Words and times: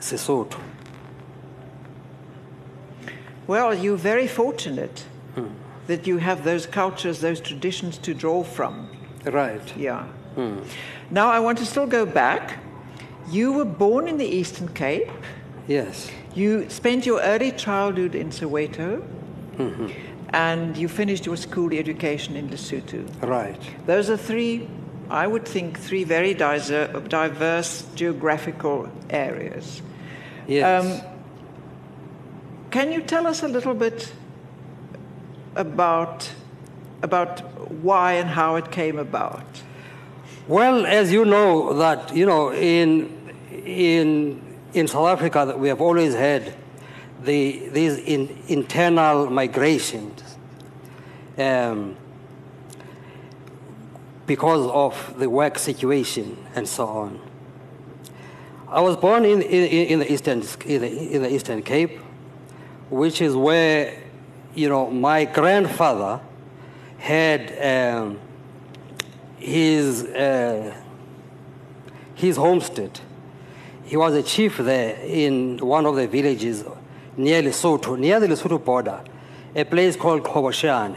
Sesotho. 0.00 0.58
Well, 3.46 3.74
you're 3.74 3.96
very 3.96 4.28
fortunate 4.28 5.04
hmm. 5.34 5.48
that 5.88 6.06
you 6.06 6.18
have 6.18 6.44
those 6.44 6.66
cultures, 6.66 7.20
those 7.20 7.40
traditions 7.40 7.98
to 7.98 8.14
draw 8.14 8.44
from. 8.44 8.88
Right. 9.24 9.76
Yeah. 9.76 10.04
Hmm. 10.36 10.60
Now, 11.10 11.30
I 11.30 11.40
want 11.40 11.58
to 11.58 11.66
still 11.66 11.86
go 11.86 12.06
back. 12.06 12.58
You 13.28 13.52
were 13.52 13.64
born 13.64 14.06
in 14.06 14.18
the 14.18 14.26
Eastern 14.26 14.68
Cape. 14.68 15.10
Yes. 15.66 16.10
You 16.34 16.70
spent 16.70 17.06
your 17.06 17.20
early 17.20 17.50
childhood 17.50 18.14
in 18.14 18.30
Soweto. 18.30 19.02
Mm-hmm. 19.56 19.88
And 20.32 20.76
you 20.76 20.86
finished 20.88 21.26
your 21.26 21.36
school 21.36 21.72
education 21.74 22.36
in 22.36 22.50
Lesotho. 22.50 23.04
Right. 23.20 23.60
Those 23.86 24.10
are 24.10 24.16
three, 24.16 24.68
I 25.10 25.26
would 25.26 25.44
think, 25.44 25.76
three 25.76 26.04
very 26.04 26.34
diverse 26.34 27.84
geographical 27.96 28.88
areas. 29.10 29.82
Yes. 30.50 30.84
Um, 30.84 31.00
Can 32.72 32.90
you 32.90 33.02
tell 33.02 33.28
us 33.28 33.44
a 33.44 33.48
little 33.48 33.74
bit 33.74 34.12
about, 35.54 36.28
about 37.02 37.40
why 37.70 38.14
and 38.14 38.28
how 38.28 38.56
it 38.56 38.72
came 38.72 38.98
about? 38.98 39.62
Well, 40.48 40.86
as 40.86 41.12
you 41.12 41.24
know, 41.24 41.74
that 41.74 42.16
you 42.16 42.26
know, 42.26 42.52
in 42.52 43.32
in 43.64 44.42
in 44.74 44.88
South 44.88 45.06
Africa, 45.06 45.44
that 45.46 45.56
we 45.56 45.68
have 45.68 45.80
always 45.80 46.14
had 46.14 46.52
the 47.22 47.68
these 47.68 47.98
in, 47.98 48.36
internal 48.48 49.30
migrations 49.30 50.36
um, 51.38 51.96
because 54.26 54.66
of 54.66 55.16
the 55.16 55.30
work 55.30 55.58
situation 55.58 56.36
and 56.56 56.68
so 56.68 56.86
on. 56.88 57.29
I 58.70 58.80
was 58.80 58.96
born 58.96 59.24
in 59.24 59.42
in, 59.42 59.86
in 59.86 59.98
the 59.98 60.12
eastern 60.12 60.42
in 60.64 60.80
the, 60.80 61.14
in 61.14 61.22
the 61.22 61.32
Eastern 61.32 61.62
Cape, 61.62 61.98
which 62.88 63.20
is 63.20 63.34
where 63.34 63.98
you 64.54 64.68
know 64.68 64.90
my 64.90 65.24
grandfather 65.24 66.20
had. 66.98 67.40
Um, 67.60 68.20
his, 69.40 70.04
uh, 70.04 70.76
his 72.14 72.36
homestead. 72.36 73.00
He 73.84 73.96
was 73.96 74.14
a 74.14 74.22
chief 74.22 74.58
there 74.58 75.00
in 75.00 75.58
one 75.58 75.86
of 75.86 75.96
the 75.96 76.06
villages 76.06 76.64
near 77.16 77.42
Lesotho, 77.42 77.98
near 77.98 78.20
the 78.20 78.28
Lesotho 78.28 78.62
border, 78.64 79.02
a 79.56 79.64
place 79.64 79.96
called 79.96 80.22
Koboshane. 80.22 80.96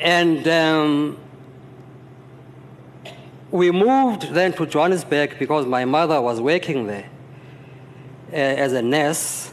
And 0.00 0.48
um, 0.48 1.18
we 3.50 3.70
moved 3.70 4.34
then 4.34 4.52
to 4.54 4.66
Johannesburg 4.66 5.38
because 5.38 5.66
my 5.66 5.84
mother 5.84 6.20
was 6.20 6.40
working 6.40 6.86
there 6.86 7.08
uh, 8.32 8.36
as 8.36 8.72
a 8.72 8.82
nurse. 8.82 9.52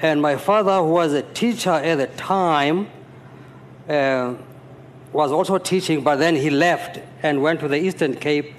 And 0.00 0.22
my 0.22 0.36
father, 0.36 0.78
who 0.78 0.92
was 0.92 1.12
a 1.12 1.22
teacher 1.22 1.70
at 1.70 1.96
the 1.96 2.06
time, 2.06 2.88
uh, 3.88 4.34
was 5.12 5.32
also 5.32 5.58
teaching, 5.58 6.02
but 6.02 6.16
then 6.16 6.36
he 6.36 6.48
left 6.48 7.00
and 7.22 7.42
went 7.42 7.60
to 7.60 7.68
the 7.68 7.76
Eastern 7.76 8.14
Cape 8.14 8.54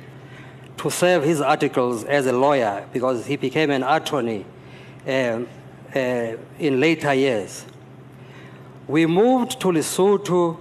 to 0.77 0.91
serve 0.91 1.23
his 1.23 1.41
articles 1.41 2.03
as 2.03 2.25
a 2.25 2.33
lawyer 2.33 2.85
because 2.91 3.25
he 3.25 3.35
became 3.35 3.71
an 3.71 3.83
attorney 3.83 4.45
um, 5.07 5.47
uh, 5.95 5.99
in 6.59 6.79
later 6.79 7.13
years. 7.13 7.65
We 8.87 9.05
moved 9.05 9.59
to 9.61 9.67
Lesotho 9.67 10.57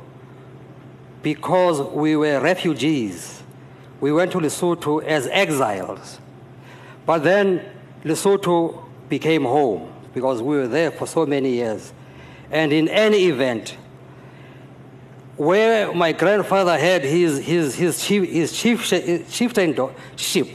because 1.22 1.80
we 1.80 2.16
were 2.16 2.40
refugees. 2.40 3.42
We 4.00 4.12
went 4.12 4.32
to 4.32 4.38
Lesotho 4.38 5.02
as 5.04 5.26
exiles. 5.26 6.18
But 7.06 7.18
then 7.18 7.64
Lesotho 8.04 8.84
became 9.08 9.44
home 9.44 9.92
because 10.14 10.42
we 10.42 10.56
were 10.56 10.68
there 10.68 10.90
for 10.90 11.06
so 11.06 11.26
many 11.26 11.50
years. 11.50 11.92
And 12.50 12.72
in 12.72 12.88
any 12.88 13.26
event, 13.26 13.76
where 15.36 15.92
my 15.94 16.12
grandfather 16.12 16.78
had 16.78 17.02
his, 17.02 17.38
his, 17.44 17.74
his, 17.74 18.04
chief, 18.04 18.28
his 18.28 18.52
chief, 18.52 18.86
chieftainship 19.30 20.48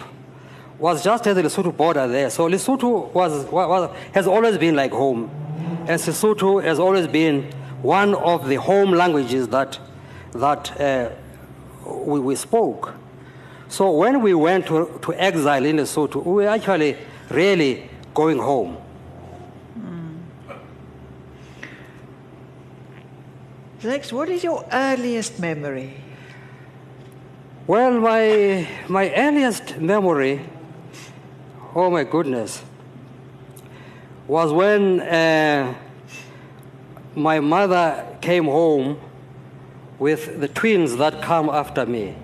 was 0.77 1.03
just 1.03 1.25
at 1.25 1.33
the 1.33 1.41
Lesotho 1.41 1.75
border 1.75 2.07
there. 2.07 2.29
So 2.29 2.49
Lesotho 2.49 3.11
was, 3.13 3.45
was, 3.45 3.95
has 4.13 4.27
always 4.27 4.57
been 4.57 4.75
like 4.75 4.91
home. 4.91 5.29
And 5.87 5.99
Sesotho 6.01 6.63
has 6.63 6.79
always 6.79 7.07
been 7.07 7.43
one 7.81 8.15
of 8.15 8.47
the 8.47 8.55
home 8.55 8.91
languages 8.91 9.47
that, 9.49 9.79
that 10.35 10.79
uh, 10.79 11.09
we, 11.85 12.19
we 12.19 12.35
spoke. 12.35 12.93
So 13.67 13.91
when 13.91 14.21
we 14.21 14.33
went 14.33 14.67
to, 14.67 14.99
to 15.01 15.13
exile 15.13 15.65
in 15.65 15.77
Lesotho, 15.77 16.23
we 16.23 16.43
were 16.43 16.49
actually 16.49 16.97
really 17.29 17.89
going 18.13 18.37
home. 18.37 18.77
Lex, 23.83 24.11
what 24.11 24.29
is 24.29 24.43
your 24.43 24.65
earliest 24.71 25.39
memory? 25.39 25.93
Well, 27.67 27.99
my, 27.99 28.67
my 28.87 29.13
earliest 29.13 29.77
memory, 29.77 30.41
oh 31.75 31.89
my 31.91 32.03
goodness, 32.03 32.63
was 34.27 34.51
when 34.51 35.01
uh, 35.01 35.75
my 37.15 37.39
mother 37.39 38.17
came 38.21 38.45
home 38.45 38.99
with 39.99 40.39
the 40.41 40.47
twins 40.47 40.97
that 40.97 41.21
come 41.21 41.49
after 41.49 41.85
me. 41.85 42.15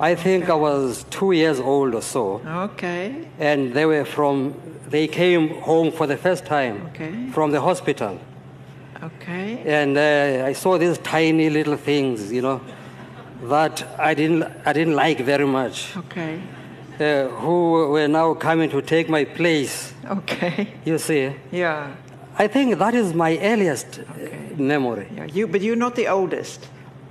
I 0.00 0.14
think 0.14 0.48
I 0.50 0.54
was 0.54 1.04
two 1.10 1.32
years 1.32 1.60
old 1.60 1.94
or 1.94 2.02
so, 2.02 2.40
Okay. 2.46 3.26
and 3.38 3.72
they 3.72 3.86
were 3.86 4.04
from, 4.04 4.54
they 4.88 5.06
came 5.06 5.60
home 5.62 5.92
for 5.92 6.06
the 6.06 6.16
first 6.16 6.44
time 6.46 6.90
Okay. 6.94 7.30
from 7.30 7.52
the 7.52 7.60
hospital. 7.60 8.18
Okay. 9.02 9.62
And 9.64 9.96
uh, 9.96 10.46
I 10.46 10.52
saw 10.52 10.78
these 10.78 10.98
tiny 10.98 11.48
little 11.50 11.76
things, 11.76 12.32
you 12.32 12.42
know, 12.42 12.60
that 13.44 13.86
I 13.98 14.14
didn't, 14.14 14.44
I 14.64 14.72
didn't 14.72 14.94
like 14.96 15.20
very 15.20 15.46
much, 15.46 15.96
Okay. 15.96 16.40
uh, 16.98 17.28
who 17.40 17.90
were 17.90 18.08
now 18.08 18.34
coming 18.34 18.70
to 18.70 18.80
take 18.82 19.08
my 19.08 19.24
place, 19.24 19.92
Okay. 20.10 20.68
you 20.84 20.98
see. 20.98 21.32
Yeah. 21.52 21.92
I 22.36 22.48
think 22.48 22.78
that 22.78 22.94
is 22.94 23.14
my 23.14 23.38
earliest 23.38 24.00
uh, 24.00 24.04
memory. 24.56 25.08
Yeah. 25.14 25.24
You, 25.26 25.46
but 25.46 25.60
you're 25.60 25.76
not 25.76 25.94
the 25.94 26.08
oldest. 26.08 26.66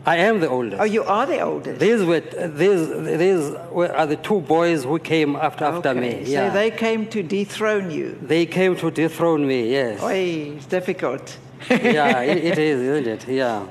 I 0.06 0.17
am 0.17 0.41
the 0.41 0.50
oldest. 0.50 0.81
Oh, 0.81 0.84
you 0.84 1.03
are 1.06 1.25
the 1.25 1.39
oldest. 1.39 1.79
These 1.79 2.03
were, 2.03 2.19
these, 2.19 2.89
these 3.17 3.56
were, 3.72 3.89
are 3.95 4.06
the 4.06 4.17
two 4.17 4.41
boys 4.41 4.83
who 4.83 5.00
came 5.00 5.38
after, 5.38 5.63
after 5.63 5.94
me. 5.94 6.23
Yeah. 6.25 6.50
So 6.50 6.53
they 6.53 6.72
came 6.72 7.07
to 7.07 7.23
dethrone 7.23 7.89
you. 7.89 8.17
they 8.22 8.45
came 8.45 8.75
to 8.78 8.91
dethrone 8.91 9.47
me, 9.47 9.72
yes. 9.72 10.03
Oi, 10.03 10.56
it's 10.57 10.66
difficult. 10.66 11.38
yeah, 11.69 12.19
it, 12.19 12.38
it 12.44 12.57
is, 12.57 12.81
isn't 12.89 13.07
it? 13.07 13.28
Yeah. 13.29 13.66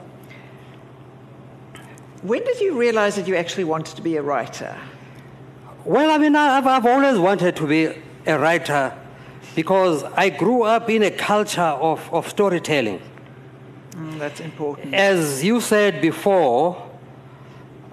When 2.23 2.43
did 2.45 2.61
you 2.61 2.79
realize 2.79 3.17
that 3.17 3.29
you 3.29 3.37
actually 3.37 3.65
wanted 3.65 3.97
to 3.97 4.03
be 4.03 4.17
a 4.17 4.23
writer? 4.23 4.79
Well, 5.85 6.11
I 6.11 6.17
mean, 6.17 6.35
I've, 6.35 6.67
I've 6.67 6.87
always 6.87 7.19
wanted 7.19 7.57
to 7.57 7.67
be 7.67 7.93
a 8.27 8.39
writer 8.39 8.97
because 9.55 10.05
I 10.17 10.29
grew 10.31 10.63
up 10.63 10.89
in 10.89 11.03
a 11.03 11.11
culture 11.11 11.61
of, 11.61 12.13
of 12.13 12.29
storytelling. 12.29 13.01
Mm, 13.91 14.19
that's 14.19 14.41
important. 14.41 14.95
As 14.95 15.45
you 15.45 15.61
said 15.61 16.01
before, 16.01 16.91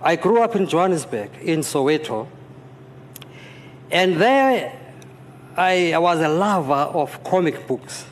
I 0.02 0.16
grew 0.16 0.42
up 0.42 0.56
in 0.56 0.68
Johannesburg, 0.68 1.30
in 1.42 1.60
Soweto, 1.60 2.28
and 3.92 4.16
there 4.16 4.80
I, 5.58 5.94
I 5.94 5.98
was 5.98 6.22
a 6.22 6.30
lover 6.30 6.74
of 6.74 7.22
comic 7.24 7.68
books. 7.68 8.06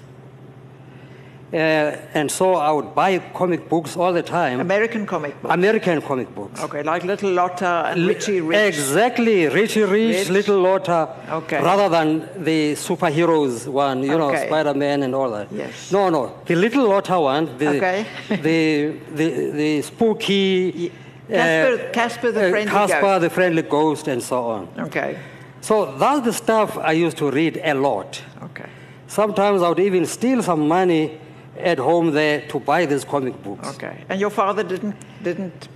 Uh, 1.53 1.95
and 2.13 2.29
so 2.29 2.55
I 2.55 2.71
would 2.71 2.93
buy 2.93 3.19
comic 3.33 3.69
books 3.69 3.95
all 3.95 4.11
the 4.11 4.21
time, 4.21 4.59
American 4.59 5.05
comic 5.05 5.41
book. 5.41 5.49
American 5.53 6.01
comic 6.01 6.33
books. 6.35 6.61
Okay, 6.61 6.83
like 6.83 7.05
Little 7.05 7.31
Lotta 7.31 7.85
and 7.87 8.05
Richie 8.05 8.41
Rich. 8.41 8.75
Exactly, 8.75 9.47
Richie 9.47 9.83
Rich, 9.83 10.17
Rich. 10.17 10.29
Little 10.29 10.59
Lotta, 10.59 11.07
Okay. 11.31 11.63
rather 11.63 11.87
than 11.87 12.27
the 12.43 12.73
superheroes 12.73 13.65
one, 13.65 14.03
you 14.03 14.17
know, 14.17 14.29
Okay. 14.29 14.47
Spider 14.47 14.73
Man 14.73 15.03
and 15.03 15.15
all 15.15 15.29
that. 15.31 15.47
Yes. 15.49 15.89
No, 15.89 16.09
no, 16.09 16.33
the 16.45 16.55
Little 16.55 16.85
Lotta 16.89 17.17
one, 17.17 17.57
the, 17.57 17.67
Okay. 17.77 18.05
the, 18.29 18.99
the, 19.15 19.51
the 19.51 19.81
spooky. 19.83 20.91
Casper- 21.29 21.89
Casper 21.93 22.31
the 22.31 22.49
Friendly 22.49 22.71
Casper 22.71 23.01
Ghost. 23.01 23.21
the 23.21 23.29
Friendly 23.29 23.61
Ghost, 23.61 24.07
and 24.09 24.21
so 24.21 24.43
on. 24.49 24.67
Okay, 24.79 25.17
So 25.61 25.95
that's 25.97 26.25
the 26.25 26.33
stuff 26.33 26.77
I 26.77 26.91
used 26.91 27.17
to 27.17 27.31
read 27.31 27.59
a 27.63 27.73
lot. 27.73 28.21
okay, 28.43 28.65
Sometimes 29.07 29.61
I 29.61 29.69
would 29.69 29.79
even 29.79 30.05
steal 30.05 30.41
some 30.43 30.67
money 30.67 31.19
at 31.59 31.77
home 31.79 32.11
there 32.11 32.41
to 32.49 32.59
buy 32.59 32.85
these 32.85 33.03
comic 33.05 33.41
books. 33.43 33.67
okay. 33.75 34.03
And 34.09 34.19
your 34.19 34.29
father 34.29 34.63
didn't, 34.63 34.95
didn't, 35.23 35.67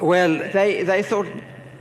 Well, 0.00 0.38
they, 0.52 0.82
they 0.82 1.02
thought, 1.02 1.26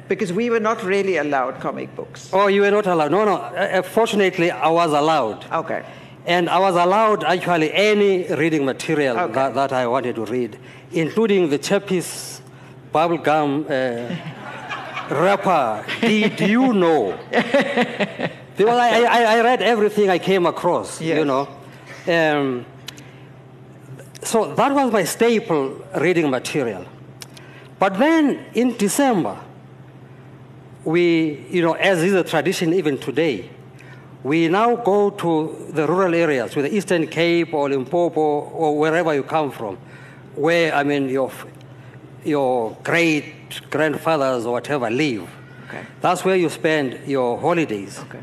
because 0.07 0.31
we 0.33 0.49
were 0.49 0.59
not 0.59 0.83
really 0.83 1.17
allowed 1.17 1.59
comic 1.59 1.95
books. 1.95 2.29
oh, 2.33 2.47
you 2.47 2.61
were 2.61 2.71
not 2.71 2.85
allowed. 2.87 3.11
No, 3.11 3.25
no. 3.25 3.35
Uh, 3.35 3.81
fortunately, 3.81 4.51
I 4.51 4.69
was 4.69 4.91
allowed. 4.91 5.45
Okay, 5.51 5.83
And 6.25 6.49
I 6.49 6.59
was 6.59 6.75
allowed 6.75 7.23
actually 7.23 7.71
any 7.73 8.27
reading 8.35 8.65
material 8.65 9.17
Okay. 9.17 9.33
that, 9.33 9.53
that 9.55 9.71
I 9.73 9.87
wanted 9.87 10.15
to 10.15 10.25
read, 10.25 10.57
including 10.91 11.49
the 11.49 11.57
Chappies 11.59 12.41
bubblegum 12.93 13.65
uh, 13.69 14.15
wrapper 15.15 15.85
did 16.01 16.39
you 16.41 16.73
know? 16.73 17.17
because 17.31 18.77
I, 18.77 19.03
I, 19.03 19.37
I 19.37 19.41
read 19.41 19.61
everything 19.61 20.09
I 20.09 20.19
came 20.19 20.45
across, 20.45 21.01
you 21.01 21.25
know. 21.25 21.47
Um, 22.07 22.65
so 24.23 24.53
that 24.55 24.71
was 24.73 24.91
my 24.91 25.03
staple 25.03 25.83
reading 25.99 26.29
material. 26.29 26.85
But 27.79 27.97
then 27.97 28.45
in 28.53 28.77
December, 28.77 29.39
we, 30.83 31.45
you 31.49 31.61
know, 31.61 31.73
as 31.73 32.03
is 32.03 32.13
a 32.13 32.23
tradition 32.23 32.73
even 32.73 32.97
today, 32.97 33.49
we 34.23 34.47
now 34.47 34.75
go 34.75 35.09
to 35.09 35.67
the 35.71 35.87
rural 35.87 36.13
areas, 36.13 36.51
to 36.51 36.61
the 36.61 36.73
Eastern 36.73 37.07
Cape 37.07 37.53
or 37.53 37.69
Limpopo 37.69 38.21
or 38.21 38.77
wherever 38.77 39.13
you 39.15 39.23
come 39.23 39.51
from, 39.51 39.77
where, 40.35 40.73
I 40.73 40.83
mean, 40.83 41.09
your, 41.09 41.31
your 42.23 42.77
great 42.83 43.61
grandfathers 43.71 44.45
or 44.45 44.53
whatever 44.53 44.89
live. 44.89 45.27
Okay. 45.67 45.85
That's 46.01 46.23
where 46.23 46.35
you 46.35 46.49
spend 46.49 46.99
your 47.07 47.39
holidays. 47.39 47.99
Okay. 47.99 48.21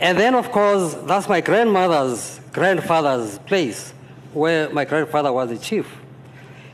And 0.00 0.18
then, 0.18 0.34
of 0.34 0.50
course, 0.50 0.94
that's 1.04 1.28
my 1.28 1.40
grandmother's 1.40 2.40
grandfather's 2.52 3.38
place, 3.40 3.94
where 4.36 4.68
my 4.68 4.84
grandfather 4.84 5.32
was 5.32 5.48
the 5.48 5.56
chief. 5.56 5.96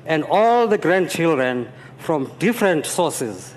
And 0.04 0.24
all 0.24 0.66
the 0.66 0.78
grandchildren 0.78 1.68
from 1.98 2.32
different 2.40 2.86
sources, 2.86 3.54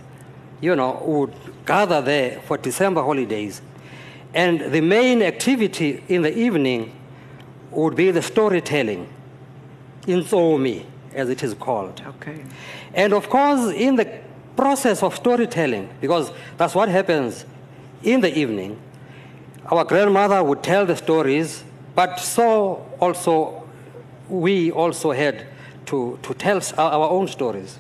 you 0.61 0.75
know, 0.75 1.01
would 1.03 1.33
gather 1.65 2.01
there 2.01 2.39
for 2.41 2.57
December 2.57 3.01
holidays. 3.01 3.63
And 4.35 4.71
the 4.71 4.81
main 4.81 5.23
activity 5.23 6.03
in 6.07 6.21
the 6.21 6.37
evening 6.37 6.95
would 7.71 7.95
be 7.95 8.11
the 8.11 8.21
storytelling, 8.21 9.09
intsomi, 10.03 10.85
as 11.15 11.29
it 11.29 11.41
is 11.41 11.55
called. 11.55 11.99
Okay. 12.05 12.45
And 12.93 13.11
of 13.11 13.27
course, 13.27 13.73
in 13.73 13.95
the 13.95 14.19
process 14.55 15.01
of 15.01 15.15
storytelling, 15.15 15.89
because 15.99 16.31
that's 16.57 16.75
what 16.75 16.89
happens 16.89 17.43
in 18.03 18.21
the 18.21 18.37
evening, 18.37 18.79
our 19.65 19.83
grandmother 19.83 20.43
would 20.43 20.61
tell 20.61 20.85
the 20.85 20.95
stories, 20.95 21.63
but 21.95 22.19
so 22.19 22.87
also 22.99 23.64
we 24.29 24.71
also 24.71 25.11
had 25.11 25.45
to, 25.87 26.19
to 26.23 26.33
tell 26.33 26.61
our 26.77 27.09
own 27.09 27.27
stories. 27.27 27.79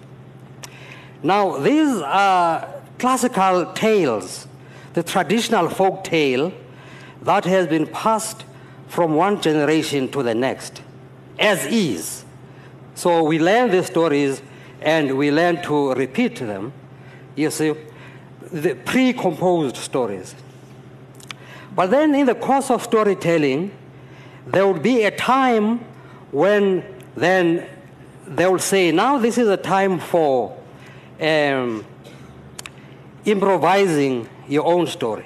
Now, 1.23 1.57
these 1.57 2.01
are 2.01 2.67
classical 2.97 3.73
tales, 3.73 4.47
the 4.93 5.03
traditional 5.03 5.69
folk 5.69 6.03
tale 6.03 6.53
that 7.23 7.45
has 7.45 7.67
been 7.67 7.87
passed 7.87 8.45
from 8.87 9.15
one 9.15 9.41
generation 9.41 10.09
to 10.11 10.23
the 10.23 10.35
next, 10.35 10.81
as 11.39 11.65
is. 11.65 12.23
So 12.93 13.23
we 13.23 13.39
learn 13.39 13.71
these 13.71 13.87
stories 13.87 14.41
and 14.81 15.17
we 15.17 15.31
learn 15.31 15.61
to 15.63 15.93
repeat 15.93 16.35
them. 16.37 16.71
You 17.35 17.49
see, 17.49 17.73
the 18.51 18.75
pre-composed 18.75 19.77
stories. 19.77 20.35
But 21.75 21.87
then 21.87 22.15
in 22.15 22.25
the 22.25 22.35
course 22.35 22.71
of 22.71 22.83
storytelling, 22.83 23.71
there 24.45 24.67
would 24.67 24.83
be 24.83 25.03
a 25.03 25.11
time 25.11 25.83
when 26.35 26.83
then 27.15 27.65
they 28.27 28.45
will 28.45 28.59
say, 28.59 28.91
now 28.91 29.17
this 29.17 29.37
is 29.37 29.47
a 29.47 29.55
time 29.55 29.99
for 29.99 30.57
um, 31.21 31.85
improvising 33.23 34.27
your 34.49 34.65
own 34.65 34.85
story. 34.85 35.25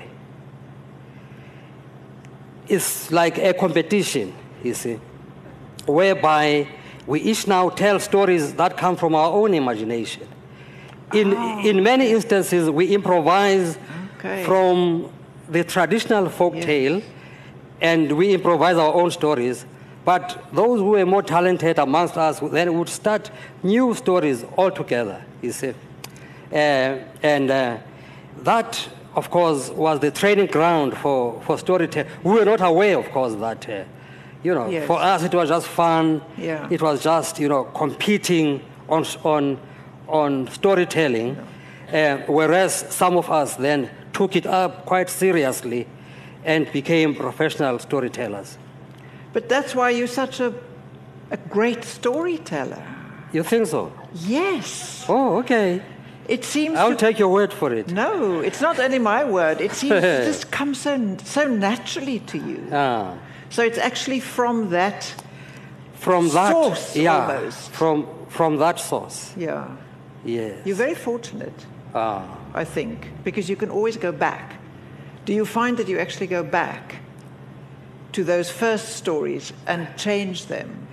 It's 2.67 3.11
like 3.11 3.39
a 3.39 3.53
competition, 3.55 4.33
you 4.63 4.75
see, 4.75 4.99
whereby 5.87 6.67
we 7.07 7.21
each 7.21 7.47
now 7.47 7.69
tell 7.69 7.99
stories 7.99 8.53
that 8.53 8.77
come 8.77 8.95
from 8.95 9.15
our 9.15 9.31
own 9.33 9.55
imagination. 9.55 10.27
In, 11.13 11.33
in 11.65 11.81
many 11.81 12.11
instances, 12.11 12.69
we 12.69 12.93
improvise 12.93 13.77
Okay. 14.19 14.43
from 14.43 15.09
the 15.49 15.63
traditional 15.63 16.27
folk 16.29 16.53
Yes. 16.55 16.65
tale 16.65 17.01
and 17.81 18.11
we 18.11 18.33
improvise 18.33 18.75
our 18.75 18.93
own 18.93 19.09
stories. 19.09 19.65
But 20.09 20.43
those 20.51 20.79
who 20.79 20.89
were 20.95 21.05
more 21.05 21.21
talented 21.21 21.77
amongst 21.77 22.17
us 22.17 22.39
then 22.39 22.73
would 22.79 22.89
start 22.89 23.29
new 23.61 23.93
stories 23.93 24.43
altogether, 24.57 25.23
you 25.43 25.51
see. 25.51 25.73
Uh, 26.51 26.55
and 27.21 27.51
uh, 27.51 27.77
that, 28.41 28.89
of 29.15 29.29
course, 29.29 29.69
was 29.69 29.99
the 29.99 30.09
training 30.09 30.47
ground 30.47 30.97
for, 30.97 31.39
for 31.43 31.59
storytelling. 31.59 32.09
We 32.23 32.31
were 32.39 32.45
not 32.45 32.59
aware, 32.61 32.97
of 32.97 33.11
course, 33.11 33.35
that, 33.35 33.69
uh, 33.69 33.83
you 34.41 34.55
know, 34.55 34.67
Yes. 34.67 34.87
for 34.87 34.99
us 34.99 35.21
it 35.21 35.33
was 35.35 35.47
just 35.49 35.67
fun. 35.67 36.23
Yeah. 36.39 36.67
It 36.71 36.81
was 36.81 37.03
just, 37.03 37.39
you 37.39 37.47
know, 37.47 37.65
competing 37.65 38.61
on, 38.87 39.05
on, 39.23 39.59
on 40.07 40.47
storytelling. 40.47 41.37
Uh, 41.93 42.17
whereas 42.27 42.73
some 42.89 43.15
of 43.15 43.29
us 43.29 43.57
then 43.57 43.91
took 44.11 44.35
it 44.35 44.47
up 44.47 44.87
quite 44.87 45.11
seriously 45.11 45.85
and 46.43 46.71
became 46.71 47.13
professional 47.13 47.77
storytellers. 47.77 48.57
But 49.33 49.47
that's 49.49 49.75
why 49.75 49.91
you're 49.91 50.07
such 50.07 50.39
a, 50.39 50.53
a 51.31 51.37
great 51.37 51.83
storyteller. 51.83 52.83
You 53.31 53.43
think 53.43 53.67
so? 53.67 53.91
Yes. 54.13 55.05
Oh, 55.07 55.37
okay. 55.39 55.81
It 56.27 56.43
seems 56.45 56.77
I'll 56.77 56.91
to 56.91 56.95
take 56.95 57.17
your 57.19 57.29
word 57.29 57.51
for 57.53 57.73
it. 57.73 57.91
No, 57.91 58.39
it's 58.39 58.61
not 58.61 58.79
only 58.79 58.99
my 58.99 59.23
word. 59.23 59.61
It 59.61 59.71
seems 59.73 60.01
to 60.01 60.25
just 60.31 60.51
come 60.51 60.73
so, 60.75 61.17
so 61.23 61.47
naturally 61.47 62.19
to 62.19 62.37
you. 62.37 62.67
Ah, 62.71 63.17
So 63.49 63.63
it's 63.63 63.77
actually 63.79 64.19
from 64.19 64.69
that, 64.69 65.13
from 65.95 66.29
that, 66.29 66.51
Source, 66.51 66.95
yeah, 66.95 67.27
almost. 67.27 67.71
from 67.71 68.05
from 68.29 68.57
that 68.57 68.79
source. 68.79 69.33
yeah. 69.37 69.65
Yes. 70.25 70.53
You're 70.65 70.75
very 70.77 70.95
fortunate, 70.95 71.65
Ah, 71.95 72.21
I 72.53 72.63
think, 72.65 73.07
because 73.23 73.49
you 73.49 73.55
can 73.55 73.69
always 73.71 73.97
go 73.97 74.11
back. 74.11 74.53
Do 75.25 75.33
you 75.33 75.45
find 75.45 75.77
that 75.77 75.87
you 75.87 75.97
actually 75.99 76.27
go 76.27 76.43
back 76.43 76.95
to 78.13 78.23
those 78.23 78.49
first 78.49 78.95
stories 78.95 79.53
and 79.67 79.87
change 79.97 80.47
them? 80.47 80.87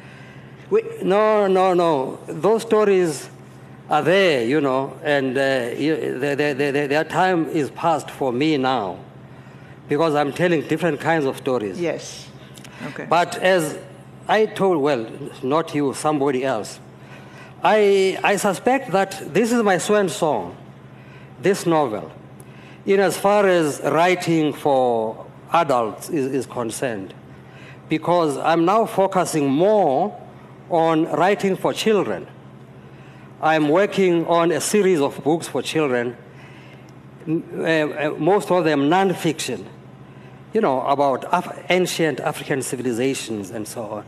We, 0.70 0.82
no, 1.02 1.46
no, 1.46 1.74
no. 1.74 2.18
Those 2.26 2.62
stories 2.62 3.30
are 3.88 4.02
there, 4.02 4.44
you 4.44 4.60
know, 4.60 4.98
and 5.04 5.38
uh, 5.38 5.70
you, 5.76 6.18
the, 6.18 6.34
the, 6.34 6.54
the, 6.54 6.70
the, 6.72 6.86
their 6.88 7.04
time 7.04 7.48
is 7.48 7.70
past 7.70 8.10
for 8.10 8.32
me 8.32 8.56
now, 8.56 8.98
because 9.88 10.14
I'm 10.14 10.32
telling 10.32 10.62
different 10.66 11.00
kinds 11.00 11.24
of 11.24 11.36
stories. 11.36 11.80
yes. 11.80 12.28
Okay. 12.88 13.06
But 13.08 13.38
as 13.38 13.78
I 14.28 14.46
told, 14.46 14.82
well, 14.82 15.08
not 15.42 15.74
you, 15.74 15.94
somebody 15.94 16.44
else, 16.44 16.78
I, 17.62 18.18
I 18.22 18.36
suspect 18.36 18.90
that 18.92 19.32
this 19.32 19.50
is 19.50 19.62
my 19.62 19.78
swan 19.78 20.08
song, 20.08 20.56
this 21.40 21.64
novel, 21.64 22.12
in 22.84 23.00
as 23.00 23.16
far 23.16 23.46
as 23.46 23.80
writing 23.82 24.52
for 24.52 25.25
adults 25.52 26.08
is, 26.10 26.26
is 26.26 26.47
concerned, 26.47 27.14
because 27.88 28.37
I'm 28.38 28.64
now 28.64 28.87
focusing 28.87 29.49
more 29.49 30.20
on 30.70 31.04
writing 31.12 31.56
for 31.56 31.73
children. 31.73 32.26
I'm 33.40 33.68
working 33.68 34.26
on 34.26 34.50
a 34.50 34.61
series 34.61 35.00
of 35.00 35.23
books 35.23 35.47
for 35.47 35.62
children, 35.62 36.16
uh, 37.28 37.32
uh, 37.32 38.14
most 38.18 38.50
of 38.50 38.64
them 38.64 38.88
non-fiction 38.88 39.68
you 40.52 40.61
know, 40.62 40.80
about 40.87 41.25
Af- 41.32 41.66
ancient 41.68 42.18
African 42.20 42.62
civilizations 42.62 43.50
and 43.50 43.68
so 43.68 43.82
on. 43.82 44.04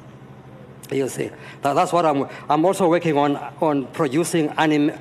You 0.90 1.06
see, 1.08 1.30
That- 1.60 1.74
that's 1.74 1.92
what 1.92 2.06
I'm. 2.06 2.26
I'm 2.48 2.64
also 2.64 2.88
working 2.88 3.18
on 3.18 3.36
on 3.60 3.86
producing 3.88 4.48
anim, 4.56 4.92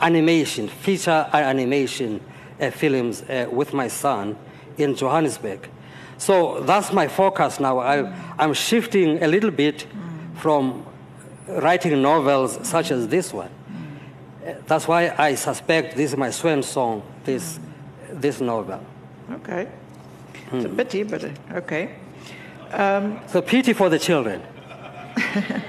animation, 0.00 0.66
feature 0.66 1.28
animation 1.32 2.20
uh, 2.60 2.70
films 2.70 3.22
uh, 3.22 3.46
with 3.52 3.72
my 3.72 3.86
son 3.86 4.36
in 4.78 4.96
Johannesburg. 4.96 5.68
So 6.18 6.60
that's 6.60 6.92
my 6.92 7.08
focus 7.08 7.60
now. 7.60 7.78
I, 7.78 8.12
I'm 8.38 8.54
shifting 8.54 9.22
a 9.22 9.26
little 9.28 9.50
bit 9.50 9.86
from 10.36 10.84
writing 11.48 12.00
novels 12.02 12.58
such 12.66 12.90
as 12.90 13.08
this 13.08 13.32
one. 13.32 13.50
That's 14.66 14.86
why 14.88 15.14
I 15.18 15.34
suspect 15.34 15.96
this 15.96 16.12
is 16.12 16.16
my 16.16 16.30
swan 16.30 16.62
song. 16.62 17.02
This 17.24 17.58
this 18.12 18.40
novel. 18.40 18.80
Okay. 19.30 19.68
It's 20.52 20.64
a 20.64 20.68
pity, 20.68 21.02
but 21.02 21.24
uh, 21.24 21.30
okay. 21.56 21.96
So 23.28 23.42
pity 23.42 23.72
for 23.72 23.88
the 23.88 23.98
children. 23.98 24.42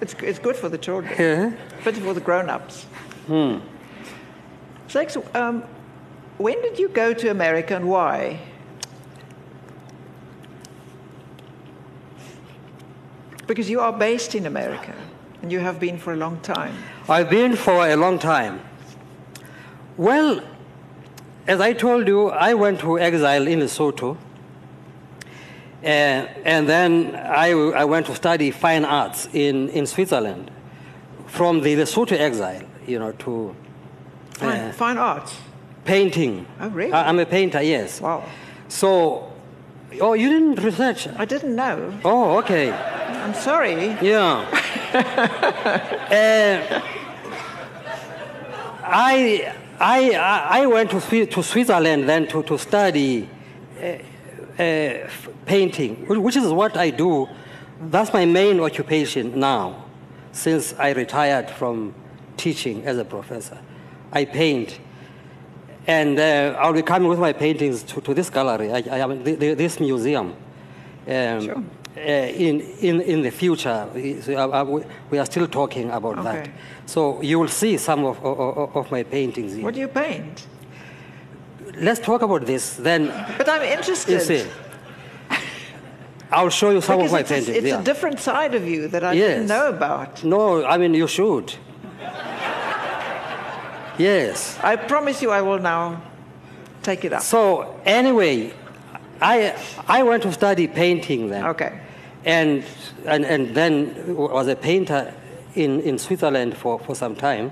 It's, 0.00 0.14
it's 0.22 0.38
good 0.38 0.54
for 0.54 0.68
the 0.68 0.78
children, 0.78 1.12
Yeah. 1.18 1.50
pity 1.82 2.00
for 2.00 2.14
the 2.14 2.20
grown-ups. 2.20 2.86
Zakes, 4.88 5.34
um, 5.34 5.64
when 6.38 6.62
did 6.62 6.78
you 6.78 6.88
go 6.88 7.12
to 7.12 7.30
America 7.30 7.74
and 7.74 7.88
why? 7.88 8.38
Because 13.48 13.68
you 13.68 13.80
are 13.80 13.92
based 13.92 14.36
in 14.36 14.46
America, 14.46 14.94
and 15.42 15.50
you 15.50 15.58
have 15.58 15.80
been 15.80 15.98
for 15.98 16.12
a 16.12 16.16
long 16.16 16.38
time. 16.40 16.76
I've 17.08 17.28
been 17.28 17.56
for 17.56 17.88
a 17.88 17.96
long 17.96 18.20
time. 18.20 18.60
Well, 19.96 20.40
as 21.48 21.60
I 21.60 21.72
told 21.72 22.06
you, 22.06 22.28
I 22.28 22.54
went 22.54 22.78
to 22.80 23.00
exile 23.00 23.48
in 23.48 23.58
Lesotho. 23.58 24.16
Uh, 25.82 25.86
and 25.86 26.68
then 26.68 27.16
I, 27.16 27.50
I 27.50 27.84
went 27.84 28.06
to 28.06 28.14
study 28.14 28.52
fine 28.52 28.84
arts 28.84 29.28
in, 29.32 29.68
in 29.70 29.86
Switzerland 29.86 30.50
from 31.26 31.62
the 31.62 31.74
Lesotho 31.74 32.12
exile, 32.18 32.62
you 32.86 32.98
know, 32.98 33.12
to 33.12 33.56
Fine, 34.38 34.60
uh, 34.60 34.72
fine 34.72 34.98
arts. 34.98 35.36
Painting. 35.84 36.46
Oh, 36.60 36.68
really? 36.68 36.92
I, 36.92 37.08
am 37.08 37.18
a 37.18 37.26
painter, 37.26 37.60
yes. 37.60 38.00
Wow. 38.00 38.24
So, 38.68 39.32
oh, 40.00 40.12
you 40.12 40.28
didn't 40.28 40.62
research? 40.62 41.08
I 41.16 41.24
didn't 41.24 41.56
know. 41.56 41.98
Oh, 42.04 42.38
okay. 42.38 42.68
I'm 43.24 43.34
sorry. 43.34 43.96
Yeah. 44.02 44.44
Uh, 46.08 46.80
I, 48.84 49.54
I, 49.78 50.60
I 50.62 50.66
went 50.66 50.90
to, 50.92 51.26
to 51.26 51.42
Switzerland 51.42 52.08
then 52.08 52.26
to, 52.28 52.42
to 52.44 52.58
study 52.58 53.28
uh, 53.78 54.62
uh, 54.62 55.10
painting, 55.44 56.06
which 56.06 56.36
is 56.36 56.46
what 56.50 56.76
I 56.78 56.88
do. 56.90 57.28
That's 57.82 58.12
my 58.14 58.24
main 58.24 58.60
occupation 58.60 59.38
now, 59.38 59.84
since 60.32 60.72
I 60.78 60.92
retired 60.92 61.50
from 61.50 61.94
teaching 62.38 62.84
as 62.86 62.96
a 62.96 63.04
professor. 63.04 63.58
I 64.10 64.24
paint. 64.24 64.80
And 65.86 66.18
uh, 66.18 66.56
I'll 66.58 66.72
be 66.72 66.82
coming 66.82 67.08
with 67.08 67.18
my 67.18 67.32
paintings 67.34 67.82
to, 67.84 68.00
to 68.00 68.14
this 68.14 68.30
gallery, 68.30 68.72
I, 68.72 68.78
I, 68.90 68.98
am- 69.00 69.22
th- 69.22 69.38
th- 69.38 69.58
this 69.58 69.78
museum. 69.80 70.34
Um, 71.06 71.40
Sure. 71.42 71.62
Uh, 71.98 72.44
in, 72.46 72.60
in, 72.80 73.00
in 73.00 73.22
the 73.22 73.30
future, 73.30 73.88
we- 73.94 74.20
uh, 74.34 74.48
uh, 74.48 75.18
are 75.18 75.26
still 75.26 75.46
talking 75.48 75.90
about 75.90 76.22
that. 76.24 76.48
So 76.86 77.20
you 77.22 77.38
will 77.38 77.48
see 77.48 77.76
some 77.78 78.04
of, 78.04 78.24
of, 78.24 78.76
of 78.76 78.90
my 78.90 79.02
paintings 79.02 79.54
here. 79.54 79.64
What 79.64 79.74
do 79.74 79.80
you 79.80 79.88
paint? 79.88 80.46
Let's 81.76 82.00
talk 82.00 82.22
about 82.22 82.46
this, 82.46 82.74
then 82.76 83.08
But 83.36 83.48
I'm 83.48 83.62
interested. 83.62 84.12
you 84.12 84.20
see. 84.20 84.44
I'll 86.30 86.50
show 86.50 86.70
you 86.70 86.80
some 86.80 86.98
because 86.98 87.10
of 87.10 87.12
my 87.12 87.20
it's, 87.20 87.30
a- 87.30 87.34
paintings. 87.34 87.56
it's 87.56 87.66
yeah. 87.66 87.80
a 87.80 87.84
different 87.84 88.20
side 88.20 88.54
of 88.54 88.66
you 88.66 88.88
that 88.88 89.02
I 89.04 89.14
didn't 89.14 89.46
know 89.46 89.68
about. 89.68 90.24
no, 90.24 90.64
I 90.64 90.76
mean, 90.78 90.94
you 90.94 91.06
should. 91.08 91.54
yes. 93.98 94.58
I 94.62 94.76
promise 94.76 95.22
you 95.22 95.30
I 95.30 95.42
will 95.42 95.58
now 95.58 96.02
take 96.82 97.04
it 97.04 97.12
up. 97.12 97.22
So 97.22 97.80
anyway, 97.84 98.52
I, 99.20 99.54
I 99.86 100.02
went 100.02 100.22
to 100.24 100.32
study 100.32 100.66
painting 100.68 101.28
then. 101.28 101.46
Okay. 101.46 101.80
And, 102.24 102.64
and, 103.06 103.24
and 103.24 103.54
then 103.54 104.16
was 104.16 104.48
a 104.48 104.56
painter 104.56 105.14
in, 105.54 105.80
in 105.80 105.98
Switzerland 105.98 106.56
for, 106.56 106.78
for 106.78 106.94
some 106.94 107.14
time. 107.16 107.50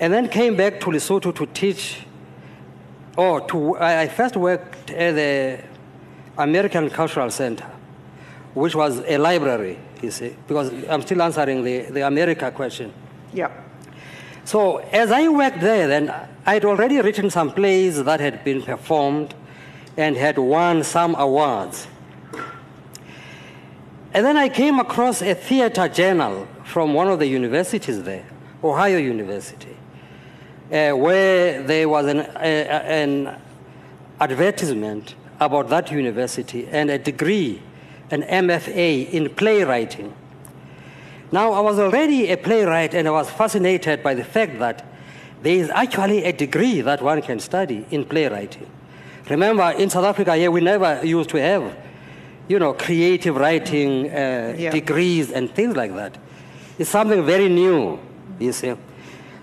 And 0.00 0.12
then 0.12 0.28
came 0.28 0.56
back 0.56 0.80
to 0.80 0.86
Lesotho 0.86 1.34
to 1.34 1.46
teach, 1.46 2.06
or 3.16 3.40
to, 3.48 3.76
I 3.76 4.02
I 4.02 4.08
first 4.08 4.36
worked 4.36 4.90
at 4.90 5.14
the 5.14 5.60
American 6.38 6.90
Cultural 6.90 7.30
Center, 7.30 7.70
which 8.54 8.74
was 8.74 9.00
a 9.06 9.18
library, 9.18 9.78
you 10.02 10.10
see, 10.10 10.34
because 10.48 10.72
I'm 10.88 11.02
still 11.02 11.22
answering 11.22 11.62
the, 11.62 11.82
the 11.82 12.06
America 12.06 12.50
question. 12.50 12.92
Yeah. 13.32 13.50
So 14.44 14.78
as 14.78 15.12
I 15.12 15.28
worked 15.28 15.60
there, 15.60 15.86
then 15.86 16.12
I'd 16.44 16.64
already 16.64 17.00
written 17.00 17.30
some 17.30 17.52
plays 17.52 18.02
that 18.02 18.18
had 18.18 18.42
been 18.42 18.62
performed 18.62 19.34
and 19.96 20.16
had 20.16 20.38
won 20.38 20.82
some 20.82 21.14
awards. 21.14 21.86
And 24.14 24.26
then 24.26 24.36
I 24.36 24.50
came 24.50 24.78
across 24.78 25.22
a 25.22 25.34
theater 25.34 25.88
journal 25.88 26.46
from 26.64 26.92
one 26.92 27.08
of 27.08 27.18
the 27.18 27.26
universities 27.26 28.02
there, 28.02 28.26
Ohio 28.62 28.98
University, 28.98 29.76
uh, 30.70 30.92
where 30.92 31.62
there 31.62 31.88
was 31.88 32.06
an, 32.06 32.20
uh, 32.20 32.24
an 32.36 33.40
advertisement 34.20 35.14
about 35.40 35.70
that 35.70 35.90
university 35.90 36.68
and 36.68 36.90
a 36.90 36.98
degree, 36.98 37.62
an 38.10 38.22
MFA 38.22 39.10
in 39.10 39.30
playwriting. 39.30 40.14
Now, 41.32 41.52
I 41.52 41.60
was 41.60 41.78
already 41.78 42.30
a 42.30 42.36
playwright 42.36 42.92
and 42.92 43.08
I 43.08 43.10
was 43.10 43.30
fascinated 43.30 44.02
by 44.02 44.12
the 44.12 44.24
fact 44.24 44.58
that 44.58 44.84
there 45.42 45.56
is 45.56 45.70
actually 45.70 46.24
a 46.24 46.32
degree 46.32 46.82
that 46.82 47.00
one 47.00 47.22
can 47.22 47.40
study 47.40 47.86
in 47.90 48.04
playwriting. 48.04 48.70
Remember, 49.30 49.70
in 49.70 49.88
South 49.88 50.04
Africa 50.04 50.36
here, 50.36 50.50
we 50.50 50.60
never 50.60 51.04
used 51.04 51.30
to 51.30 51.38
have, 51.38 51.74
you 52.52 52.58
know, 52.58 52.74
creative 52.74 53.34
writing 53.36 54.10
uh, 54.10 54.54
Yeah. 54.58 54.70
degrees 54.70 55.32
and 55.32 55.44
things 55.54 55.74
like 55.74 55.94
that. 55.94 56.18
It's 56.78 56.90
something 56.90 57.24
very 57.24 57.48
new, 57.48 57.98
you 58.38 58.52
see. 58.52 58.74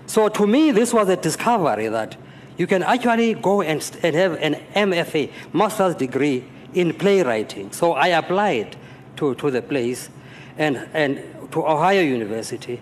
So 0.06 0.28
to 0.28 0.46
me, 0.46 0.70
this 0.70 0.94
was 0.94 1.08
a 1.08 1.16
discovery 1.16 1.88
that 1.88 2.16
you 2.56 2.66
can 2.68 2.82
actually 2.84 3.34
go 3.34 3.62
and, 3.62 3.80
and 4.04 4.14
have 4.14 4.32
an 4.40 4.54
MFA, 4.76 5.30
master's 5.52 5.96
degree 5.96 6.44
in 6.72 6.94
playwriting. 6.94 7.72
So 7.72 7.94
I 7.94 8.08
applied 8.08 8.76
to, 9.16 9.34
to 9.34 9.50
the 9.50 9.62
place 9.62 10.08
and, 10.56 10.76
and 10.94 11.20
to 11.50 11.66
Ohio 11.66 12.02
University 12.02 12.80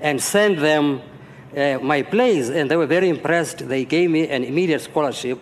and 0.00 0.20
sent 0.20 0.58
them 0.58 1.00
uh, 1.56 1.78
my 1.82 2.02
plays, 2.02 2.50
and 2.50 2.68
they 2.70 2.76
were 2.76 2.86
very 2.86 3.08
impressed. 3.08 3.58
They 3.68 3.84
gave 3.84 4.10
me 4.10 4.28
an 4.28 4.42
immediate 4.44 4.80
scholarship, 4.80 5.38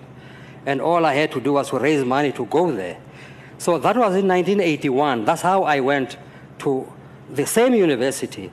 and 0.66 0.81
all 0.81 1.07
I 1.07 1.14
had 1.14 1.33
to 1.33 1.40
do 1.40 1.55
was 1.55 1.71
to 1.71 1.78
raise 1.78 2.05
money 2.05 2.33
to 2.33 2.45
go 2.47 2.71
there. 2.71 2.99
So 3.58 3.78
that 3.78 3.96
was 3.96 4.14
in 4.16 4.28
1981. 4.28 5.25
That's 5.25 5.42
how 5.42 5.64
I 5.64 5.80
went 5.80 6.16
to 6.58 6.92
the 7.30 7.46
same 7.46 7.75
university 7.75 8.50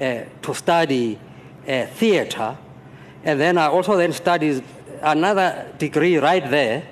uh, 0.00 0.20
to 0.42 0.54
study 0.54 1.18
uh, 1.66 1.86
theater, 1.86 2.56
and 3.24 3.40
then 3.40 3.58
I 3.58 3.66
also 3.66 3.96
then 3.96 4.12
studied 4.12 4.64
another 5.00 5.72
degree 5.78 6.18
right 6.18 6.48
there 6.48 6.84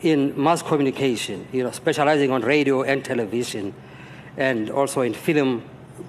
in 0.00 0.40
mass 0.42 0.62
communication, 0.62 1.46
you 1.52 1.62
know, 1.62 1.70
specializing 1.70 2.30
on 2.30 2.42
radio 2.42 2.82
and 2.82 3.04
television, 3.04 3.74
and 4.36 4.70
also 4.70 5.02
in 5.02 5.14
film 5.14 5.62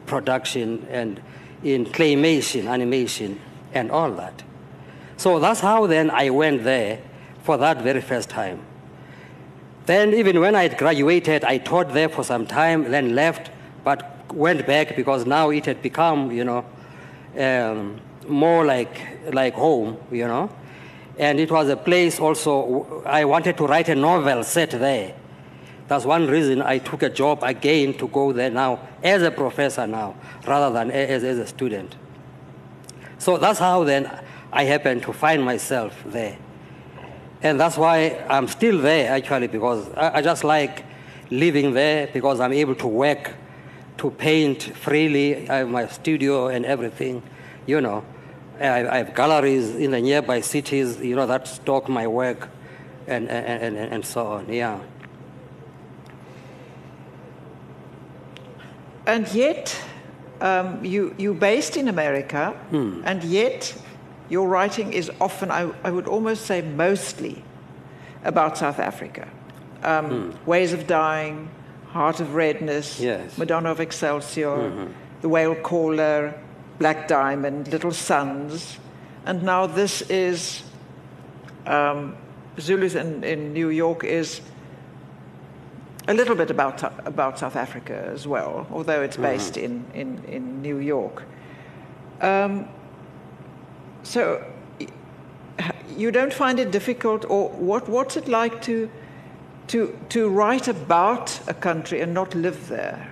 production 0.06 0.86
and 0.90 1.22
in 1.64 1.86
claymation, 1.86 2.68
animation, 2.68 3.40
and 3.74 3.92
all 3.92 4.12
that. 4.12 4.44
So 5.18 5.40
that's 5.40 5.60
how 5.60 5.88
then 5.88 6.10
I 6.10 6.30
went 6.30 6.64
there 6.64 7.00
for 7.44 7.58
that 7.58 7.82
very 7.82 8.02
first 8.02 8.30
time. 8.30 8.66
Then 9.86 10.14
even 10.14 10.40
when 10.40 10.56
I 10.56 10.68
graduated, 10.70 11.44
I 11.44 11.58
taught 11.58 11.94
there 11.94 12.10
for 12.10 12.24
some 12.24 12.46
time, 12.46 12.90
then 12.90 13.16
left, 13.16 13.52
but 13.84 14.34
went 14.34 14.66
back 14.66 14.96
because 14.96 15.26
now 15.26 15.50
it 15.50 15.66
had 15.66 15.82
become, 15.82 16.32
you 16.32 16.46
know, 16.46 16.66
um, 17.38 18.00
more 18.28 18.66
like, 18.66 19.02
like 19.34 19.54
home, 19.54 19.98
you 20.12 20.28
know. 20.28 20.50
And 21.20 21.40
it 21.40 21.52
was 21.52 21.70
a 21.70 21.76
place 21.76 22.20
also, 22.20 23.04
I 23.06 23.26
wanted 23.26 23.58
to 23.58 23.68
write 23.68 23.90
a 23.90 23.96
novel 23.96 24.44
set 24.44 24.72
there. 24.72 25.14
That's 25.88 26.06
one 26.06 26.28
reason 26.28 26.62
I 26.62 26.78
took 26.78 27.04
a 27.04 27.10
job 27.10 27.44
again 27.44 27.94
to 27.98 28.08
go 28.08 28.32
there 28.32 28.50
now 28.50 28.80
as 29.04 29.22
a 29.22 29.32
professor 29.32 29.86
now, 29.86 30.16
rather 30.48 30.74
than 30.74 30.92
as, 30.92 31.24
as 31.24 31.38
a 31.38 31.46
student. 31.46 31.96
So 33.18 33.38
that's 33.38 33.60
how 33.60 33.84
then 33.84 34.10
I 34.52 34.64
happened 34.64 35.04
to 35.04 35.14
find 35.14 35.44
myself 35.44 35.94
there. 36.06 36.38
And 37.44 37.60
that's 37.60 37.78
why 37.78 38.26
I'm 38.30 38.48
still 38.48 38.80
there 38.80 39.12
actually 39.12 39.48
because 39.48 39.90
I, 39.96 40.18
I 40.18 40.22
just 40.22 40.44
like 40.44 40.86
living 41.30 41.74
there 41.74 42.08
because 42.14 42.40
I'm 42.40 42.54
able 42.54 42.76
to 42.76 42.88
work, 42.88 43.34
to 43.98 44.10
paint 44.12 44.64
freely. 44.64 45.50
I 45.50 45.58
have 45.58 45.70
my 45.70 45.88
studio 45.88 46.48
and 46.48 46.66
everything, 46.66 47.22
you 47.66 47.82
know. 47.82 48.04
I, 48.60 48.88
I 48.88 48.98
have 48.98 49.14
galleries 49.14 49.76
in 49.76 49.92
the 49.92 50.00
nearby 50.00 50.40
cities, 50.42 51.00
you 51.02 51.16
know, 51.16 51.28
that 51.28 51.48
stock 51.48 51.90
my 51.90 52.08
work 52.08 52.50
and, 53.08 53.28
and, 53.30 53.76
and, 53.78 53.94
and 53.94 54.06
so 54.06 54.26
on, 54.26 54.52
yeah. 54.52 54.80
And 59.06 59.28
yet, 59.34 59.78
um, 60.40 60.84
you, 60.86 61.14
you're 61.18 61.34
based 61.34 61.76
in 61.76 61.90
America, 61.90 62.52
Hmm. 62.70 63.02
and 63.04 63.22
yet 63.24 63.76
your 64.30 64.48
writing 64.48 64.94
is 64.94 65.12
often, 65.20 65.52
I, 65.52 65.72
I 65.84 65.92
would 65.92 66.08
almost 66.08 66.46
say 66.46 66.62
mostly, 66.62 67.44
about 68.24 68.58
South 68.58 68.80
Africa. 68.80 69.28
Um, 69.84 70.38
Ways 70.46 70.72
of 70.72 70.88
Dying, 70.88 71.50
Heart 71.88 72.22
of 72.22 72.36
Redness. 72.36 73.00
Yes. 73.00 73.32
Mm-hmm. 73.32 73.42
Madonna 73.42 73.72
of 73.72 73.80
Excelsior, 73.80 74.90
The 75.22 75.30
Whale 75.30 75.56
Caller, 75.56 76.34
Black 76.80 77.08
Diamond, 77.08 77.68
Little 77.68 77.92
Suns, 77.92 78.78
and 79.26 79.44
now 79.44 79.68
this 79.68 80.02
is 80.04 80.64
um, 81.66 82.16
Zulus 82.60 82.96
in, 82.96 83.24
in 83.24 83.54
New 83.54 83.70
York 83.70 84.04
is 84.04 84.42
a 86.08 86.14
little 86.14 86.36
bit 86.36 86.52
about, 86.52 86.84
about 87.08 87.40
South 87.40 87.56
Africa 87.56 88.10
as 88.14 88.28
well, 88.28 88.68
although 88.72 89.02
it's 89.02 89.16
based 89.16 89.56
in, 89.56 89.86
in, 89.94 90.22
in 90.26 90.62
New 90.62 90.78
York. 90.78 91.24
Um, 92.20 92.68
so 94.04 94.44
you 95.98 96.12
don't 96.12 96.34
find 96.34 96.60
it 96.60 96.72
difficult, 96.72 97.26
or 97.30 97.50
what, 97.50 97.88
what's 97.90 98.18
it 98.18 98.28
like 98.28 98.62
to, 98.64 98.90
to, 99.68 99.98
to 100.10 100.30
write 100.30 100.68
about 100.68 101.40
a 101.48 101.54
country 101.54 102.02
and 102.02 102.14
not 102.14 102.34
live 102.36 102.68
there? 102.68 103.10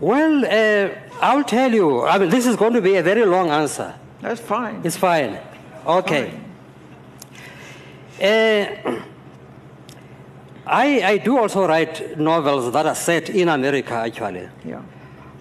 Well, 0.00 0.44
uh, 0.44 0.94
I'll 1.22 1.44
tell 1.44 1.72
you, 1.72 2.04
I 2.06 2.18
mean, 2.18 2.28
this 2.30 2.46
is 2.46 2.56
going 2.56 2.74
to 2.74 2.82
be 2.82 2.96
a 2.96 3.02
very 3.02 3.24
long 3.24 3.50
answer. 3.50 3.94
That's 4.20 4.40
fine. 4.40 4.82
It's 4.84 4.96
fine. 4.96 5.38
Okay. 5.86 6.38
Uh, 8.20 9.00
I, 10.66 11.02
I 11.02 11.18
do 11.18 11.38
also 11.38 11.66
write 11.66 12.18
novels 12.18 12.72
that 12.72 12.86
are 12.86 12.94
set 12.94 13.30
in 13.30 13.48
America, 13.48 13.94
actually. 13.94 14.48
yeah. 14.64 14.82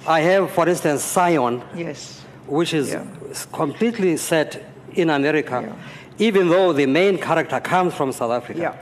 I 0.08 0.20
have, 0.22 0.52
for 0.52 0.70
instance, 0.70 1.04
Cion, 1.04 1.64
Yes. 1.76 2.25
Which 2.48 2.74
is 2.74 2.92
Yeah. 2.92 3.04
completely 3.52 4.18
set 4.18 4.64
in 4.94 5.10
America. 5.10 5.64
even 6.18 6.48
though 6.48 6.72
the 6.72 6.86
main 6.86 7.18
character 7.18 7.60
comes 7.60 7.94
from 7.94 8.10
South 8.14 8.32
Africa. 8.32 8.58
Yeah. 8.60 8.74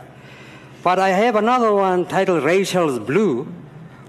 But 0.84 1.00
I 1.00 1.10
have 1.10 1.36
another 1.36 1.74
one 1.74 2.06
titled 2.06 2.44
Rachel's 2.44 3.00
Blue, 3.00 3.48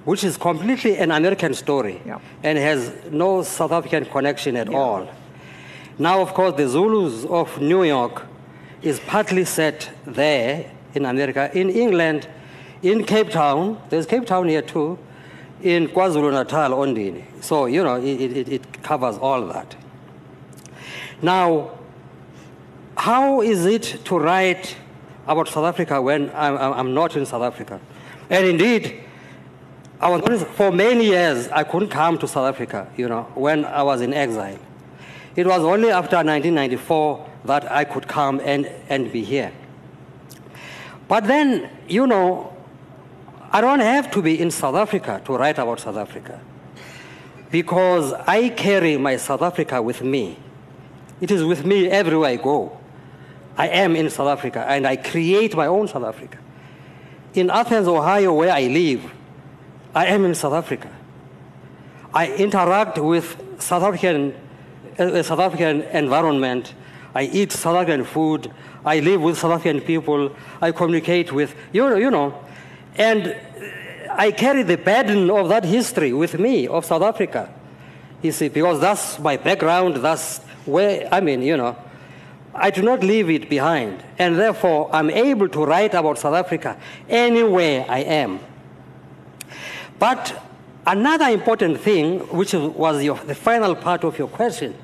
which 0.04 0.23
is 0.25 0.37
completely 0.37 0.99
an 0.99 1.11
American 1.11 1.54
story 1.54 2.02
Yeah. 2.04 2.18
and 2.42 2.58
has 2.58 2.92
no 3.11 3.42
South 3.42 3.73
African 3.73 4.04
connection 4.04 4.56
at 4.58 4.70
Yeah. 4.70 4.76
all. 4.76 5.08
Now, 5.99 6.20
of 6.20 6.34
course, 6.34 6.54
the 6.56 6.68
Zulus 6.68 7.25
of 7.25 7.58
New 7.62 7.82
York 7.82 8.26
is 8.82 9.00
partly 9.00 9.46
set 9.46 9.88
there 10.06 10.66
in 10.94 11.06
America. 11.06 11.49
In 11.54 11.70
England, 11.70 12.26
in 12.82 13.04
Cape 13.04 13.30
Town, 13.30 13.78
there's 13.88 14.04
Cape 14.04 14.26
Town 14.26 14.49
here 14.50 14.61
too, 14.61 14.99
in 15.64 15.88
KwaZulu 15.88 16.30
Natal, 16.30 16.73
Ondini. 16.73 17.25
So, 17.42 17.66
you 17.66 17.83
know, 17.83 17.97
it, 17.97 18.21
it, 18.21 18.49
it 18.49 18.83
covers 18.83 19.16
all 19.16 19.47
that. 19.47 19.75
Now, 21.23 21.78
how 22.97 23.40
is 23.40 23.64
it 23.64 24.00
to 24.04 24.18
write 24.18 24.76
about 25.26 25.49
South 25.49 25.64
Africa 25.64 26.00
when 26.00 26.30
I'm, 26.35 26.56
I'm 26.59 26.73
I'm 26.75 26.94
not 26.94 27.16
in 27.16 27.25
South 27.25 27.42
Africa? 27.42 27.80
And 28.28 28.47
indeed, 28.47 29.02
I 30.00 30.11
was 30.11 30.42
for 30.54 30.71
many 30.71 31.06
years 31.06 31.49
I 31.49 31.64
couldn't 31.64 31.88
come 31.88 32.18
to 32.18 32.28
South 32.28 32.47
Africa, 32.47 32.87
you 32.97 33.09
know, 33.09 33.23
when 33.35 33.64
I 33.64 33.83
was 33.83 34.02
in 34.02 34.12
exile. 34.12 34.59
It 35.35 35.47
was 35.47 35.62
only 35.62 35.90
after 35.90 36.16
1994 36.16 37.30
that 37.47 37.71
I 37.73 37.85
could 37.85 38.06
come 38.06 38.40
and, 38.44 38.66
and 38.88 39.11
be 39.11 39.25
here. 39.25 39.50
But 41.09 41.26
then, 41.26 41.71
you 41.88 42.06
know, 42.06 42.53
I 43.54 43.61
don't 43.61 43.78
have 43.78 44.11
to 44.11 44.20
be 44.20 44.40
in 44.40 44.50
South 44.50 44.75
Africa 44.75 45.23
to 45.26 45.37
write 45.37 45.61
about 45.61 45.78
South 45.78 45.96
Africa 45.96 46.40
because 47.52 48.12
I 48.12 48.49
carry 48.49 48.96
my 48.96 49.16
South 49.16 49.42
Africa 49.42 49.80
with 49.80 50.02
me. 50.02 50.37
It 51.20 51.30
is 51.30 51.44
with 51.44 51.64
me 51.64 51.88
everywhere 51.88 52.30
I 52.30 52.34
go. 52.34 52.76
I 53.56 53.68
am 53.68 53.94
in 53.94 54.11
South 54.11 54.26
Africa 54.26 54.66
and 54.68 54.88
I 54.88 54.96
create 54.96 55.54
my 55.54 55.68
own 55.68 55.87
South 55.87 56.02
Africa. 56.02 56.37
In 57.34 57.49
Athens, 57.49 57.87
Ohio, 57.87 58.34
where 58.34 58.50
I 58.50 58.66
live, 58.66 59.08
I 59.94 60.06
am 60.06 60.25
in 60.25 60.34
South 60.34 60.54
Africa. 60.54 60.90
I 62.12 62.34
interact 62.34 62.99
with 62.99 63.40
South 63.62 63.84
African, 63.84 64.34
uh, 64.99 65.23
South 65.23 65.38
African 65.38 65.82
environment. 65.82 66.75
I 67.14 67.26
eat 67.26 67.52
South 67.52 67.76
African 67.76 68.04
food. 68.04 68.50
I 68.84 68.99
live 68.99 69.23
with 69.23 69.38
South 69.38 69.52
African 69.52 69.80
people. 69.80 70.34
I 70.61 70.73
communicate 70.73 71.30
with, 71.30 71.54
you 71.73 71.88
know, 71.88 71.94
you 71.94 72.11
know. 72.11 72.43
And 72.96 73.36
I 74.10 74.30
carry 74.30 74.62
the 74.62 74.76
burden 74.76 75.30
of 75.30 75.48
that 75.48 75.64
history 75.64 76.12
with 76.12 76.38
me, 76.38 76.68
of 76.68 76.84
South 76.84 77.02
Africa. 77.02 77.52
You 78.22 78.32
see, 78.32 78.48
because 78.48 78.80
that's 78.80 79.18
my 79.18 79.36
background, 79.36 79.96
that's 79.96 80.38
where, 80.64 81.08
I 81.12 81.20
mean, 81.20 81.42
you 81.42 81.56
know, 81.56 81.76
I 82.54 82.70
do 82.70 82.82
not 82.82 83.02
leave 83.02 83.28
it 83.28 83.50
behind. 83.50 84.02
And 84.18 84.38
therefore, 84.38 84.88
I'm 84.92 85.10
able 85.10 85.48
to 85.48 85.64
write 85.64 85.94
about 85.94 86.18
South 86.18 86.34
Africa 86.34 86.78
anywhere 87.08 87.84
I 87.88 88.00
am. 88.00 88.38
But 89.98 90.40
another 90.86 91.26
important 91.26 91.80
thing, 91.80 92.20
which 92.20 92.54
was 92.54 93.02
your, 93.02 93.16
the 93.16 93.34
final 93.34 93.74
part 93.74 94.04
of 94.04 94.16
your 94.18 94.28
question, 94.28 94.74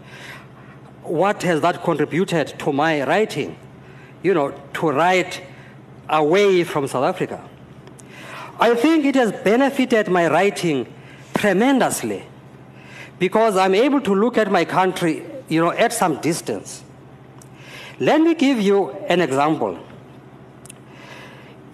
what 1.04 1.42
has 1.44 1.60
that 1.60 1.82
contributed 1.82 2.58
to 2.58 2.72
my 2.72 3.04
writing? 3.04 3.56
You 4.22 4.34
know, 4.34 4.50
to 4.74 4.90
write 4.90 5.40
away 6.08 6.64
from 6.64 6.88
South 6.88 7.04
Africa. 7.04 7.48
I 8.60 8.74
think 8.74 9.06
it 9.06 9.14
has 9.14 9.32
benefited 9.32 10.08
my 10.08 10.28
writing 10.28 10.92
tremendously 11.32 12.24
because 13.18 13.56
I'm 13.56 13.74
able 13.74 14.02
to 14.02 14.14
look 14.14 14.36
at 14.36 14.52
my 14.52 14.66
country, 14.66 15.24
you 15.48 15.62
know, 15.62 15.72
at 15.72 15.94
some 15.94 16.20
distance. 16.20 16.84
Let 17.98 18.20
me 18.20 18.34
give 18.34 18.60
you 18.60 18.90
an 19.08 19.20
example. 19.20 19.78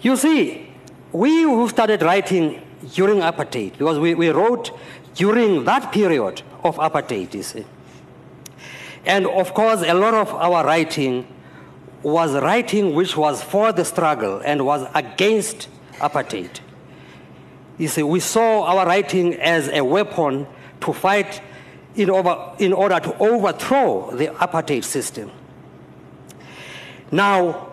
You 0.01 0.17
see, 0.17 0.73
we 1.13 1.43
who 1.43 1.69
started 1.69 2.03
writing 2.03 2.63
during 2.95 3.19
apartheid, 3.19 3.73
because 3.73 3.99
we, 3.99 4.15
we 4.15 4.29
wrote 4.29 4.71
during 5.15 5.65
that 5.65 5.91
period 5.93 6.43
of 6.63 6.77
apartheid, 6.77 7.35
you 7.35 7.43
see. 7.43 7.65
And 9.05 9.27
of 9.27 9.55
course, 9.55 9.83
a 9.83 9.95
lot 9.95 10.15
of 10.15 10.33
our 10.35 10.65
writing 10.65 11.27
was 12.03 12.35
writing 12.35 12.95
which 12.95 13.17
was 13.17 13.43
for 13.43 13.73
the 13.73 13.85
struggle 13.85 14.41
and 14.45 14.65
was 14.65 14.89
against 14.95 15.69
apartheid. 15.99 16.61
You 17.79 17.89
see, 17.89 18.03
we 18.03 18.21
saw 18.21 18.65
our 18.65 18.87
writing 18.87 19.35
as 19.35 19.69
a 19.69 19.83
weapon 19.85 20.47
to 20.81 20.93
fight 20.93 21.43
in, 21.95 22.11
over, 22.11 22.53
in 22.59 22.73
order 22.73 22.99
to 23.01 23.19
overthrow 23.19 24.11
the 24.17 24.29
apartheid 24.29 24.85
system. 24.85 25.31
Now, 27.11 27.73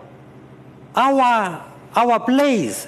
our, 0.94 1.64
our 1.94 2.20
plays, 2.20 2.86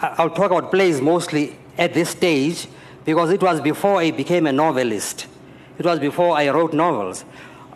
I'll 0.00 0.30
talk 0.30 0.50
about 0.50 0.70
plays 0.70 1.00
mostly 1.00 1.56
at 1.76 1.94
this 1.94 2.10
stage 2.10 2.68
because 3.04 3.30
it 3.30 3.42
was 3.42 3.60
before 3.60 4.00
I 4.00 4.10
became 4.10 4.46
a 4.46 4.52
novelist. 4.52 5.26
It 5.78 5.84
was 5.84 5.98
before 5.98 6.36
I 6.36 6.50
wrote 6.50 6.74
novels. 6.74 7.24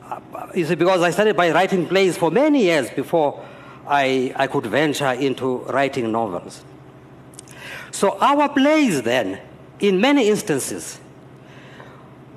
Uh, 0.03 0.21
You 0.55 0.67
see, 0.67 0.75
because 0.75 1.01
I 1.03 1.11
started 1.11 1.37
by 1.37 1.51
writing 1.51 1.87
plays 1.87 2.17
for 2.17 2.31
many 2.31 2.65
years 2.65 2.91
before 2.91 3.43
I, 3.87 4.33
I 4.37 4.47
could 4.47 4.67
venture 4.67 5.13
into 5.13 5.59
writing 5.71 6.13
novels. 6.13 6.63
So 7.95 8.19
our 8.19 8.49
plays 8.49 9.03
then, 9.03 9.39
in 9.79 10.01
many 10.01 10.29
instances, 10.29 10.99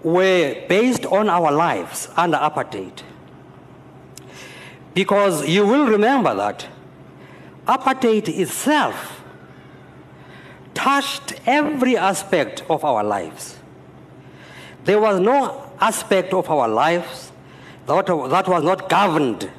were 0.04 0.54
based 0.70 1.04
on 1.08 1.30
our 1.30 1.52
lives 1.52 2.10
under 2.15 2.38
apartheid. 2.38 3.02
Because 4.93 5.50
you 5.50 5.65
will 5.65 5.88
remember 5.88 6.36
that 6.36 6.67
apartheid 7.65 8.30
itself 8.30 9.24
touched 10.76 11.34
every 11.48 11.98
aspect 11.98 12.63
of 12.70 12.86
our 12.86 13.04
lives. 13.04 13.58
There 14.84 15.02
was 15.02 15.20
no 15.20 15.72
aspect 15.82 16.36
of 16.36 16.48
our 16.52 16.67
lives 16.67 17.32
that, 17.88 18.06
that 18.06 18.48
was 18.48 18.63
not 18.63 18.89
governed, 18.89 19.50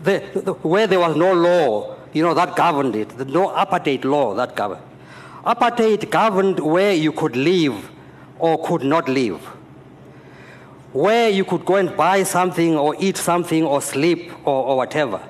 the, 0.00 0.22
the, 0.32 0.52
where 0.62 0.86
there 0.86 1.00
was 1.00 1.16
no 1.16 1.32
law, 1.32 1.96
you 2.12 2.22
know, 2.22 2.34
that 2.34 2.54
governed 2.54 2.94
it, 2.94 3.18
no 3.26 3.48
apartheid 3.48 4.04
law 4.04 4.32
that 4.36 4.54
governed. 4.54 4.93
Apartheid 5.44 6.10
governed 6.10 6.60
where 6.60 6.94
you 6.94 7.12
could 7.12 7.36
live 7.36 7.90
or 8.38 8.62
could 8.66 8.82
not 8.82 9.08
live 9.08 9.40
where 10.94 11.28
you 11.28 11.44
could 11.44 11.64
go 11.64 11.74
and 11.74 11.94
buy 11.96 12.22
something 12.22 12.76
or 12.76 12.94
eat 13.00 13.16
something 13.16 13.64
or 13.64 13.82
sleep 13.82 14.32
or, 14.46 14.64
or 14.64 14.76
whatever. 14.76 15.20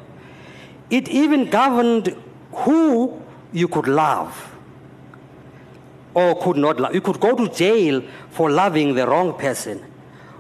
It 0.90 1.09
even 1.09 1.48
governed 1.48 2.14
who 2.53 3.20
you 3.50 3.66
could 3.66 3.88
love 3.88 4.55
or 6.12 6.38
could 6.42 6.59
not 6.59 6.79
love. 6.79 6.94
You 6.94 7.00
could 7.00 7.18
go 7.18 7.35
to 7.35 7.48
jail 7.48 8.03
for 8.29 8.50
loving 8.50 8.94
the 8.94 9.07
wrong 9.07 9.33
person, 9.38 9.83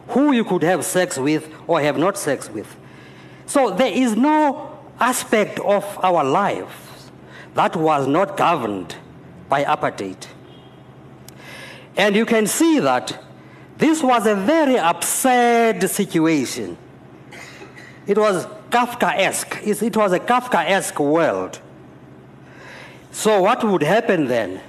who 0.08 0.32
you 0.32 0.44
could 0.44 0.62
have 0.62 0.84
sex 0.84 1.16
with 1.16 1.50
or 1.66 1.80
have 1.80 1.96
not 1.96 2.18
sex 2.18 2.50
with. 2.50 2.76
So 3.46 3.70
there 3.70 3.90
is 3.90 4.14
no 4.14 4.78
aspect 5.00 5.58
of 5.60 5.84
our 6.04 6.22
lives 6.22 6.70
that 7.54 7.74
was 7.76 8.06
not 8.06 8.36
governed 8.36 8.94
by 9.54 9.62
apartheid. 9.62 10.26
And 11.96 12.16
you 12.16 12.26
can 12.26 12.48
see 12.48 12.80
that 12.80 13.06
this 13.78 14.02
was 14.02 14.26
a 14.26 14.34
very 14.34 14.74
absurd 14.74 15.88
situation. 15.88 16.76
It 18.04 18.18
was 18.18 18.46
Kafkaesque. 18.70 19.52
It 19.64 19.96
was 19.96 20.12
a 20.12 20.18
Kafkaesque 20.18 20.98
world. 20.98 21.60
So, 23.12 23.42
what 23.42 23.62
would 23.62 23.84
happen 23.84 24.26
then? 24.26 24.60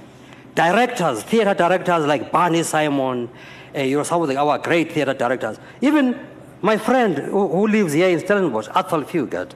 Directors, 0.54 1.24
theater 1.24 1.52
directors 1.52 2.06
like 2.06 2.30
Barney 2.30 2.62
Simon, 2.62 3.28
uh, 3.76 3.80
you 3.80 3.96
know, 3.96 4.04
some 4.04 4.22
of 4.22 4.28
the, 4.28 4.36
our 4.36 4.58
great 4.58 4.92
theater 4.92 5.14
directors, 5.14 5.58
even 5.80 6.16
my 6.62 6.76
friend 6.76 7.18
who, 7.18 7.48
who 7.48 7.66
lives 7.66 7.92
here 7.92 8.08
in 8.08 8.20
Stellenbosch, 8.20 8.68
Athol 8.68 9.02
Fugard, 9.02 9.50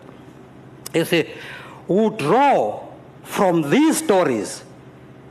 you 0.92 1.04
see, 1.04 1.30
would 1.86 2.18
draw 2.18 2.84
from 3.22 3.70
these 3.70 3.98
stories 3.98 4.64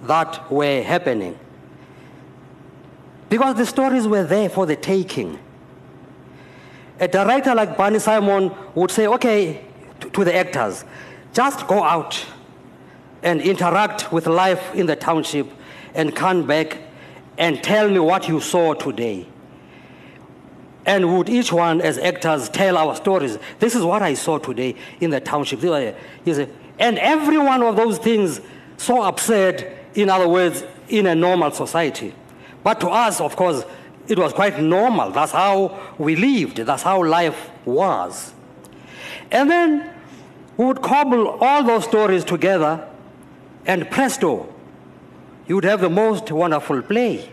that 0.03 0.51
were 0.51 0.81
happening. 0.81 1.37
Because 3.29 3.55
the 3.55 3.65
stories 3.65 4.07
were 4.07 4.23
there 4.23 4.49
for 4.49 4.65
the 4.65 4.75
taking. 4.75 5.37
A 6.99 7.07
director 7.07 7.53
like 7.53 7.77
Barney 7.77 7.99
Simon 7.99 8.51
would 8.75 8.91
say, 8.91 9.07
okay, 9.07 9.65
to, 9.99 10.23
the 10.23 10.35
actors, 10.35 10.83
just 11.33 11.67
go 11.67 11.83
out 11.83 12.25
and 13.23 13.41
interact 13.41 14.11
with 14.11 14.27
life 14.27 14.73
in 14.73 14.85
the 14.85 14.95
township 14.95 15.47
and 15.93 16.15
come 16.15 16.47
back 16.47 16.77
and 17.37 17.63
tell 17.63 17.89
me 17.89 17.99
what 17.99 18.27
you 18.27 18.39
saw 18.41 18.73
today. 18.73 19.27
And 20.85 21.15
would 21.15 21.29
each 21.29 21.53
one, 21.53 21.81
as 21.81 21.97
actors, 21.97 22.49
tell 22.49 22.77
our 22.77 22.95
stories? 22.95 23.37
This 23.59 23.75
is 23.75 23.83
what 23.83 24.01
I 24.01 24.13
saw 24.13 24.39
today 24.39 24.75
in 24.99 25.11
the 25.11 25.19
township. 25.19 25.63
And 25.63 26.97
every 26.99 27.37
one 27.37 27.61
of 27.61 27.75
those 27.75 27.99
things 27.99 28.41
so 28.77 29.03
absurd, 29.03 29.78
in 30.01 30.09
other 30.09 30.27
words, 30.27 30.63
in 30.87 31.05
a 31.07 31.15
normal 31.15 31.51
society. 31.51 32.13
But 32.63 32.79
to 32.81 32.89
us, 32.89 33.21
of 33.21 33.35
course, 33.35 33.63
it 34.07 34.17
was 34.17 34.33
quite 34.33 34.59
normal. 34.59 35.11
That's 35.11 35.31
how 35.31 35.79
we 35.97 36.15
lived, 36.15 36.57
that's 36.57 36.83
how 36.83 37.03
life 37.03 37.49
was. 37.65 38.33
And 39.31 39.49
then 39.49 39.93
we 40.57 40.65
would 40.65 40.81
cobble 40.81 41.37
all 41.41 41.63
those 41.63 41.85
stories 41.85 42.23
together, 42.23 42.87
and 43.65 43.89
presto, 43.89 44.53
you 45.47 45.55
would 45.55 45.63
have 45.63 45.81
the 45.81 45.89
most 45.89 46.31
wonderful 46.31 46.81
play. 46.81 47.29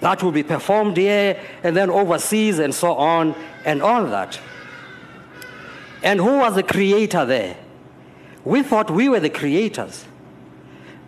That 0.00 0.22
would 0.22 0.34
be 0.34 0.42
performed 0.42 0.96
here 0.96 1.38
and 1.62 1.76
then 1.76 1.90
overseas 1.90 2.58
and 2.58 2.74
so 2.74 2.94
on 2.94 3.34
and 3.66 3.82
all 3.82 4.06
that. 4.06 4.40
And 6.02 6.18
who 6.18 6.38
was 6.38 6.54
the 6.54 6.62
creator 6.62 7.26
there? 7.26 7.56
We 8.42 8.62
thought 8.62 8.90
we 8.90 9.10
were 9.10 9.20
the 9.20 9.28
creators 9.28 10.06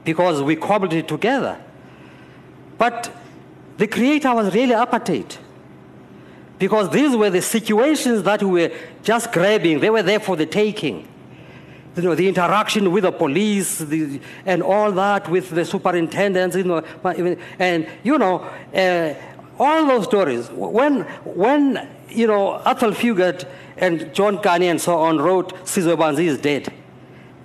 because 0.05 0.43
we 0.43 0.57
cobbled 0.57 0.93
it 0.93 1.09
together. 1.09 1.59
But 2.79 3.13
the 3.79 3.87
creator 3.87 4.35
was 4.35 4.55
really 4.55 4.75
apartheid 4.75 5.37
because 6.59 6.91
these 6.91 7.17
were 7.17 7.31
the 7.31 7.43
situations 7.43 8.23
that 8.23 8.43
we 8.43 8.69
were 8.69 8.75
just 9.03 9.33
grabbing, 9.33 9.81
they 9.81 9.91
were 9.91 10.03
there 10.03 10.21
for 10.21 10.37
the 10.37 10.47
taking. 10.47 11.09
You 11.97 12.03
know, 12.03 12.15
the 12.15 12.27
interaction 12.27 12.91
with 12.91 13.03
the 13.03 13.13
police 13.13 13.79
the, 13.79 14.21
and 14.47 14.63
all 14.63 14.93
that 14.93 15.29
with 15.29 15.51
the 15.51 15.65
superintendents, 15.65 16.57
you 16.57 16.65
know, 16.65 16.83
and 17.59 17.87
you 18.03 18.17
know, 18.17 18.41
uh, 18.75 19.15
all 19.59 19.87
those 19.87 20.05
stories. 20.05 20.49
When, 20.51 21.03
when 21.25 21.89
you 22.09 22.27
know, 22.27 22.63
Athol 22.65 22.93
Fugard 22.93 23.47
and 23.77 24.15
John 24.15 24.39
Kani 24.39 24.71
and 24.71 24.81
so 24.81 24.99
on 24.99 25.19
wrote 25.19 25.53
Sizwe 25.65 25.97
Banzi 25.97 26.27
is 26.27 26.39
dead, 26.39 26.73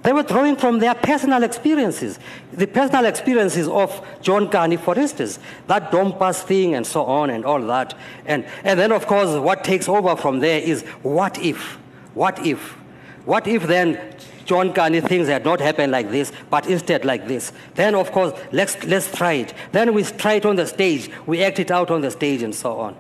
they 0.08 0.14
were 0.14 0.24
drawing 0.24 0.56
from 0.56 0.80
their 0.80 0.96
personal 0.96 1.44
experiences. 1.44 2.18
The 2.54 2.66
personal 2.66 3.04
experiences 3.04 3.68
of 3.68 4.08
John 4.22 4.48
Kani, 4.48 4.80
for 4.80 4.98
instance, 4.98 5.38
that 5.68 5.92
Dompas 5.92 6.44
thing 6.44 6.76
and 6.76 6.88
so 6.88 7.04
on 7.04 7.30
and 7.30 7.44
all 7.44 7.60
that. 7.64 7.94
And, 8.26 8.46
and 8.64 8.80
then, 8.80 8.94
of 8.94 9.06
course, 9.06 9.38
what 9.38 9.66
takes 9.66 9.90
over 9.90 10.16
from 10.16 10.40
there 10.40 10.62
is 10.62 10.84
what 11.04 11.38
if? 11.40 11.78
What 12.14 12.46
if? 12.46 12.78
What 13.26 13.48
if 13.48 13.68
then 13.68 14.16
John 14.46 14.74
Kani 14.74 15.06
things 15.06 15.28
had 15.28 15.44
not 15.44 15.60
happened 15.60 15.92
like 15.92 16.10
this, 16.10 16.32
but 16.50 16.68
instead 16.68 17.04
like 17.04 17.28
this? 17.28 17.52
Then, 17.76 17.94
of 17.94 18.14
course, 18.14 18.32
let's, 18.54 18.82
let's 18.86 19.14
try 19.14 19.34
it. 19.34 19.54
Then 19.74 19.94
we 19.94 20.06
try 20.06 20.36
it 20.36 20.46
on 20.46 20.56
the 20.56 20.68
stage, 20.68 21.12
we 21.26 21.44
act 21.44 21.60
it 21.60 21.70
out 21.70 21.92
on 21.92 22.00
the 22.00 22.12
stage 22.12 22.44
and 22.44 22.56
so 22.56 22.80
on. 22.80 22.96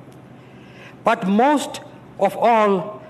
But 1.06 1.26
most 1.26 1.80
of 2.20 2.36
all, 2.36 3.02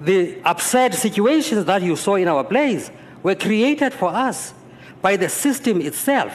the 0.00 0.38
absurd 0.46 0.94
situations 0.94 1.66
that 1.66 1.82
you 1.82 1.96
saw 1.96 2.14
in 2.14 2.28
our 2.28 2.44
plays 2.44 2.90
were 3.22 3.34
created 3.34 3.92
for 3.92 4.08
us 4.08 4.54
by 5.00 5.16
the 5.16 5.28
system 5.28 5.80
itself. 5.80 6.32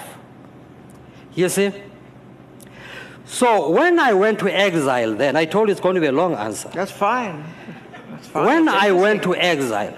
You 1.33 1.49
see? 1.49 1.71
So 3.25 3.69
when 3.69 3.99
I 3.99 4.13
went 4.13 4.39
to 4.39 4.49
exile, 4.49 5.13
then 5.15 5.35
I 5.35 5.45
told 5.45 5.67
you 5.67 5.73
it's 5.73 5.81
going 5.81 5.95
to 5.95 6.01
be 6.01 6.07
a 6.07 6.11
long 6.11 6.33
answer. 6.33 6.69
That's 6.69 6.91
fine. 6.91 7.43
That's 8.09 8.27
fine. 8.27 8.45
When 8.45 8.65
That's 8.65 8.83
I 8.83 8.91
went 8.91 9.23
to 9.23 9.35
exile, 9.35 9.97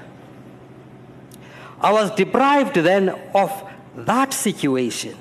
I 1.79 1.93
was 1.93 2.11
deprived 2.15 2.75
then 2.75 3.09
of 3.33 3.51
that 3.95 4.33
situation 4.33 5.15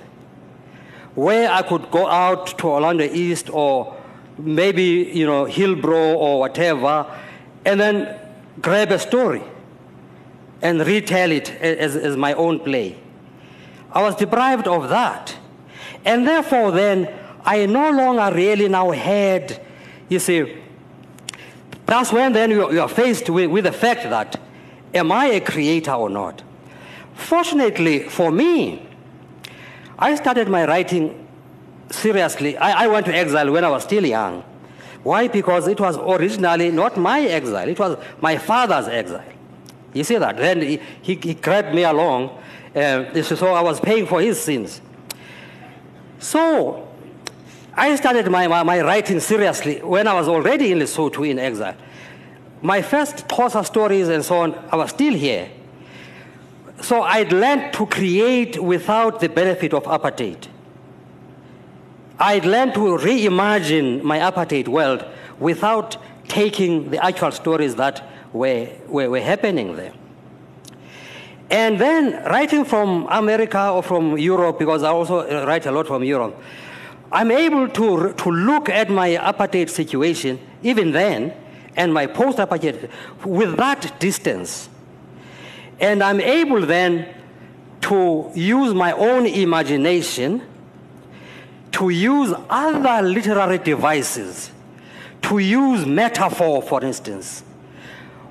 where 1.15 1.51
I 1.51 1.63
could 1.63 1.91
go 1.91 2.07
out 2.07 2.59
to 2.59 2.69
Orlando 2.69 3.05
East 3.05 3.51
or 3.51 3.97
maybe, 4.39 5.11
you 5.13 5.27
know, 5.27 5.45
Hillbrow 5.45 6.15
or 6.17 6.41
whatever, 6.41 7.07
and 7.65 7.79
then 7.79 8.19
grab 8.61 8.91
a 8.91 8.99
story 8.99 9.43
and 10.63 10.81
retell 10.87 11.31
it 11.31 11.51
as, 11.51 11.97
as 11.97 12.17
my 12.17 12.33
own 12.35 12.61
play. 12.61 12.97
I 13.93 14.03
was 14.03 14.17
deprived 14.17 14.67
of 14.67 14.89
that. 14.89 15.37
And 16.05 16.27
therefore, 16.27 16.71
then, 16.73 17.09
I 17.45 17.67
no 17.67 17.91
longer 17.91 18.35
really 18.35 18.69
now 18.69 18.91
had, 18.91 19.65
you 20.09 20.19
see, 20.19 20.59
that's 21.87 22.13
when 22.13 22.33
then 22.35 22.51
you, 22.51 22.73
you 22.73 22.81
are 22.83 22.89
faced 22.89 23.31
with, 23.31 23.51
with 23.51 23.65
the 23.65 23.73
fact 23.73 24.03
that, 24.03 24.39
am 24.93 25.11
I 25.11 25.27
a 25.27 25.41
creator 25.41 25.93
or 25.93 26.11
not? 26.11 26.43
Fortunately 27.15 28.09
for 28.09 28.31
me, 28.31 28.87
I 29.99 30.15
started 30.15 30.49
my 30.49 30.67
writing 30.67 31.27
seriously. 31.91 32.57
I, 32.59 32.85
I 32.85 32.87
went 32.89 33.07
to 33.07 33.15
exile 33.15 33.51
when 33.51 33.65
I 33.65 33.71
was 33.71 33.85
still 33.85 34.05
young. 34.05 34.45
Why? 35.03 35.29
Because 35.29 35.67
it 35.69 35.81
was 35.81 35.97
originally 35.97 36.71
not 36.71 36.97
my 36.97 37.23
exile, 37.23 37.69
it 37.69 37.79
was 37.79 37.97
my 38.21 38.37
father's 38.37 38.89
exile. 38.89 39.25
You 39.99 40.05
see 40.05 40.17
that? 40.17 40.37
Then 40.37 40.63
he, 40.63 40.81
he, 41.03 41.17
he 41.17 41.35
grabbed 41.35 41.75
me 41.75 41.83
along, 41.83 42.41
uh, 42.75 43.21
so 43.23 43.53
I 43.53 43.61
was 43.61 43.81
paying 43.81 44.07
for 44.07 44.21
his 44.21 44.41
sins. 44.41 44.81
So 46.21 46.89
I 47.75 47.97
started 47.97 48.31
my, 48.31 48.47
my, 48.47 48.63
my, 48.63 48.81
writing 48.81 49.19
seriously 49.19 49.81
when 49.83 50.07
I 50.07 50.15
was 50.15 50.29
already 50.29 50.71
in 50.71 50.79
Lesotho 50.79 51.29
in 51.29 51.41
exile. 51.41 51.77
My 52.63 52.81
first 52.81 53.27
Xhosa 53.27 53.67
stories 53.67 54.09
and 54.09 54.25
so 54.25 54.39
on, 54.39 54.55
I 54.71 54.77
was 54.77 54.91
still 54.91 55.15
here. 55.15 55.51
So 56.81 57.03
I'd 57.03 57.33
learned 57.33 57.73
to 57.73 57.87
create 57.87 58.63
without 58.63 59.19
the 59.19 59.29
benefit 59.29 59.75
of 59.75 59.83
apartheid. 59.83 60.47
I'd 62.21 62.45
learned 62.45 62.75
to 62.75 62.81
reimagine 62.81 64.03
my 64.05 64.21
apartheid 64.21 64.69
world 64.69 65.05
without 65.41 65.97
taking 66.29 66.91
the 66.91 67.05
actual 67.05 67.33
stories 67.33 67.75
that 67.77 68.05
were, 68.33 68.69
were, 68.87 69.11
were 69.11 69.21
happening 69.21 69.77
there. 69.77 69.93
And 71.51 71.81
then 71.81 72.25
writing 72.25 72.65
from 72.65 73.07
America 73.11 73.71
or 73.71 73.83
from 73.83 74.19
Europe, 74.19 74.59
because 74.59 74.83
I 74.83 74.91
also 74.91 75.21
uh, 75.21 75.47
write 75.47 75.65
a 75.67 75.73
lot 75.73 75.87
from 75.87 76.05
Europe, 76.05 76.37
I'm 77.11 77.31
able 77.31 77.69
to, 77.69 78.13
to 78.13 78.31
look 78.31 78.69
at 78.69 78.91
my 78.91 79.11
apartheid 79.11 79.71
situation, 79.71 80.39
even 80.63 80.93
then, 80.93 81.33
and 81.75 81.95
my 81.95 82.07
post 82.07 82.37
apartheid, 82.39 82.91
with 83.25 83.57
that 83.57 83.99
distance. 83.99 84.69
And 85.81 86.03
I'm 86.03 86.21
able 86.21 86.61
then 86.67 87.15
to 87.83 88.31
use 88.35 88.75
my 88.75 88.93
own 88.93 89.25
imagination, 89.25 90.43
to 91.73 91.89
use 91.89 92.35
other 92.51 93.09
literary 93.09 93.59
devices, 93.59 94.51
to 95.23 95.39
use 95.39 95.87
metaphor, 95.87 96.61
for 96.61 96.85
instance, 96.85 97.43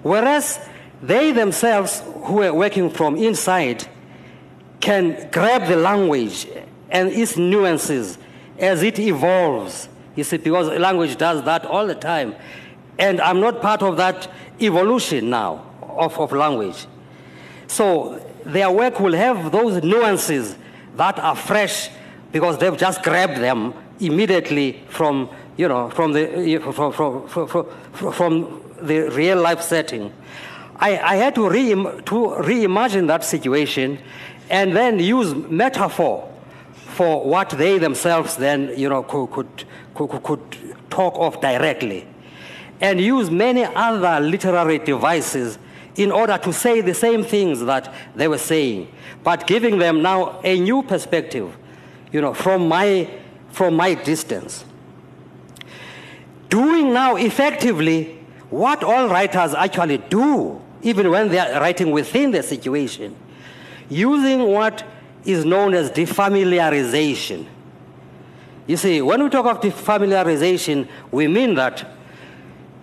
Whereas 0.08 0.60
they 1.02 1.34
themselves, 1.34 2.02
who 2.24 2.42
are 2.42 2.54
working 2.54 2.90
from 2.90 3.18
inside, 3.18 3.86
can 4.80 5.30
grab 5.32 5.68
the 5.68 5.76
language 5.76 6.48
and 6.90 7.10
its 7.10 7.36
nuances 7.36 8.18
as 8.58 8.84
it 8.84 9.00
evolves. 9.00 9.90
You 10.16 10.24
see, 10.24 10.38
because 10.38 10.68
language 10.80 11.18
does 11.18 11.44
that 11.44 11.66
all 11.66 11.86
the 11.86 11.96
time. 11.96 12.36
And 12.98 13.20
I'm 13.20 13.42
not 13.42 13.62
part 13.62 13.84
of 13.84 13.98
that 13.98 14.30
evolution 14.62 15.30
now 15.30 15.66
of, 15.82 16.18
of 16.18 16.32
language. 16.32 16.88
So 17.68 18.26
their 18.46 18.72
work 18.72 19.02
will 19.02 19.14
have 19.14 19.52
those 19.52 19.84
nuances 19.84 20.56
that 20.96 21.20
are 21.20 21.36
fresh 21.36 21.90
because 22.32 22.58
they've 22.58 22.78
just 22.78 23.04
grabbed 23.04 23.38
them 23.38 23.74
immediately 24.00 24.84
from, 24.88 25.30
you 25.58 25.68
know, 25.68 25.90
from 25.90 26.14
the, 26.14 26.60
from, 26.74 26.94
from, 26.94 27.28
from, 27.28 28.14
from 28.14 28.67
the 28.82 29.10
real 29.10 29.40
life 29.42 29.62
setting, 29.62 30.14
I, 30.78 30.98
I 30.98 31.16
had 31.16 31.36
to, 31.36 31.50
re, 31.50 31.70
to 31.70 32.16
reimagine 32.44 33.08
that 33.08 33.24
situation 33.24 34.00
and 34.50 34.76
then 34.76 35.00
use 35.00 35.34
metaphor 35.34 36.32
for 36.74 37.24
what 37.24 37.50
they 37.52 37.78
themselves 37.78 38.38
then 38.38 38.74
you 38.78 38.90
know, 38.90 39.04
could, 39.04 39.32
could, 39.32 39.66
could, 39.94 40.24
could 40.24 40.76
talk 40.90 41.14
of 41.18 41.40
directly 41.42 42.08
and 42.80 43.02
use 43.02 43.32
many 43.32 43.64
other 43.64 44.20
literary 44.20 44.78
devices 44.80 45.58
in 45.96 46.12
order 46.12 46.38
to 46.38 46.54
say 46.54 46.82
the 46.82 46.94
same 46.94 47.24
things 47.24 47.62
that 47.62 47.92
they 48.16 48.28
were 48.28 48.38
saying, 48.38 48.88
but 49.24 49.48
giving 49.48 49.80
them 49.80 50.02
now 50.02 50.40
a 50.44 50.60
new 50.60 50.84
perspective, 50.84 51.58
you 52.12 52.22
know, 52.22 52.34
from 52.34 52.68
my, 52.68 53.10
from 53.50 53.76
my 53.76 53.96
distance. 53.96 54.64
Doing 56.50 56.94
now 56.94 57.16
effectively 57.16 58.17
what 58.50 58.84
all 58.84 59.10
writers 59.10 59.54
actually 59.54 59.98
do, 59.98 60.62
even 60.82 61.10
when 61.10 61.30
they 61.30 61.40
are 61.40 61.60
writing 61.60 61.92
within 61.92 62.32
the 62.32 62.42
situation, 62.44 63.16
using 63.90 64.44
what 64.44 64.86
is 65.26 65.44
known 65.44 65.74
as 65.74 65.92
defamiliarization. 65.92 67.46
You 68.68 68.78
see, 68.78 69.02
when 69.02 69.24
we 69.24 69.30
talk 69.30 69.46
of 69.46 69.62
defamiliarization, 69.62 70.88
we 71.12 71.28
mean 71.28 71.56
that 71.56 71.90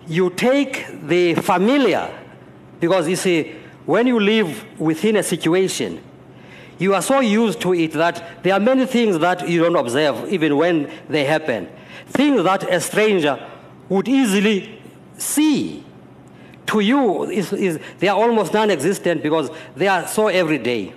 you 0.07 0.29
take 0.31 0.85
the 1.07 1.35
familiar, 1.35 2.11
because 2.79 3.07
you 3.07 3.15
see, 3.15 3.55
when 3.85 4.07
you 4.07 4.19
live 4.19 4.79
within 4.79 5.15
a 5.15 5.23
situation, 5.23 6.03
you 6.77 6.93
are 6.93 7.01
so 7.01 7.21
used 7.21 7.61
to 7.61 7.73
it 7.73 7.93
that 7.93 8.43
there 8.43 8.53
are 8.53 8.59
many 8.59 8.85
things 8.85 9.17
that 9.19 9.47
you 9.47 9.63
don't 9.63 9.75
observe 9.75 10.31
even 10.31 10.57
when 10.57 10.91
they 11.07 11.23
happen. 11.23 11.69
Things 12.07 12.43
that 12.43 12.63
a 12.63 12.81
stranger 12.81 13.39
would 13.87 14.07
easily 14.07 14.74
see 15.17 15.83
to 16.67 16.79
you 16.79 17.23
is, 17.23 17.53
is 17.53 17.79
they 17.99 18.07
are 18.07 18.17
almost 18.17 18.53
non-existent 18.53 19.21
because 19.21 19.49
they 19.75 19.87
are 19.87 20.07
so 20.07 20.27
everyday. 20.27 20.93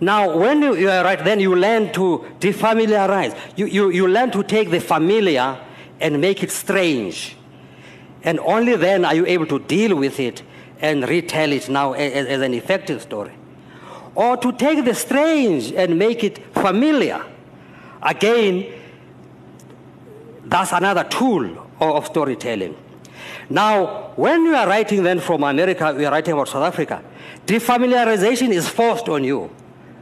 Now, 0.00 0.36
when 0.36 0.62
you, 0.62 0.76
you, 0.76 0.90
are 0.90 1.02
right, 1.02 1.22
then 1.22 1.40
you 1.40 1.54
learn 1.54 1.92
to 1.94 2.24
defamiliarize. 2.38 3.36
You, 3.56 3.66
you, 3.66 3.90
you 3.90 4.08
learn 4.08 4.30
to 4.32 4.42
take 4.42 4.70
the 4.70 4.80
familiar 4.80 5.58
and 6.00 6.20
make 6.20 6.42
it 6.42 6.50
strange. 6.50 7.36
And 8.22 8.38
only 8.40 8.76
then 8.76 9.04
are 9.04 9.14
you 9.14 9.24
able 9.26 9.46
to 9.46 9.58
deal 9.58 9.96
with 9.96 10.20
it 10.20 10.42
and 10.80 11.08
retell 11.08 11.52
it 11.52 11.68
now 11.68 11.94
as, 11.94 12.26
as 12.26 12.40
an 12.42 12.52
effective 12.52 13.00
story. 13.00 13.32
Or 14.14 14.36
to 14.36 14.52
take 14.52 14.84
the 14.84 14.94
strange 14.94 15.72
and 15.72 15.98
make 15.98 16.24
it 16.24 16.38
familiar. 16.54 17.24
Again, 18.02 18.72
that's 20.44 20.72
another 20.72 21.04
tool 21.04 21.70
of 21.80 22.06
storytelling. 22.06 22.76
Now, 23.50 24.12
when 24.16 24.44
you 24.44 24.54
are 24.54 24.66
writing 24.66 25.02
then 25.02 25.20
from 25.20 25.42
America, 25.42 25.94
we 25.96 26.04
are 26.04 26.12
writing 26.12 26.34
about 26.34 26.48
South 26.48 26.64
Africa, 26.64 27.02
defamiliarization 27.46 28.50
is 28.50 28.68
forced 28.68 29.08
on 29.08 29.24
you. 29.24 29.50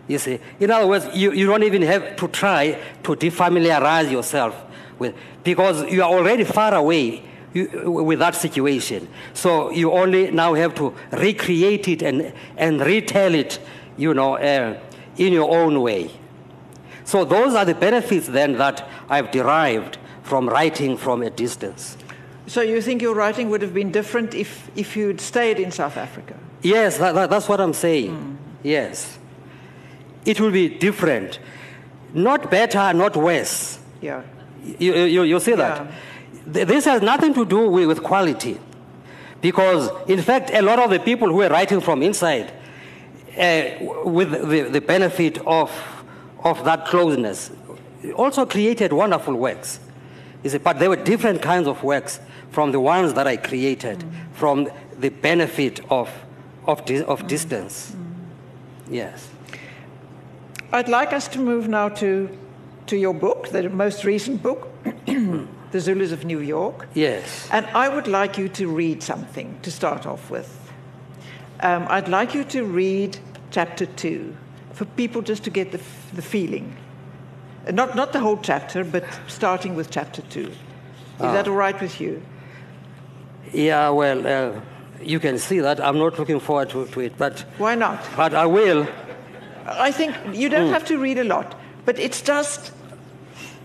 You 0.07 0.19
see, 0.19 0.39
in 0.61 0.71
other 0.71 0.87
words, 0.87 1.09
you, 1.15 1.33
you 1.33 1.47
don't 1.47 1.63
even 1.63 1.83
have 1.83 2.17
to 2.17 2.29
try 2.29 2.79
to 3.03 3.17
defamiliarize 3.17 4.11
yourself 4.11 4.55
with, 4.99 5.15
because 5.43 5.91
you 5.91 6.03
are 6.03 6.11
already 6.11 6.45
far 6.45 6.75
away 6.75 7.23
with 7.55 8.19
that 8.19 8.35
situation. 8.35 9.09
So 9.33 9.71
you 9.71 9.93
only 9.93 10.31
now 10.31 10.55
have 10.55 10.75
to 10.75 10.95
recreate 11.13 11.89
it 11.89 12.03
and, 12.03 12.33
and 12.57 12.81
retell 12.81 13.35
it, 13.35 13.61
you 13.97 14.13
know, 14.13 14.37
uh, 14.37 14.79
in 15.17 15.33
your 15.33 15.57
own 15.57 15.81
way. 15.81 16.11
So 17.05 17.25
those 17.25 17.55
are 17.55 17.65
the 17.65 17.75
benefits 17.75 18.27
then 18.27 18.59
that 18.59 18.89
I've 19.09 19.31
derived 19.31 19.99
from 20.23 20.49
writing 20.49 20.97
from 20.97 21.23
a 21.23 21.31
distance. 21.31 21.97
So 22.47 22.61
you 22.61 22.83
think 22.83 23.01
your 23.01 23.15
writing 23.15 23.49
would 23.51 23.63
have 23.63 23.73
been 23.73 23.91
different 23.91 24.35
if, 24.35 24.71
if 24.77 24.97
you'd 24.97 25.21
stayed 25.21 25.59
in 25.59 25.71
South 25.71 25.97
Africa? 25.97 26.35
Yes, 26.63 26.99
that, 26.99 27.15
that, 27.15 27.31
that's 27.31 27.49
what 27.49 27.61
I'm 27.61 27.73
saying. 27.73 28.11
Mm. 28.11 28.37
Yes. 28.63 29.19
It 30.25 30.41
will 30.41 30.51
be 30.51 30.69
different. 30.69 31.39
Not 32.13 32.51
better, 32.51 32.93
not 32.93 33.17
worse. 33.17 33.79
Yeah. 34.01 34.23
You, 34.79 34.95
you, 35.05 35.23
you 35.23 35.41
see 35.41 35.55
that? 35.55 35.87
Yeah. 36.47 36.65
This 36.65 36.85
has 36.85 37.03
nothing 37.03 37.35
to 37.35 37.45
do 37.45 37.69
with, 37.71 37.89
with 37.89 38.03
quality. 38.03 38.59
Because, 39.41 39.91
in 40.09 40.23
fact, 40.23 40.51
a 40.51 40.63
lot 40.63 40.79
of 40.79 40.91
the 40.91 41.01
people 41.01 41.29
who 41.29 41.43
are 41.43 41.51
writing 41.51 41.81
from 41.81 42.03
inside, 42.03 42.53
uh, 43.39 43.65
with 44.05 44.31
the, 44.31 44.69
the 44.71 44.81
benefit 44.81 45.39
of, 45.47 45.71
of 46.43 46.65
that 46.65 46.87
closeness, 46.87 47.51
also 48.17 48.47
created 48.47 48.93
wonderful 48.93 49.35
works. 49.35 49.81
You 50.43 50.51
see, 50.51 50.59
but 50.59 50.79
there 50.79 50.89
were 50.91 50.97
different 50.97 51.43
kinds 51.43 51.67
of 51.67 51.83
works 51.83 52.21
from 52.55 52.71
the 52.71 52.79
ones 52.79 53.15
that 53.15 53.27
I 53.27 53.37
created, 53.37 53.99
mm. 53.99 54.11
from 54.33 54.71
the 55.01 55.09
benefit 55.09 55.81
of, 55.91 56.09
of, 56.67 56.85
di 56.85 57.03
of 57.03 57.27
distance. 57.27 57.91
Mm. 57.91 58.95
Yes. 59.01 59.29
I'd 60.73 60.89
like 60.89 61.13
us 61.13 61.27
to 61.29 61.41
move 61.41 61.69
now 61.69 61.89
to, 62.03 62.29
to 62.87 62.97
your 62.97 63.13
book, 63.13 63.49
the 63.49 63.69
most 63.69 64.05
recent 64.05 64.41
book, 64.41 64.69
The 65.75 65.81
Zulus 65.81 66.13
of 66.13 66.25
New 66.25 66.39
York. 66.39 66.87
Yes. 66.95 67.49
And 67.51 67.67
I 67.75 67.89
would 67.89 68.07
like 68.07 68.39
you 68.39 68.49
to 68.51 68.69
read 68.69 69.03
something 69.03 69.59
to 69.63 69.71
start 69.73 70.07
off 70.07 70.31
with. 70.31 70.49
Um, 71.59 71.87
I'd 71.89 72.09
like 72.09 72.35
you 72.35 72.45
to 72.45 72.63
read 72.63 73.19
chapter 73.51 73.87
two 73.87 74.37
for 74.73 74.85
people 74.85 75.23
just 75.23 75.43
to 75.45 75.51
get 75.51 75.73
the, 75.73 75.81
the 76.13 76.23
feeling. 76.23 76.77
Not, 77.73 77.97
not 77.97 78.13
the 78.13 78.21
whole 78.21 78.39
chapter, 78.41 78.85
but 78.85 79.05
starting 79.27 79.75
with 79.75 79.91
chapter 79.91 80.23
two. 80.23 80.51
Is 80.51 80.57
ah. 81.21 81.33
that 81.33 81.49
all 81.49 81.57
right 81.57 81.81
with 81.81 82.01
you? 82.01 82.23
Yeah, 83.55 83.91
well, 83.91 84.27
uh, 84.27 84.61
you 85.01 85.21
can 85.21 85.39
see 85.39 85.61
that. 85.61 85.81
I'm 85.81 85.99
not 85.99 86.19
looking 86.19 86.41
forward 86.41 86.71
to, 86.71 86.87
to, 86.87 87.01
it, 87.01 87.17
but. 87.17 87.41
Why 87.59 87.75
not? 87.75 88.05
But 88.17 88.35
I 88.35 88.47
will. 88.47 88.87
I 89.67 89.93
think 89.93 90.15
you 90.33 90.49
don't 90.49 90.69
mm. 90.69 90.73
have 90.73 90.85
to 90.87 90.99
read 90.99 91.19
a 91.19 91.25
lot, 91.25 91.59
but 91.85 91.99
it's 91.99 92.21
just. 92.21 92.73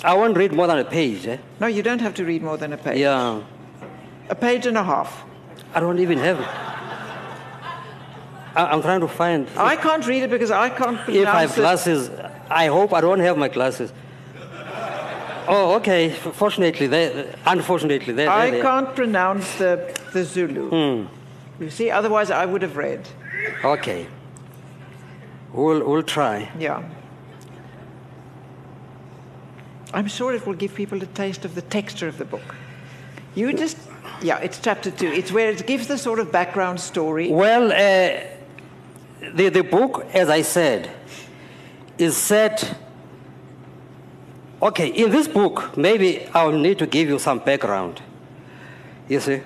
I 0.04 0.14
won't 0.14 0.38
read 0.38 0.54
more 0.54 0.68
than 0.68 0.80
a 0.80 0.86
page, 0.86 1.28
eh? 1.28 1.38
No, 1.60 1.68
you 1.68 1.84
don't 1.84 2.00
have 2.00 2.14
to 2.16 2.26
read 2.26 2.42
more 2.42 2.58
than 2.58 2.72
a 2.72 2.78
page. 2.78 3.00
Yeah. 3.00 3.44
A 4.30 4.36
page 4.36 4.66
and 4.66 4.78
a 4.78 4.84
half. 4.84 5.24
I 5.74 5.80
don't 5.80 6.00
even 6.00 6.20
have 6.20 6.40
it. 6.40 6.48
I, 8.56 8.74
am 8.74 8.82
trying 8.82 9.02
to 9.02 9.08
find. 9.08 9.48
I 9.58 9.76
can't 9.76 10.06
read 10.06 10.24
it 10.24 10.30
because 10.30 10.52
I 10.52 10.70
can't 10.70 10.98
If 11.10 11.28
I 11.28 11.42
have 11.42 11.56
glasses, 11.56 12.10
I 12.50 12.68
hope 12.68 12.94
I 12.94 13.02
don't 13.02 13.20
have 13.20 13.38
my 13.38 13.48
glasses. 13.48 13.92
Oh, 15.50 15.76
okay. 15.78 16.12
Fortunately, 16.12 16.86
they, 16.86 17.36
unfortunately, 17.46 18.14
they. 18.14 18.28
I 18.28 18.62
can't 18.62 18.96
pronounce 18.96 19.58
the, 19.58 20.00
the 20.14 20.24
Zulu. 20.24 20.70
Hmm. 20.70 21.64
You 21.64 21.70
see, 21.70 21.90
otherwise 21.90 22.30
I 22.30 22.46
would 22.46 22.62
have 22.62 22.78
read. 22.78 23.08
Okay. 23.64 24.08
We'll, 25.52 25.84
we'll 25.84 26.04
try. 26.04 26.52
Yeah. 26.58 26.84
I'm 29.92 30.08
sure 30.08 30.36
it 30.36 30.46
will 30.46 30.54
give 30.54 30.76
people 30.76 31.02
a 31.02 31.08
taste 31.08 31.46
of 31.46 31.56
the 31.56 31.64
texture 31.64 32.08
of 32.08 32.20
the 32.20 32.26
book. 32.26 32.56
You 33.34 33.52
just, 33.54 33.78
yeah, 34.22 34.38
it's 34.38 34.60
chapter 34.60 34.92
two. 34.92 35.08
It's 35.08 35.32
where 35.32 35.50
it 35.50 35.66
gives 35.66 35.88
the 35.88 35.98
sort 35.98 36.20
of 36.20 36.32
background 36.32 36.80
story. 36.80 37.32
Well, 37.32 37.72
uh, 37.72 38.22
the, 39.34 39.50
the 39.50 39.64
book, 39.64 40.06
as 40.14 40.30
I 40.30 40.44
said, 40.44 40.92
is 41.98 42.16
set. 42.16 42.78
Okay, 44.62 44.88
in 44.88 45.10
this 45.10 45.28
book, 45.28 45.78
maybe 45.78 46.28
I'll 46.34 46.52
need 46.52 46.80
to 46.80 46.86
give 46.88 47.08
you 47.08 47.18
some 47.18 47.40
background. 47.40 48.02
You 49.08 49.20
see? 49.20 49.42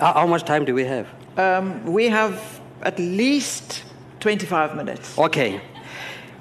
How, 0.00 0.26
much 0.26 0.44
time 0.44 0.64
do 0.64 0.74
we 0.74 0.84
have? 0.84 1.06
Um, 1.38 1.84
we 1.86 2.08
have 2.08 2.60
at 2.82 2.98
least 2.98 3.84
25 4.20 4.76
minutes. 4.76 5.16
Okay. 5.18 5.60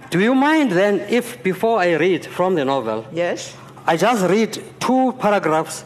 Do 0.10 0.20
you 0.20 0.36
mind 0.36 0.72
then 0.72 1.02
if 1.10 1.42
before 1.44 1.80
I 1.80 1.94
read 1.94 2.26
from 2.26 2.56
the 2.56 2.66
novel, 2.66 3.06
yes, 3.12 3.56
I 3.86 3.96
just 3.98 4.26
read 4.30 4.62
two 4.80 5.14
paragraphs 5.20 5.86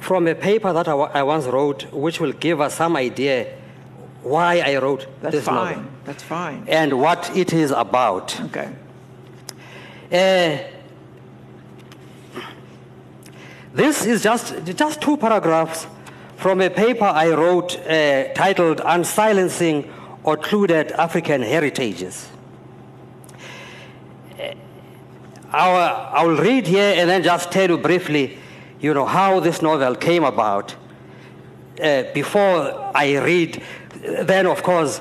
from 0.00 0.26
a 0.28 0.34
paper 0.34 0.72
that 0.72 0.88
I, 0.88 1.22
once 1.22 1.46
wrote, 1.46 1.92
which 1.92 2.20
will 2.20 2.32
give 2.32 2.60
us 2.60 2.74
some 2.74 2.96
idea 2.96 3.54
why 4.22 4.60
I 4.60 4.76
wrote 4.78 5.06
That's 5.20 5.34
this 5.36 5.44
fine. 5.44 5.76
novel. 5.76 5.90
That's 6.04 6.22
fine. 6.22 6.64
And 6.68 7.00
what 7.00 7.34
it 7.36 7.52
is 7.52 7.70
about. 7.70 8.40
Okay. 8.40 8.70
Uh, 10.12 10.58
this 13.72 14.04
is 14.06 14.22
just, 14.22 14.54
just 14.64 15.00
two 15.00 15.16
paragraphs 15.16 15.86
from 16.36 16.60
a 16.60 16.70
paper 16.70 17.04
I 17.04 17.30
wrote 17.30 17.78
uh, 17.78 18.32
titled 18.34 18.78
Unsilencing 18.78 19.90
Occluded 20.24 20.92
African 20.92 21.42
Heritages. 21.42 22.28
I'll, 25.50 26.10
I'll 26.12 26.36
read 26.36 26.66
here 26.66 26.94
and 26.96 27.08
then 27.08 27.22
just 27.22 27.50
tell 27.50 27.70
you 27.70 27.78
briefly, 27.78 28.38
you 28.80 28.92
know, 28.92 29.06
how 29.06 29.40
this 29.40 29.62
novel 29.62 29.94
came 29.94 30.24
about. 30.24 30.74
Uh, 31.80 32.04
before 32.12 32.92
I 32.94 33.18
read, 33.18 33.62
then 34.22 34.46
of 34.46 34.62
course, 34.62 35.00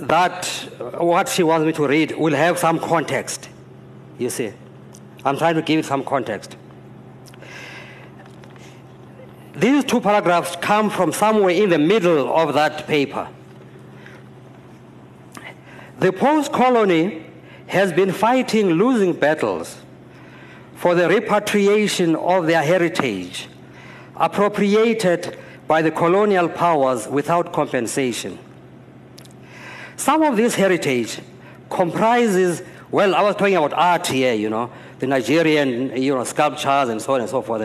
that 0.00 0.46
what 0.98 1.28
she 1.28 1.42
wants 1.42 1.66
me 1.66 1.72
to 1.74 1.86
read 1.86 2.16
will 2.16 2.34
have 2.34 2.58
some 2.58 2.78
context. 2.78 3.48
You 4.18 4.30
see, 4.30 4.52
I'm 5.24 5.36
trying 5.36 5.54
to 5.56 5.62
give 5.62 5.80
it 5.80 5.84
some 5.84 6.04
context. 6.04 6.56
These 9.54 9.84
two 9.84 10.00
paragraphs 10.00 10.56
come 10.56 10.90
from 10.90 11.12
somewhere 11.12 11.54
in 11.54 11.70
the 11.70 11.78
middle 11.78 12.34
of 12.34 12.54
that 12.54 12.86
paper. 12.86 13.28
The 15.98 16.12
post 16.12 16.52
colony 16.52 17.24
has 17.68 17.92
been 17.92 18.12
fighting 18.12 18.70
losing 18.70 19.12
battles 19.12 19.78
for 20.74 20.94
the 20.94 21.08
repatriation 21.08 22.16
of 22.16 22.46
their 22.46 22.62
heritage, 22.62 23.48
appropriated 24.16 25.38
by 25.66 25.80
the 25.80 25.90
colonial 25.90 26.48
powers 26.48 27.08
without 27.08 27.52
compensation. 27.52 28.38
Some 29.96 30.22
of 30.22 30.36
this 30.36 30.56
heritage 30.56 31.20
comprises, 31.70 32.62
well, 32.94 33.16
I 33.16 33.22
was 33.22 33.34
talking 33.34 33.56
about 33.56 33.72
art 33.72 34.06
here, 34.06 34.34
you 34.34 34.48
know, 34.48 34.70
the 35.00 35.08
Nigerian, 35.08 36.00
you 36.00 36.14
know, 36.14 36.22
sculptures 36.22 36.88
and 36.88 37.02
so 37.02 37.14
on 37.14 37.22
and 37.22 37.28
so 37.28 37.42
forth. 37.42 37.60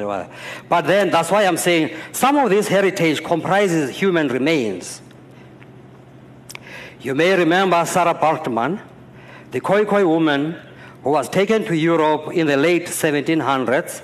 But 0.68 0.88
then 0.88 1.12
that's 1.12 1.30
why 1.30 1.46
I'm 1.46 1.56
saying 1.56 1.96
some 2.12 2.36
of 2.38 2.50
this 2.50 2.68
heritage 2.68 3.24
comprises 3.24 3.92
human 3.92 4.30
remains. 4.30 5.04
You 7.02 7.14
may 7.14 7.38
remember 7.38 7.86
Sarah 7.86 8.16
Baartman, 8.16 8.82
the 9.52 9.60
Khoi 9.60 10.04
woman 10.04 10.60
who 11.04 11.12
was 11.12 11.30
taken 11.30 11.64
to 11.66 11.78
Europe 11.78 12.34
in 12.34 12.48
the 12.48 12.58
late 12.58 12.88
1700s 12.88 14.02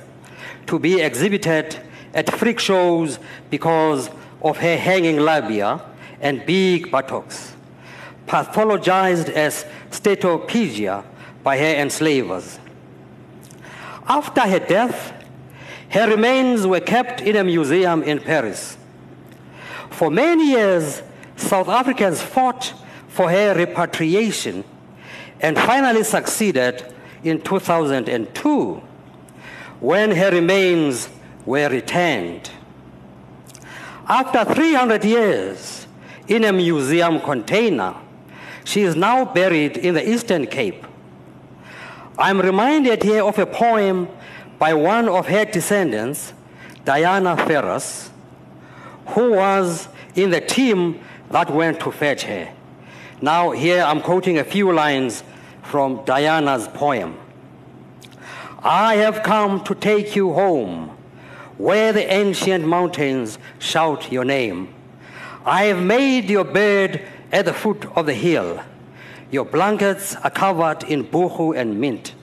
to 0.68 0.78
be 0.78 1.02
exhibited 1.02 1.80
at 2.14 2.32
freak 2.32 2.60
shows 2.60 3.18
because 3.50 4.12
of 4.44 4.58
her 4.58 4.78
hanging 4.78 5.18
labia 5.18 5.82
and 6.22 6.46
big 6.46 6.92
buttocks, 6.92 7.56
pathologized 8.28 9.30
as 9.30 9.66
steatopygia 9.90 11.04
by 11.46 11.60
her 11.60 11.76
enslavers. 11.76 12.58
After 14.08 14.42
her 14.42 14.60
death, 14.60 15.14
her 15.90 16.10
remains 16.10 16.66
were 16.66 16.80
kept 16.80 17.22
in 17.22 17.36
a 17.36 17.44
museum 17.44 18.02
in 18.02 18.20
Paris. 18.20 18.78
For 19.92 20.10
many 20.10 20.50
years, 20.50 21.04
South 21.36 21.70
Africans 21.70 22.20
fought 22.20 22.74
for 23.08 23.30
her 23.30 23.54
repatriation 23.54 24.64
and 25.40 25.56
finally 25.56 26.04
succeeded 26.04 26.92
in 27.24 27.40
2002 27.42 28.82
when 29.80 30.12
her 30.12 30.32
remains 30.32 31.10
were 31.46 31.70
returned. 31.70 32.50
After 34.08 34.52
300 34.52 35.06
years 35.06 35.86
in 36.28 36.44
a 36.44 36.52
museum 36.52 37.22
container, 37.22 37.96
she 38.64 38.82
is 38.82 38.96
now 38.96 39.26
buried 39.26 39.78
in 39.78 39.94
the 39.94 40.10
Eastern 40.10 40.48
Cape. 40.48 40.86
I'm 42.18 42.40
reminded 42.40 43.04
here 43.04 43.24
of 43.24 43.38
a 43.40 43.46
poem 43.46 44.08
by 44.58 44.74
one 44.74 45.10
of 45.10 45.28
her 45.28 45.44
descendants, 45.44 46.32
Diana 46.86 47.36
Ferrus, 47.36 48.10
who 49.08 49.34
was 49.34 49.90
in 50.16 50.30
the 50.30 50.40
team 50.40 51.02
that 51.32 51.50
went 51.50 51.82
to 51.82 51.92
fetch 51.92 52.24
her. 52.24 52.50
Now, 53.22 53.52
here 53.52 53.84
I'm 53.84 54.02
quoting 54.02 54.38
a 54.38 54.46
few 54.46 54.72
lines 54.72 55.24
from 55.64 56.06
Diana's 56.06 56.70
poem. 56.70 57.18
I 58.64 58.96
have 58.96 59.22
come 59.22 59.62
to 59.66 59.76
take 59.76 60.16
you 60.16 60.32
home, 60.32 60.96
where 61.58 61.92
the 61.92 62.12
ancient 62.12 62.66
mountains 62.66 63.38
shout 63.60 64.10
your 64.10 64.24
name. 64.24 64.74
I 65.46 65.66
have 65.66 65.84
made 65.84 66.30
your 66.30 66.46
bed 66.46 67.06
at 67.34 67.44
the 67.44 67.54
foot 67.54 67.86
of 67.98 68.06
the 68.06 68.14
hill. 68.14 68.64
Your 69.32 69.46
blankets 69.46 70.16
are 70.16 70.30
covered 70.30 70.84
in 70.84 71.04
buchu 71.04 71.58
and 71.58 71.80
mint. 71.80 72.14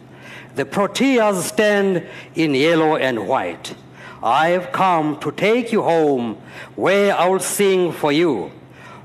The 0.55 0.65
proteas 0.65 1.43
stand 1.43 2.07
in 2.35 2.55
yellow 2.55 2.97
and 2.97 3.27
white. 3.27 3.75
I 4.23 4.51
have 4.51 4.71
come 4.71 5.19
to 5.21 5.33
take 5.33 5.73
you 5.73 5.83
home, 5.83 6.37
where 6.77 7.17
I 7.17 7.27
will 7.27 7.41
sing 7.41 7.91
for 7.91 8.13
you, 8.13 8.53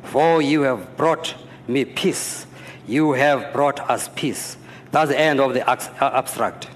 for 0.03 0.41
you 0.41 0.61
have 0.61 0.95
brought 0.95 1.33
me 1.67 1.85
peace. 1.85 2.45
You 2.85 3.13
have 3.13 3.51
brought 3.51 3.79
us 3.89 4.09
peace. 4.15 4.57
That's 4.91 5.09
the 5.09 5.19
end 5.19 5.39
of 5.39 5.53
the 5.53 5.67
uh, 5.67 5.75
abstract. 6.01 6.69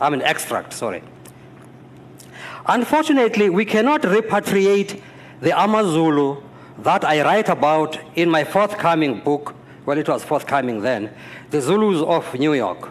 I 0.00 0.10
mean, 0.10 0.22
extract, 0.22 0.72
sorry. 0.72 1.02
Unfortunately, 2.66 3.50
we 3.50 3.64
cannot 3.64 4.02
repatriate 4.02 5.00
the 5.40 5.58
Amazulu 5.58 6.42
that 6.78 7.04
I 7.04 7.22
write 7.22 7.48
about 7.48 7.98
in 8.14 8.30
my 8.30 8.44
forthcoming 8.44 9.20
book. 9.20 9.54
Well, 9.88 9.96
it 9.96 10.06
was 10.06 10.22
forthcoming 10.22 10.82
then 10.82 11.08
The 11.48 11.62
Zulus 11.62 12.02
of 12.02 12.38
New 12.38 12.52
York. 12.52 12.90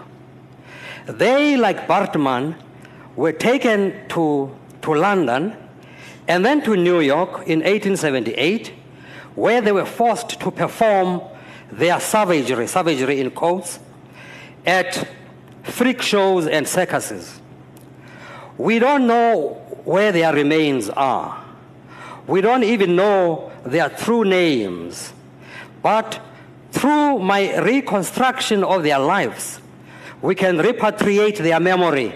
They, 1.06 1.56
like 1.56 1.88
Baartman, 1.88 2.56
were 3.16 3.34
taken 3.34 3.94
to, 4.10 4.50
to 4.82 4.94
London 4.96 5.56
and 6.28 6.44
then 6.44 6.64
to 6.64 6.76
New 6.76 7.02
York 7.02 7.46
in 7.46 7.60
1878, 7.60 8.74
where 9.36 9.62
they 9.62 9.72
were 9.72 9.86
forced 9.86 10.40
to 10.40 10.50
perform 10.50 11.22
their 11.72 12.00
savagery, 12.00 12.66
savagery 12.66 13.20
in 13.20 13.30
quotes, 13.30 13.78
at 14.66 15.08
freak 15.62 16.02
shows 16.02 16.48
and 16.48 16.68
circuses. 16.68 17.40
We 18.58 18.80
don't 18.80 19.06
know 19.06 19.50
where 19.86 20.12
their 20.12 20.34
remains 20.34 20.90
are. 20.90 21.46
We 22.26 22.42
don't 22.42 22.64
even 22.64 22.96
know 22.96 23.52
their 23.64 23.88
true 23.88 24.26
names. 24.26 25.14
But 25.84 26.22
through 26.78 27.20
my 27.20 27.60
reconstruction 27.60 28.64
of 28.64 28.84
their 28.84 29.00
lives, 29.00 29.60
we 30.22 30.36
can 30.36 30.58
repatriate 30.58 31.38
their 31.38 31.60
memory. 31.60 32.14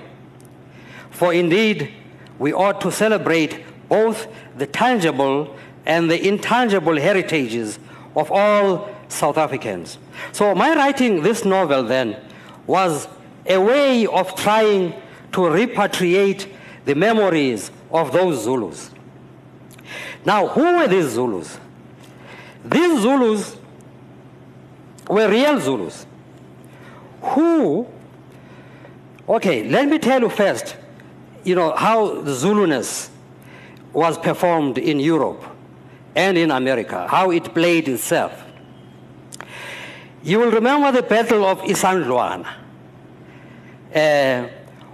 For 1.10 1.34
indeed, 1.34 1.92
we 2.38 2.54
ought 2.54 2.82
to 2.82 2.92
celebrate 2.92 3.64
both 3.90 4.28
the 4.58 4.68
tangible 4.68 5.56
and 5.86 6.10
the 6.10 6.28
intangible 6.28 6.98
heritages 6.98 7.80
of 8.16 8.32
all 8.32 8.90
South 9.08 9.38
Africans. 9.38 9.98
So, 10.32 10.54
my 10.56 10.76
writing 10.76 11.24
this 11.24 11.44
novel 11.44 11.84
then 11.84 12.18
was 12.68 13.08
a 13.46 13.58
way 13.60 14.06
of 14.06 14.36
trying 14.36 14.92
to 15.32 15.42
repatriate 15.42 16.48
the 16.86 16.96
memories 16.96 17.72
of 17.92 18.12
those 18.12 18.44
Zulus. 18.44 18.92
Now, 20.26 20.48
who 20.48 20.78
were 20.78 20.88
these 20.88 21.10
Zulus? 21.10 21.60
These 22.64 23.02
Zulus 23.02 23.58
were 25.12 25.30
real 25.30 25.60
Zulus 25.60 26.06
who, 27.22 27.86
okay, 29.28 29.68
let 29.68 29.88
me 29.88 30.00
tell 30.00 30.22
you 30.22 30.30
first, 30.30 30.76
you 31.44 31.54
know, 31.54 31.76
how 31.76 32.22
the 32.22 32.32
Zuluness 32.32 33.10
was 33.94 34.18
performed 34.18 34.78
in 34.78 35.00
Europe 35.00 35.44
and 36.16 36.38
in 36.38 36.50
America, 36.50 37.08
how 37.08 37.30
it 37.32 37.54
played 37.54 37.88
itself. 37.90 38.44
You 40.24 40.40
will 40.40 40.52
remember 40.52 40.92
the 40.92 41.04
Battle 41.04 41.46
of 41.46 41.60
Isandlwana, 41.62 42.48
uh, 43.94 44.48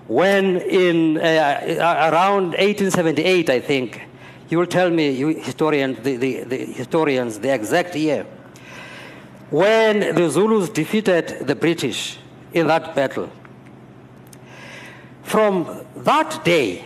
when 0.07 0.57
in 0.57 1.17
uh, 1.17 2.09
around 2.11 2.51
1878, 2.51 3.49
I 3.49 3.59
think, 3.59 4.01
you 4.49 4.57
will 4.57 4.65
tell 4.65 4.89
me, 4.89 5.11
you 5.11 5.27
historian, 5.27 6.01
the, 6.01 6.15
the, 6.15 6.43
the 6.43 6.57
historians, 6.65 7.39
the 7.39 7.53
exact 7.53 7.95
year 7.95 8.25
when 9.49 10.15
the 10.15 10.29
Zulus 10.29 10.69
defeated 10.69 11.47
the 11.47 11.55
British 11.55 12.17
in 12.53 12.67
that 12.67 12.95
battle. 12.95 13.29
From 15.23 15.85
that 15.97 16.43
day, 16.43 16.85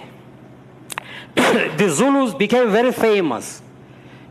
the 1.36 1.89
Zulus 1.89 2.34
became 2.34 2.71
very 2.71 2.91
famous 2.91 3.62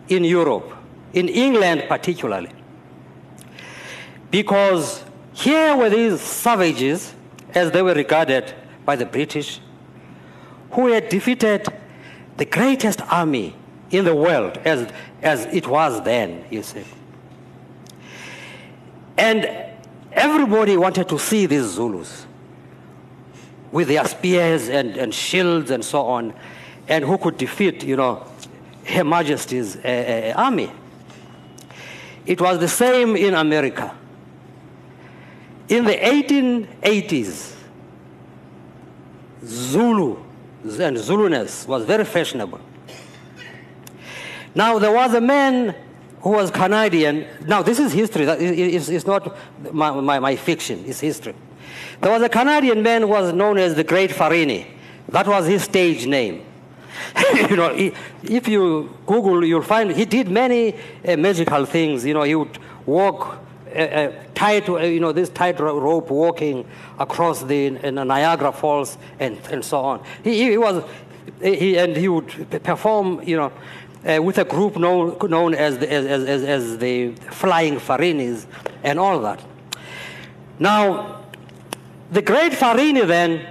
in 0.08 0.24
Europe, 0.24 0.72
in 1.12 1.28
England 1.28 1.84
particularly, 1.88 2.50
because 4.30 5.04
here 5.32 5.76
were 5.76 5.90
these 5.90 6.20
savages, 6.20 7.14
as 7.54 7.70
they 7.72 7.82
were 7.82 7.94
regarded 7.94 8.54
by 8.84 8.96
the 8.96 9.06
British, 9.06 9.60
who 10.72 10.88
had 10.88 11.08
defeated 11.08 11.66
the 12.36 12.44
greatest 12.44 13.00
army 13.12 13.56
in 13.90 14.04
the 14.04 14.14
world, 14.14 14.58
as, 14.58 14.92
as 15.22 15.46
it 15.46 15.66
was 15.66 16.02
then, 16.04 16.44
you 16.50 16.62
see. 16.62 16.84
And 19.20 19.50
everybody 20.12 20.78
wanted 20.78 21.06
to 21.10 21.18
see 21.18 21.44
these 21.44 21.66
Zulus 21.66 22.26
with 23.70 23.88
their 23.88 24.06
spears 24.06 24.70
and, 24.70 24.96
and 24.96 25.14
shields 25.14 25.70
and 25.70 25.84
so 25.84 26.06
on, 26.06 26.32
and 26.88 27.04
who 27.04 27.18
could 27.18 27.36
defeat, 27.36 27.84
you 27.84 27.96
know, 27.96 28.26
Her 28.86 29.04
Majesty's 29.04 29.76
uh, 29.76 30.32
uh, 30.34 30.40
army. 30.40 30.72
It 32.24 32.40
was 32.40 32.60
the 32.60 32.68
same 32.68 33.14
in 33.14 33.34
America. 33.34 33.94
In 35.68 35.84
the 35.84 35.96
1880s, 35.96 37.56
Zulu 39.44 40.16
and 40.64 40.96
Zuluness 40.96 41.68
was 41.68 41.84
very 41.84 42.06
fashionable. 42.06 42.60
Now, 44.54 44.78
there 44.78 44.92
was 44.92 45.12
a 45.12 45.20
man 45.20 45.74
who 46.20 46.30
was 46.30 46.50
Canadian. 46.50 47.26
Now, 47.46 47.62
this 47.62 47.78
is 47.78 47.92
history. 47.92 48.24
It's, 48.24 49.06
not 49.06 49.36
my, 49.72 49.90
my, 49.90 50.18
my, 50.18 50.36
fiction, 50.36 50.84
it's 50.86 51.00
history. 51.00 51.34
There 52.00 52.10
was 52.10 52.22
a 52.22 52.28
Canadian 52.28 52.82
man 52.82 53.02
who 53.02 53.08
was 53.08 53.32
known 53.32 53.58
as 53.58 53.74
the 53.74 53.84
Great 53.84 54.10
Farini. 54.10 54.66
That 55.08 55.26
was 55.26 55.46
his 55.46 55.64
stage 55.64 56.06
name. 56.06 56.44
you 57.34 57.56
know, 57.56 57.72
if 58.22 58.48
you 58.48 58.96
Google, 59.06 59.44
you'll 59.44 59.62
find 59.62 59.90
he 59.90 60.04
did 60.04 60.28
many 60.28 60.74
uh, 61.06 61.16
magical 61.16 61.64
things. 61.64 62.04
You 62.04 62.14
know, 62.14 62.22
he 62.22 62.34
would 62.34 62.58
walk 62.86 63.38
uh, 63.74 63.78
uh, 63.78 64.12
tight, 64.34 64.68
uh, 64.68 64.78
you 64.78 64.98
know, 65.00 65.12
this 65.12 65.28
tight 65.28 65.60
rope 65.60 66.10
walking 66.10 66.66
across 66.98 67.42
the 67.42 67.70
Niagara 67.70 68.52
Falls 68.52 68.98
and, 69.20 69.38
and 69.50 69.64
so 69.64 69.80
on. 69.80 70.04
He, 70.24 70.50
he 70.50 70.58
was, 70.58 70.82
he, 71.40 71.78
and 71.78 71.96
he 71.96 72.08
would 72.08 72.62
perform, 72.64 73.22
you 73.22 73.36
know, 73.36 73.52
uh, 74.06 74.22
with 74.22 74.38
a 74.38 74.44
group 74.44 74.76
known, 74.76 75.16
known 75.28 75.54
as, 75.54 75.78
the, 75.78 75.92
as, 75.92 76.24
as, 76.24 76.42
as 76.42 76.78
the 76.78 77.12
Flying 77.30 77.76
Farinis 77.76 78.46
and 78.82 78.98
all 78.98 79.20
that. 79.20 79.44
Now, 80.58 81.24
the 82.10 82.22
great 82.22 82.52
Farini 82.52 83.06
then, 83.06 83.46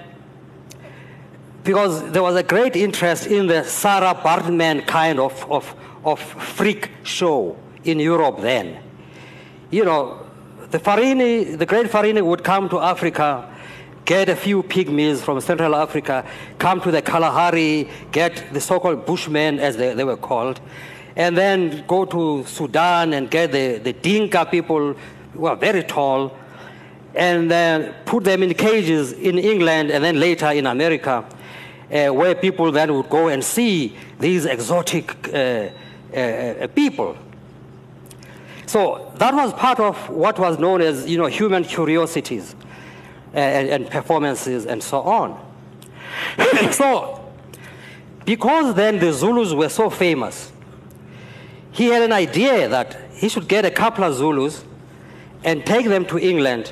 because 1.64 2.12
there 2.12 2.24
was 2.24 2.36
a 2.36 2.44
great 2.44 2.76
interest 2.76 3.28
in 3.28 3.48
the 3.48 3.64
Sarah 3.64 4.16
Baartman 4.16 4.86
kind 4.88 5.20
of, 5.20 5.50
of, 5.52 5.76
of 6.04 6.20
freak 6.20 6.90
show 7.04 7.58
in 7.84 8.00
Europe 8.00 8.40
then. 8.42 8.82
You 9.72 9.86
know, 9.86 10.26
the 10.72 10.80
Farini, 10.80 11.58
the 11.58 11.66
great 11.66 11.88
Farini 11.88 12.24
would 12.24 12.44
come 12.44 12.70
to 12.70 12.80
Africa 12.80 13.48
get 14.06 14.30
a 14.30 14.36
few 14.36 14.64
pygmies 14.64 15.20
from 15.20 15.40
Central 15.42 15.76
Africa, 15.76 16.26
come 16.58 16.82
to 16.82 16.92
the 16.92 17.02
Kalahari, 17.02 17.90
get 18.12 18.54
the 18.54 18.62
so-called 18.62 19.06
Bushmen, 19.06 19.60
as 19.60 19.78
they, 19.78 19.94
they 19.94 20.04
were 20.04 20.18
called, 20.18 20.60
and 21.16 21.38
then 21.38 21.84
go 21.88 22.06
to 22.06 22.44
Sudan 22.46 23.14
and 23.14 23.30
get 23.30 23.52
the, 23.52 23.78
the 23.78 23.94
Dinka 23.94 24.46
people 24.46 24.96
who 25.34 25.46
are 25.46 25.56
very 25.56 25.84
tall, 25.84 26.36
and 27.16 27.50
then 27.50 27.94
put 28.06 28.24
them 28.24 28.44
in 28.44 28.54
cages 28.54 29.14
in 29.14 29.38
England 29.38 29.92
and 29.92 30.04
then 30.04 30.20
later 30.20 30.52
in 30.52 30.68
America, 30.68 31.26
uh, 31.92 32.08
where 32.14 32.36
people 32.36 32.72
then 32.72 32.94
would 32.94 33.10
go 33.10 33.28
and 33.28 33.44
see 33.44 33.96
these 34.20 34.46
exotic 34.46 35.34
uh, 35.34 35.70
uh, 36.16 36.68
people. 36.68 37.18
So 38.68 39.12
that 39.18 39.34
was 39.34 39.52
part 39.54 39.80
of 39.80 40.10
what 40.10 40.38
was 40.38 40.60
known 40.60 40.82
as, 40.82 41.10
you 41.10 41.18
know, 41.18 41.26
human 41.26 41.64
curiosities 41.64 42.56
and, 43.34 43.70
and 43.70 43.90
performances 43.90 44.66
and 44.66 44.82
so 44.82 45.02
on. 45.02 45.40
so, 46.72 47.32
because 48.26 48.76
then 48.76 49.00
the 49.00 49.12
Zulus 49.14 49.54
were 49.54 49.70
so 49.70 49.90
famous, 49.90 50.52
he 51.72 51.88
had 51.88 52.02
an 52.02 52.12
idea 52.12 52.68
that 52.68 52.98
he 53.14 53.30
should 53.30 53.48
get 53.48 53.66
a 53.66 53.72
couple 53.72 54.04
of 54.04 54.16
Zulus 54.16 54.64
and 55.44 55.66
take 55.66 55.86
them 55.88 56.06
to 56.06 56.18
England 56.18 56.72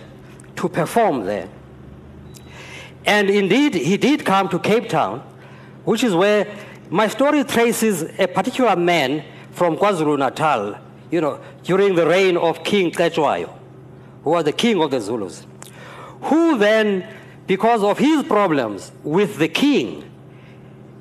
to 0.58 0.68
perform 0.68 1.26
there. 1.26 1.50
And 3.06 3.30
indeed, 3.30 3.74
he 3.74 3.96
did 3.98 4.26
come 4.26 4.50
to 4.50 4.60
Cape 4.60 4.90
Town, 4.90 5.20
which 5.86 6.04
is 6.04 6.14
where 6.14 6.46
my 6.90 7.08
story 7.08 7.44
traces 7.44 8.04
a 8.20 8.28
particular 8.28 8.76
man 8.76 9.24
from 9.52 9.78
KwaZulu 9.78 10.20
Natal, 10.20 10.78
you 11.10 11.22
know, 11.22 11.40
during 11.64 11.96
the 11.96 12.06
reign 12.06 12.38
of 12.38 12.64
King 12.64 12.92
Cetshwayo, 12.92 13.54
who 14.24 14.32
was 14.32 14.44
the 14.44 14.52
king 14.52 14.82
of 14.82 14.92
the 14.92 15.00
Zulus, 15.00 15.46
who 16.28 16.58
then, 16.58 17.08
because 17.48 17.84
of 17.84 17.98
his 17.98 18.24
problems 18.24 18.92
with 19.04 19.38
the 19.38 19.48
king, 19.48 20.04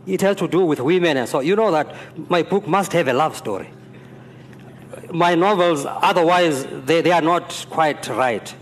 it 0.06 0.20
has 0.20 0.36
to 0.36 0.48
do 0.48 0.64
with 0.64 0.80
women 0.80 1.16
and 1.16 1.28
so 1.28 1.40
you 1.40 1.56
know 1.56 1.70
that 1.72 1.94
my 2.28 2.42
book 2.42 2.66
must 2.66 2.92
have 2.92 3.08
a 3.08 3.12
love 3.12 3.36
story. 3.36 3.68
My 5.12 5.34
novels 5.34 5.84
otherwise 5.84 6.64
they, 6.84 7.00
they 7.00 7.10
are 7.10 7.22
not 7.22 7.66
quite 7.70 8.06
right. 8.08 8.54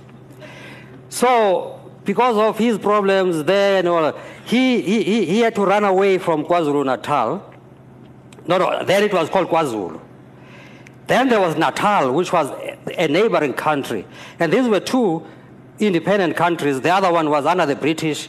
So 1.11 1.81
because 2.05 2.37
of 2.37 2.59
his 2.59 2.79
problems 2.79 3.37
all 3.87 4.19
he, 4.47 4.81
he, 4.81 5.25
he 5.27 5.41
had 5.41 5.55
to 5.55 5.65
run 5.65 5.85
away 5.85 6.19
from 6.19 6.45
kwazulu-natal. 6.45 7.55
No, 8.47 8.59
no 8.59 8.85
then 8.85 9.03
it 9.03 9.12
was 9.12 9.29
called 9.29 9.49
kwazulu. 9.49 10.01
Then 11.07 11.29
there 11.29 11.41
was 11.41 11.57
natal 11.57 12.12
which 12.12 12.33
was 12.33 12.51
a 12.97 13.09
neighboring 13.09 13.53
country. 13.53 14.07
And 14.39 14.51
these 14.51 14.67
were 14.67 14.81
two 14.81 15.27
independent 15.79 16.37
countries 16.37 16.81
the 16.81 16.91
other 16.91 17.12
one 17.12 17.29
was 17.31 17.47
under 17.47 17.66
the 17.66 17.77
british 17.77 18.29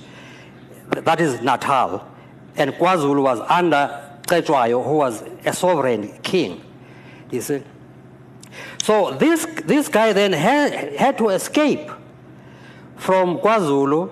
that 0.89 1.20
is 1.20 1.41
natal 1.41 2.06
and 2.58 2.74
KwaZulu 2.74 3.24
was 3.24 3.39
under 3.50 4.02
Cetshwayo, 4.28 4.84
who 4.84 4.98
was 4.98 5.24
a 5.46 5.54
sovereign 5.54 6.18
king. 6.20 6.64
You 7.32 7.41
see? 7.41 7.64
So 8.84 9.12
this, 9.14 9.46
this 9.66 9.88
guy 9.88 10.14
then 10.14 10.34
had, 10.34 10.96
had 10.96 11.18
to 11.18 11.30
escape 11.30 11.89
from 12.96 13.39
KwaZulu 13.39 14.12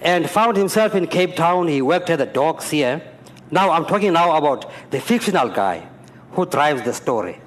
and 0.00 0.28
found 0.28 0.56
himself 0.56 0.94
in 0.94 1.06
Cape 1.06 1.36
Town. 1.36 1.68
He 1.68 1.82
worked 1.82 2.10
at 2.10 2.18
the 2.18 2.26
docks 2.26 2.70
here. 2.70 3.02
Now 3.50 3.70
I'm 3.70 3.84
talking 3.84 4.12
now 4.12 4.36
about 4.36 4.70
the 4.90 5.00
fictional 5.00 5.48
guy 5.48 5.88
who 6.32 6.46
drives 6.46 6.82
the 6.82 6.92
story. 6.92 7.40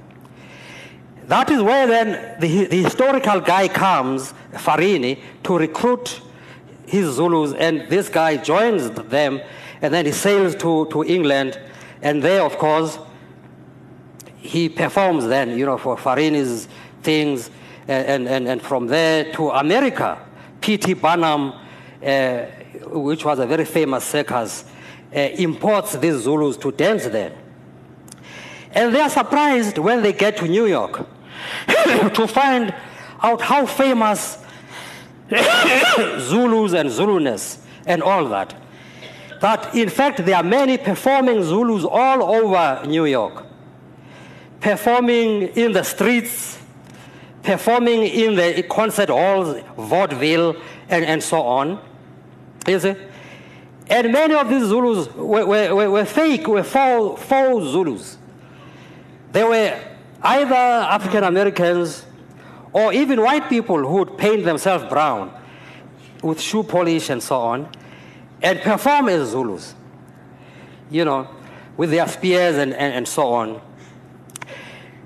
That 1.30 1.51
is 1.51 1.61
where 1.61 1.86
then 1.86 2.39
the, 2.39 2.65
the 2.65 2.84
historical 2.84 3.39
guy 3.39 3.67
comes, 3.67 4.34
Farini, 4.53 5.19
to 5.43 5.59
recruit 5.59 6.21
his 6.88 7.15
Zulus, 7.17 7.53
and 7.53 7.88
this 7.88 8.09
guy 8.09 8.36
joins 8.38 8.89
them 8.89 9.39
and 9.82 9.93
then 9.93 10.07
he 10.07 10.11
sails 10.11 10.55
to, 10.55 10.88
to 10.88 11.03
England, 11.03 11.59
and 12.01 12.23
there, 12.23 12.41
of 12.41 12.57
course, 12.57 12.97
he 14.38 14.69
performs 14.69 15.27
then, 15.27 15.55
you 15.55 15.67
know, 15.67 15.77
for 15.77 15.95
Farini's 15.97 16.67
things, 17.03 17.51
and, 17.88 18.27
and, 18.27 18.47
and 18.47 18.61
from 18.61 18.88
there 18.88 19.32
to 19.34 19.51
America. 19.51 20.17
P.T. 20.61 20.95
Barnum, 20.95 21.53
uh, 22.03 22.45
which 22.88 23.23
was 23.23 23.38
a 23.38 23.45
very 23.45 23.65
famous 23.65 24.03
circus, 24.03 24.65
uh, 25.15 25.19
imports 25.19 25.95
these 25.97 26.23
Zulus 26.23 26.57
to 26.57 26.71
dance 26.71 27.05
there. 27.05 27.36
And 28.71 28.93
they 28.93 28.99
are 28.99 29.09
surprised 29.09 29.77
when 29.77 30.01
they 30.01 30.13
get 30.13 30.38
to 30.38 30.47
New 30.47 30.65
York 30.65 31.07
to 32.13 32.27
find 32.27 32.73
out 33.21 33.41
how 33.41 33.65
famous 33.65 34.37
Zulus 35.29 36.73
and 36.73 36.89
Zuluness 36.89 37.59
and 37.85 38.01
all 38.01 38.25
that 38.29 38.55
that 39.39 39.73
in 39.73 39.89
fact 39.89 40.25
there 40.25 40.35
are 40.35 40.43
many 40.43 40.77
performing 40.77 41.43
Zulus 41.43 41.85
all 41.85 42.23
over 42.23 42.85
New 42.85 43.05
York, 43.05 43.45
performing 44.59 45.43
in 45.55 45.71
the 45.71 45.83
streets, 45.83 46.59
performing 47.43 48.03
in 48.03 48.35
the 48.35 48.63
concert 48.63 49.09
halls, 49.09 49.61
vaudeville, 49.77 50.55
and, 50.89 51.05
and 51.05 51.23
so 51.23 51.41
on. 51.41 51.81
You 52.67 52.79
see? 52.79 52.95
And 53.87 54.11
many 54.11 54.35
of 54.35 54.49
these 54.49 54.63
Zulus 54.63 55.11
were, 55.15 55.45
were, 55.45 55.89
were 55.89 56.05
fake, 56.05 56.47
were 56.47 56.63
false, 56.63 57.21
faux 57.23 57.65
Zulus. 57.65 58.17
They 59.31 59.43
were 59.43 59.79
either 60.22 60.55
African 60.55 61.24
Americans 61.24 62.05
or 62.74 62.93
even 62.93 63.22
white 63.22 63.49
people 63.49 63.78
who 63.78 63.97
would 63.99 64.17
paint 64.17 64.45
themselves 64.45 64.86
brown 64.86 65.32
with 66.22 66.39
shoe 66.39 66.63
polish 66.63 67.09
and 67.09 67.22
so 67.24 67.39
on 67.39 67.70
and 68.41 68.59
perform 68.61 69.09
as 69.09 69.30
Zulus, 69.30 69.76
you 70.89 71.05
know, 71.05 71.28
with 71.78 71.91
their 71.91 72.07
spears 72.07 72.57
and, 72.57 72.74
and, 72.74 72.93
and 72.93 73.07
so 73.07 73.34
on. 73.34 73.61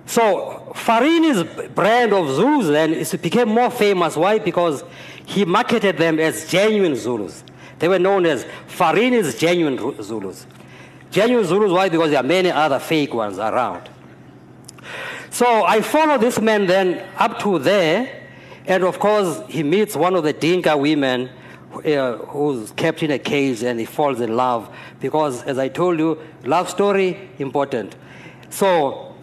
So 0.06 0.72
Farini's 0.76 1.44
brand 1.70 2.14
of 2.14 2.30
Zulus 2.30 2.68
then 2.68 2.94
is, 2.94 3.14
became 3.16 3.50
more 3.50 3.72
famous. 3.72 4.16
Why? 4.16 4.40
Because 4.40 4.84
he 5.26 5.46
marketed 5.46 5.98
them 5.98 6.20
as 6.20 6.50
genuine 6.50 6.96
Zulus. 6.96 7.44
They 7.80 7.88
were 7.88 8.00
known 8.00 8.26
as 8.26 8.46
Farini's 8.68 9.38
genuine 9.38 9.78
Zulus. 10.04 10.46
Genuine 11.12 11.46
Zulus, 11.46 11.72
why? 11.72 11.90
Because 11.90 12.12
there 12.12 12.20
are 12.20 12.24
many 12.24 12.52
other 12.52 12.80
fake 12.80 13.14
ones 13.14 13.38
around. 13.38 13.90
So 15.34 15.66
I 15.66 15.82
follow 15.82 16.20
this 16.20 16.40
man 16.40 16.68
then 16.68 17.04
up 17.18 17.40
to 17.40 17.58
there, 17.58 18.22
and 18.68 18.84
of 18.84 19.00
course 19.00 19.42
he 19.50 19.64
meets 19.64 19.96
one 19.96 20.14
of 20.14 20.24
the 20.24 20.32
Dinka 20.32 20.78
women 20.78 21.28
uh, 21.74 22.18
who's 22.18 22.72
kept 22.74 23.02
in 23.02 23.10
a 23.10 23.18
cage 23.18 23.64
and 23.64 23.80
he 23.80 23.86
falls 23.88 24.22
in 24.22 24.36
love 24.36 24.70
because, 25.00 25.42
as 25.46 25.58
I 25.58 25.70
told 25.70 25.98
you, 25.98 26.22
love 26.44 26.70
story 26.70 27.32
important. 27.40 27.96
So, 28.52 29.16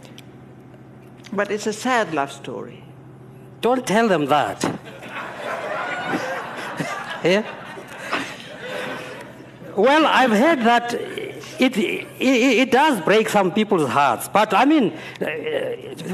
but 1.32 1.48
it's 1.52 1.68
a 1.68 1.72
sad 1.72 2.12
love 2.12 2.32
story. 2.32 2.82
Don't 3.60 3.86
tell 3.86 4.08
them 4.08 4.26
that. 4.26 4.64
yeah. 7.22 7.44
Well, 9.76 10.06
I've 10.06 10.32
heard 10.32 10.58
that 10.62 11.19
it, 11.60 11.76
it, 11.76 12.08
it 12.18 12.70
does 12.70 13.00
break 13.02 13.28
some 13.28 13.52
people's 13.52 13.88
hearts, 13.88 14.28
but 14.28 14.54
I 14.54 14.64
mean, 14.64 14.92
uh, 15.20 15.26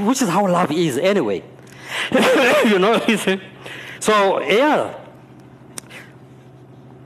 which 0.04 0.22
is 0.22 0.28
how 0.28 0.46
love 0.48 0.72
is 0.72 0.98
anyway. 0.98 1.42
you 2.66 2.78
know. 2.78 2.98
so 4.00 4.40
yeah. 4.40 4.94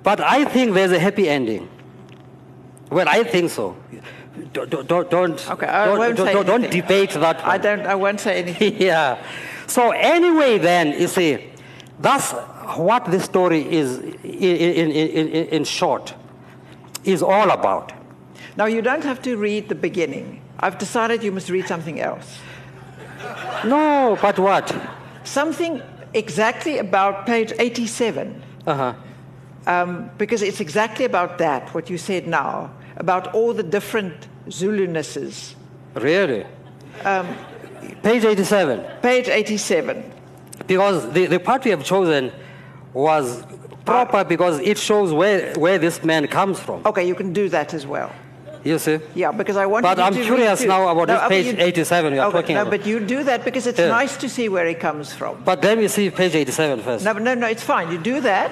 But 0.03 0.21
I 0.21 0.45
think 0.47 0.73
there's 0.73 0.93
a 0.93 0.99
happy 0.99 1.29
ending. 1.29 1.69
Well, 2.91 3.09
I 3.09 3.23
think 3.23 3.51
so. 3.51 3.77
Don't, 4.53 4.71
don't, 4.71 5.11
don't, 5.11 5.51
okay, 5.51 5.67
I 5.67 5.89
won't 5.97 6.17
don't, 6.17 6.27
say 6.27 6.33
don't, 6.33 6.47
don't 6.47 6.71
debate 6.71 7.11
that 7.11 7.43
one. 7.43 7.51
I, 7.51 7.59
don't, 7.59 7.81
I 7.87 7.95
won't 7.95 8.19
say 8.21 8.39
anything. 8.43 8.81
yeah. 8.81 9.23
So 9.67 9.91
anyway, 9.91 10.59
then, 10.59 10.99
you 10.99 11.07
see, 11.07 11.53
that's 12.01 12.33
what 12.77 13.05
this 13.05 13.25
story 13.25 13.71
is, 13.71 13.99
in, 13.99 14.13
in, 14.25 14.91
in, 14.91 15.29
in 15.29 15.65
short, 15.65 16.15
is 17.05 17.23
all 17.23 17.51
about. 17.51 17.93
Now, 18.57 18.67
you 18.67 18.83
don't 18.83 19.05
have 19.05 19.23
to 19.23 19.37
read 19.37 19.69
the 19.69 19.75
beginning. 19.75 20.41
I've 20.59 20.79
decided 20.79 21.23
you 21.23 21.33
must 21.33 21.49
read 21.51 21.67
something 21.67 22.01
else. 22.01 22.39
No, 23.65 24.19
but 24.21 24.39
what? 24.39 24.75
Something 25.25 25.83
exactly 26.15 26.79
about 26.79 27.27
page 27.27 27.53
87. 27.59 28.43
Uh-huh 28.67 28.95
um, 29.67 30.11
because 30.19 30.43
it's 30.43 30.61
exactly 30.61 31.05
about 31.05 31.39
that, 31.39 31.73
what 31.75 31.91
you 31.91 31.99
said 31.99 32.27
now, 32.27 32.71
about 32.97 33.35
all 33.35 33.53
the 33.53 33.63
different 33.63 34.29
Zulunesses. 34.49 35.55
Really? 35.95 36.47
Um, 37.05 37.37
page 38.03 38.25
87. 38.25 39.01
Page 39.03 39.29
87. 39.29 40.13
Because 40.67 41.13
the, 41.13 41.27
the 41.27 41.39
part 41.39 41.65
we 41.65 41.71
have 41.71 41.85
chosen 41.85 42.33
was 42.93 43.45
proper 43.85 44.25
because 44.25 44.59
it 44.61 44.79
shows 44.79 45.13
where, 45.13 45.53
where 45.55 45.79
this 45.79 46.03
man 46.03 46.27
comes 46.27 46.59
from. 46.59 46.83
Okay, 46.87 47.07
you 47.07 47.15
can 47.15 47.33
do 47.33 47.49
that 47.49 47.75
as 47.75 47.87
well. 47.87 48.13
You 48.63 48.79
see? 48.79 48.99
Yeah, 49.15 49.33
because 49.33 49.57
I 49.57 49.65
want. 49.65 49.85
To 49.85 49.89
But 49.89 50.01
I'm 50.01 50.13
curious 50.13 50.63
now 50.63 50.89
about 50.89 51.09
no, 51.09 51.15
this 51.15 51.29
page 51.29 51.47
you, 51.47 51.65
87 51.65 52.13
you 52.15 52.21
are 52.21 52.27
okay, 52.27 52.41
talking 52.41 52.55
no, 52.57 52.63
about. 52.63 52.71
but 52.71 52.87
you 52.87 53.01
do 53.01 53.25
that 53.25 53.45
because 53.45 53.67
it's 53.67 53.79
yeah. 53.79 53.89
nice 53.89 54.19
to 54.19 54.29
see 54.29 54.49
where 54.51 54.67
he 54.67 54.75
comes 54.75 55.15
from. 55.15 55.43
But 55.45 55.65
let 55.65 55.79
me 55.79 55.89
see 55.89 56.11
page 56.11 56.35
87 56.35 56.83
first. 56.83 57.05
No, 57.05 57.13
no, 57.15 57.35
no, 57.35 57.47
it's 57.47 57.63
fine. 57.63 57.91
You 57.91 57.99
do 57.99 58.21
that. 58.21 58.51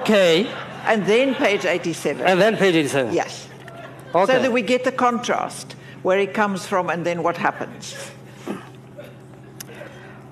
Okay. 0.00 0.46
And 0.86 1.04
then 1.04 1.34
page 1.34 1.66
87. 1.66 2.26
And 2.26 2.40
then 2.40 2.56
page 2.56 2.74
87. 2.74 3.12
Yes. 3.12 3.48
Okay. 4.14 4.32
So 4.32 4.42
that 4.42 4.50
we 4.50 4.62
get 4.62 4.84
the 4.84 4.92
contrast 4.92 5.76
where 6.02 6.18
he 6.18 6.26
comes 6.26 6.66
from 6.66 6.88
and 6.88 7.04
then 7.04 7.22
what 7.22 7.36
happens. 7.36 7.94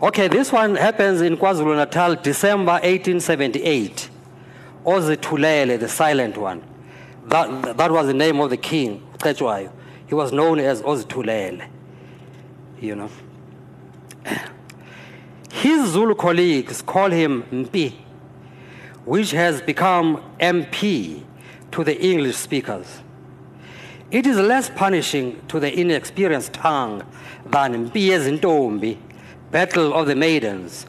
Okay, 0.01 0.29
this 0.29 0.53
one 0.53 0.76
happens 0.76 1.20
in 1.20 1.37
KwaZulu 1.37 1.76
Natal, 1.76 2.14
December 2.14 2.72
1878. 2.72 4.11
Ozi 4.87 5.16
Tulele, 5.16 5.79
the 5.79 5.89
silent 5.89 6.39
one. 6.39 6.62
That, 7.26 7.76
that 7.76 7.91
was 7.91 8.07
the 8.07 8.14
name 8.14 8.41
of 8.41 8.51
the 8.51 8.57
king. 8.57 9.03
Cetshwayo. 9.18 9.72
He 10.06 10.14
was 10.14 10.32
known 10.32 10.58
as 10.58 10.82
Ozitulele, 10.82 11.68
you 12.80 12.94
know. 12.94 13.10
His 15.50 15.90
Zulu 15.90 16.14
colleagues 16.14 16.82
call 16.82 17.10
him 17.10 17.42
Mpi, 17.44 17.94
which 19.04 19.32
has 19.32 19.60
become 19.60 20.22
MP 20.38 21.24
to 21.72 21.84
the 21.84 22.00
English 22.00 22.36
speakers. 22.36 23.00
It 24.10 24.26
is 24.26 24.38
less 24.38 24.70
punishing 24.70 25.42
to 25.48 25.60
the 25.60 25.78
inexperienced 25.78 26.54
tongue 26.54 27.04
than 27.44 27.90
Mpiyezintombi, 27.90 28.96
Battle 29.50 29.92
of 29.92 30.06
the 30.06 30.14
Maidens, 30.14 30.86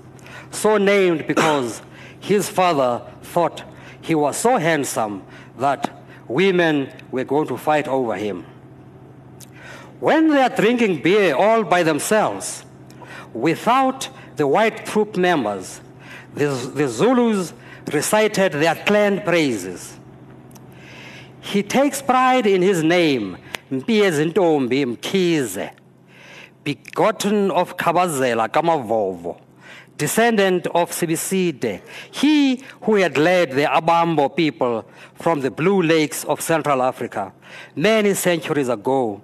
so 0.51 0.77
named 0.77 1.27
because 1.27 1.81
his 2.19 2.49
father 2.49 3.01
thought 3.21 3.63
he 4.01 4.15
was 4.15 4.37
so 4.37 4.57
handsome 4.57 5.23
that 5.57 5.98
women 6.29 6.89
were 7.11 7.25
going 7.25 7.47
to 7.47 7.57
fight 7.57 7.87
over 7.87 8.15
him. 8.15 8.45
When 9.99 10.29
they 10.29 10.41
are 10.41 10.49
drinking 10.49 11.01
beer 11.01 11.35
all 11.35 11.63
by 11.63 11.83
themselves, 11.83 12.63
without 13.33 14.07
the 14.37 14.47
white 14.47 14.85
troop 14.85 15.17
members, 15.17 15.81
the, 16.33 16.47
the 16.73 16.87
Zulus 16.87 17.53
recited 17.91 18.53
their 18.53 18.75
clan 18.75 19.21
praises. 19.21 19.97
He 21.41 21.63
takes 21.63 22.01
pride 22.01 22.45
in 22.45 22.61
his 22.61 22.83
name, 22.83 23.37
Mpiyezintombi 23.71 24.85
Mkhize, 24.85 25.71
begotten 26.63 27.51
of 27.51 27.75
Kabazela 27.75 28.47
Kamavovo, 28.47 29.41
descendant 29.99 30.65
of 30.67 30.91
Sibiside, 30.91 31.81
he 32.09 32.63
who 32.81 32.95
had 32.95 33.17
led 33.17 33.51
the 33.51 33.65
Abambo 33.65 34.35
people 34.35 34.85
from 35.13 35.41
the 35.41 35.51
Blue 35.51 35.83
Lakes 35.83 36.23
of 36.23 36.41
Central 36.41 36.81
Africa 36.81 37.33
many 37.75 38.13
centuries 38.13 38.69
ago 38.69 39.21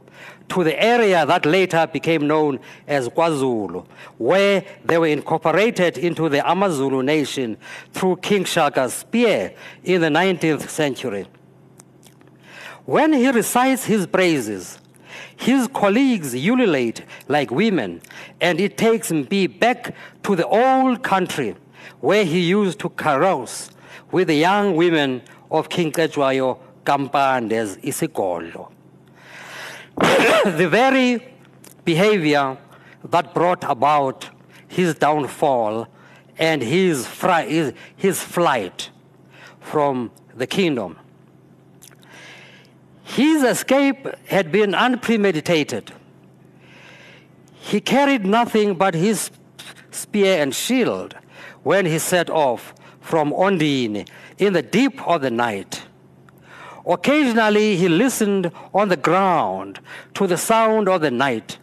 to 0.50 0.64
the 0.64 0.80
area 0.84 1.26
that 1.26 1.46
later 1.46 1.88
became 1.88 2.28
known 2.28 2.60
as 2.88 3.08
KwaZulu, 3.10 3.86
where 4.18 4.64
they 4.84 4.98
were 4.98 5.08
incorporated 5.08 5.98
into 5.98 6.30
the 6.30 6.48
Amazulu 6.48 7.02
nation 7.02 7.58
through 7.94 8.18
King 8.18 8.44
Shaka's 8.44 8.94
spear 8.94 9.54
in 9.84 10.02
the 10.02 10.10
19th 10.10 10.70
century. 10.70 11.26
When 12.86 13.14
he 13.14 13.30
recites 13.30 13.86
his 13.86 14.06
praises, 14.06 14.78
his 15.38 15.68
colleagues 15.68 16.34
ululate 16.36 17.04
like 17.28 17.52
women, 17.52 18.02
and 18.42 18.60
it 18.60 18.78
takes 18.78 19.12
Mpi 19.12 19.60
back 19.60 19.96
to 20.24 20.36
the 20.36 20.48
old 20.48 21.04
country 21.04 21.56
where 22.00 22.26
he 22.26 22.40
used 22.40 22.80
to 22.80 22.90
carouse 22.90 23.72
with 24.12 24.28
the 24.28 24.36
young 24.36 24.76
women 24.76 25.22
of 25.52 25.70
King 25.70 25.92
Cetshwayo 25.92 26.60
Kampande's 26.86 27.78
Isigodlo. 27.78 28.72
the 29.98 30.68
very 30.70 31.34
behavior 31.84 32.58
that 33.06 33.34
brought 33.34 33.64
about 33.64 34.30
his 34.68 34.96
downfall 34.96 35.88
and 36.38 36.62
his, 36.62 37.08
his, 37.08 37.74
his 37.96 38.22
flight 38.22 38.90
from 39.62 40.12
the 40.36 40.46
kingdom. 40.46 40.98
His 43.06 43.44
escape 43.44 44.08
had 44.26 44.52
been 44.52 44.74
unpremeditated. 44.74 45.94
He 47.54 47.80
carried 47.80 48.26
nothing 48.26 48.74
but 48.74 48.96
his 48.96 49.30
spear 49.92 50.42
and 50.42 50.54
shield 50.54 51.16
when 51.64 51.86
he 51.86 52.00
set 52.00 52.32
off 52.32 52.74
from 53.00 53.32
Ondini 53.32 54.10
in 54.40 54.54
the 54.54 54.64
deep 54.64 55.08
of 55.08 55.22
the 55.22 55.30
night. 55.30 55.84
Occasionally, 56.86 57.78
he 57.78 57.88
listened 57.88 58.52
on 58.74 58.90
the 58.90 58.98
ground 58.98 59.80
to 60.16 60.26
the 60.26 60.38
sound 60.38 60.90
of 60.90 61.02
the 61.02 61.12
night, 61.12 61.60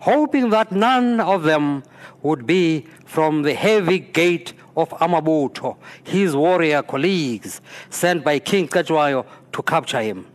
hoping 0.00 0.50
that 0.50 0.70
none 0.70 1.18
of 1.18 1.44
them 1.44 1.82
would 2.22 2.46
be 2.46 2.86
from 3.06 3.42
the 3.42 3.54
heavy 3.54 3.98
gate 3.98 4.52
of 4.76 4.90
Amabuto, 4.90 5.76
his 6.04 6.36
warrior 6.36 6.82
colleagues 6.82 7.62
sent 7.88 8.22
by 8.22 8.38
King 8.38 8.68
Cetshwayo 8.68 9.24
to 9.52 9.62
capture 9.62 10.02
him. 10.02 10.26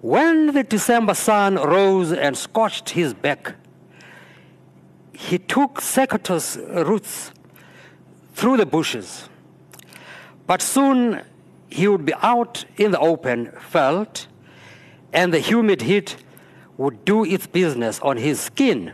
When 0.00 0.54
the 0.54 0.62
December 0.62 1.12
sun 1.12 1.56
rose 1.56 2.10
and 2.10 2.34
scorched 2.34 2.90
his 2.90 3.12
back, 3.12 3.54
he 5.12 5.36
took 5.38 5.82
circuitous 5.82 6.56
routes 6.56 7.32
through 8.32 8.56
the 8.56 8.64
bushes. 8.64 9.28
But 10.46 10.62
soon 10.62 11.20
he 11.68 11.86
would 11.86 12.06
be 12.06 12.14
out 12.22 12.64
in 12.78 12.92
the 12.92 12.98
open, 12.98 13.52
felt, 13.60 14.26
and 15.12 15.34
the 15.34 15.38
humid 15.38 15.82
heat 15.82 16.16
would 16.78 17.04
do 17.04 17.26
its 17.26 17.46
business 17.46 18.00
on 18.00 18.16
his 18.16 18.40
skin. 18.40 18.92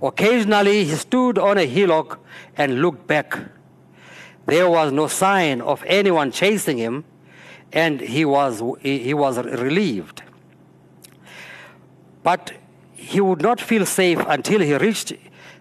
Occasionally, 0.00 0.84
he 0.84 0.94
stood 0.94 1.38
on 1.38 1.58
a 1.58 1.66
hillock 1.66 2.20
and 2.56 2.80
looked 2.80 3.08
back. 3.08 3.36
There 4.46 4.70
was 4.70 4.92
no 4.92 5.08
sign 5.08 5.60
of 5.60 5.82
anyone 5.88 6.30
chasing 6.30 6.78
him, 6.78 7.04
and 7.72 8.00
he 8.00 8.24
was, 8.24 8.62
he 8.80 9.14
was 9.14 9.38
relieved. 9.38 10.22
But 12.22 12.52
he 12.94 13.20
would 13.20 13.42
not 13.42 13.60
feel 13.60 13.86
safe 13.86 14.18
until 14.26 14.60
he 14.60 14.74
reached 14.76 15.12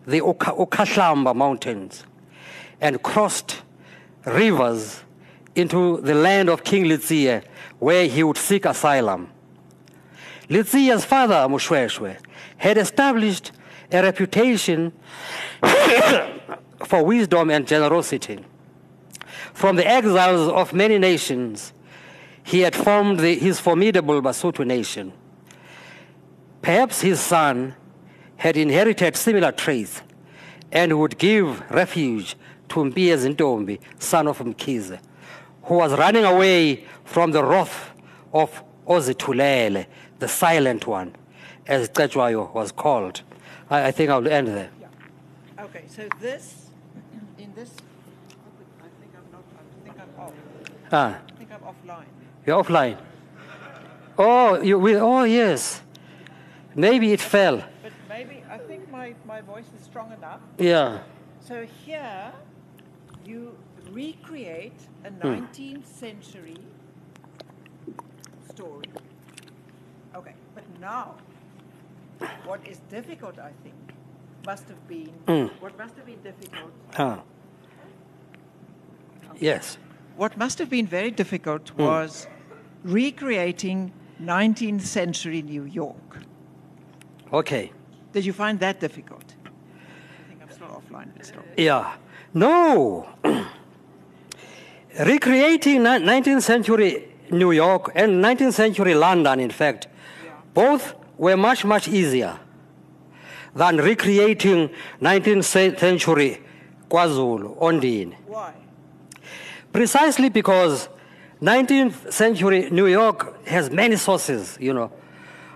the 0.06 0.22
Okahlamba 0.22 1.36
Mountains 1.36 2.04
and 2.82 3.02
crossed 3.04 3.62
rivers 4.26 5.04
into 5.56 6.02
the 6.02 6.14
land 6.14 6.50
of 6.50 6.64
King 6.64 6.86
Letsie, 6.86 7.44
where 7.80 8.06
he 8.08 8.24
would 8.24 8.38
seek 8.38 8.66
asylum. 8.66 9.30
Letsie's 10.50 11.04
father, 11.04 11.48
Moshoeshoe, 11.50 12.18
had 12.58 12.78
established 12.78 13.52
a 13.92 14.02
reputation 14.02 14.94
for 16.86 17.04
wisdom 17.04 17.50
and 17.50 17.68
generosity. 17.68 18.40
From 19.54 19.76
the 19.76 19.88
exiles 19.88 20.50
of 20.50 20.74
many 20.74 20.98
nations, 21.00 21.74
he 22.48 22.62
had 22.62 22.74
formed 22.74 23.20
the, 23.20 23.36
his 23.36 23.60
formidable 23.60 24.22
Basotho 24.22 24.66
nation. 24.66 25.12
Perhaps 26.62 27.02
his 27.02 27.20
son 27.20 27.76
had 28.38 28.56
inherited 28.56 29.18
similar 29.18 29.52
traits 29.52 30.02
and 30.72 30.98
would 30.98 31.18
give 31.18 31.70
refuge 31.70 32.38
to 32.70 32.76
Mpiyezintombi, 32.86 33.80
son 34.00 34.28
of 34.30 34.40
Mkhize, 34.40 34.98
who 35.64 35.74
was 35.76 35.92
running 35.98 36.24
away 36.24 36.86
from 37.04 37.32
the 37.32 37.44
wrath 37.44 37.92
of 38.32 38.64
Ozithulele, 38.88 39.86
the 40.20 40.30
silent 40.30 40.88
one, 40.88 41.14
as 41.68 41.90
Cetshwayo 41.90 42.54
was 42.54 42.72
called. 42.72 43.24
I, 43.70 43.88
I 43.88 43.92
think 43.92 44.10
I'll 44.10 44.26
end 44.26 44.48
there. 44.48 44.70
Yeah. 44.80 45.66
Okay, 45.66 45.84
so 45.90 46.08
this, 46.22 46.70
in 47.38 47.54
this, 47.56 47.72
I 48.80 48.88
think 49.02 49.12
I'm 49.18 49.32
not, 49.34 49.44
I 49.52 49.84
think 49.84 50.00
I'm 50.00 50.22
off. 50.22 50.34
Ah, 50.94 51.20
I 51.28 51.32
think 51.38 51.52
I'm 51.52 51.60
offline. 51.60 52.06
You're 52.48 52.64
offline. 52.64 52.98
Oh, 54.18 54.62
you 54.62 54.80
will, 54.80 55.04
oh 55.04 55.24
yes. 55.24 55.82
Maybe 56.74 57.12
it 57.12 57.20
fell. 57.20 57.58
But 57.84 57.92
maybe, 58.08 58.42
I 58.50 58.58
think 58.58 58.90
my, 58.90 59.14
my 59.26 59.42
voice 59.42 59.66
is 59.78 59.84
strong 59.84 60.14
enough. 60.14 60.40
Yeah. 60.58 61.00
So 61.42 61.68
here, 61.86 62.32
you 63.26 63.56
recreate 63.92 64.80
a 65.04 65.10
hmm. 65.10 65.28
19th 65.28 65.86
century 65.86 66.58
story. 68.50 68.90
Okay, 70.16 70.34
but 70.56 70.64
now, 70.80 71.16
what 72.46 72.66
is 72.66 72.80
difficult, 72.90 73.38
I 73.40 73.52
think, 73.62 73.76
must 74.46 74.68
have 74.70 74.88
been, 74.88 75.12
hmm. 75.28 75.48
what 75.60 75.78
must 75.78 75.96
have 75.98 76.06
been 76.06 76.22
difficult, 76.22 76.72
Ah. 76.98 77.22
Yes. 79.40 79.78
what 80.16 80.36
must 80.38 80.58
have 80.58 80.70
been 80.70 80.88
very 80.88 81.12
difficult 81.12 81.70
hmm. 81.70 81.84
was 81.84 82.28
recreating 82.84 83.92
19th 84.22 84.82
century 84.82 85.42
New 85.42 85.64
York. 85.64 86.20
Okay. 87.32 87.72
Did 88.14 88.26
you 88.26 88.34
find 88.34 88.60
that 88.60 88.80
difficult? 88.80 89.36
I 89.46 90.30
think 90.30 90.42
I'm 90.42 90.50
still 90.50 90.68
offline, 90.68 91.24
still. 91.24 91.44
Yeah. 91.58 91.96
No. 92.34 93.08
Recreating 95.00 95.82
19th 95.82 96.42
century 96.42 97.14
New 97.30 97.52
York 97.52 97.92
and 97.94 98.24
19th 98.24 98.54
century 98.54 98.96
London, 98.96 99.40
in 99.40 99.52
fact, 99.52 99.88
both 100.54 100.96
were 101.18 101.38
much, 101.38 101.66
much 101.66 101.88
easier 101.88 102.40
than 103.54 103.78
recreating 103.78 104.70
19th 105.02 105.78
century 105.78 106.42
KwaZulu, 106.90 107.60
Ondini. 107.60 108.16
Why? 108.26 108.54
Precisely 109.74 110.30
because 110.30 110.90
19th 111.42 112.12
century 112.12 112.70
New 112.72 112.88
York 112.88 113.46
has 113.48 113.70
many 113.70 113.96
sources, 113.96 114.58
you 114.60 114.74
know. 114.74 114.92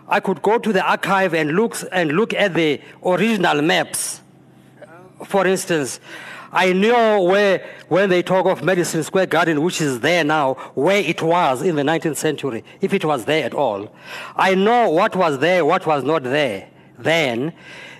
I 0.07 0.19
could 0.19 0.41
go 0.41 0.57
to 0.57 0.73
the 0.73 0.85
archive 0.87 1.33
and 1.33 1.51
look, 1.53 1.75
and 1.91 2.11
look 2.11 2.33
at 2.33 2.53
the 2.53 2.81
original 3.03 3.61
maps. 3.61 4.21
For 5.25 5.47
instance, 5.47 5.99
I 6.51 6.73
know 6.73 7.23
where, 7.23 7.65
when 7.87 8.09
they 8.09 8.21
talk 8.21 8.45
of 8.45 8.63
Madison 8.63 9.03
Square 9.03 9.27
Garden, 9.27 9.61
which 9.61 9.79
is 9.81 10.01
there 10.01 10.23
now, 10.23 10.55
where 10.75 10.99
it 10.99 11.21
was 11.21 11.61
in 11.61 11.77
the 11.77 11.83
19th 11.83 12.17
century, 12.17 12.63
if 12.81 12.93
it 12.93 13.05
was 13.05 13.25
there 13.25 13.45
at 13.45 13.53
all. 13.53 13.95
I 14.35 14.53
know 14.53 14.89
what 14.89 15.15
was 15.15 15.39
there, 15.39 15.63
what 15.63 15.87
was 15.87 16.03
not 16.03 16.23
there 16.23 16.67
then. 16.99 17.53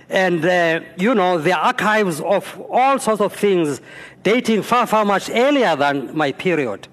And, 0.08 0.44
uh, 0.44 0.80
you 0.98 1.14
know, 1.14 1.38
the 1.38 1.58
archives 1.58 2.20
of 2.20 2.60
all 2.70 2.98
sorts 2.98 3.22
of 3.22 3.32
things 3.32 3.80
dating 4.22 4.62
far, 4.62 4.86
far 4.86 5.04
much 5.04 5.30
earlier 5.30 5.74
than 5.74 6.14
my 6.14 6.32
period. 6.32 6.88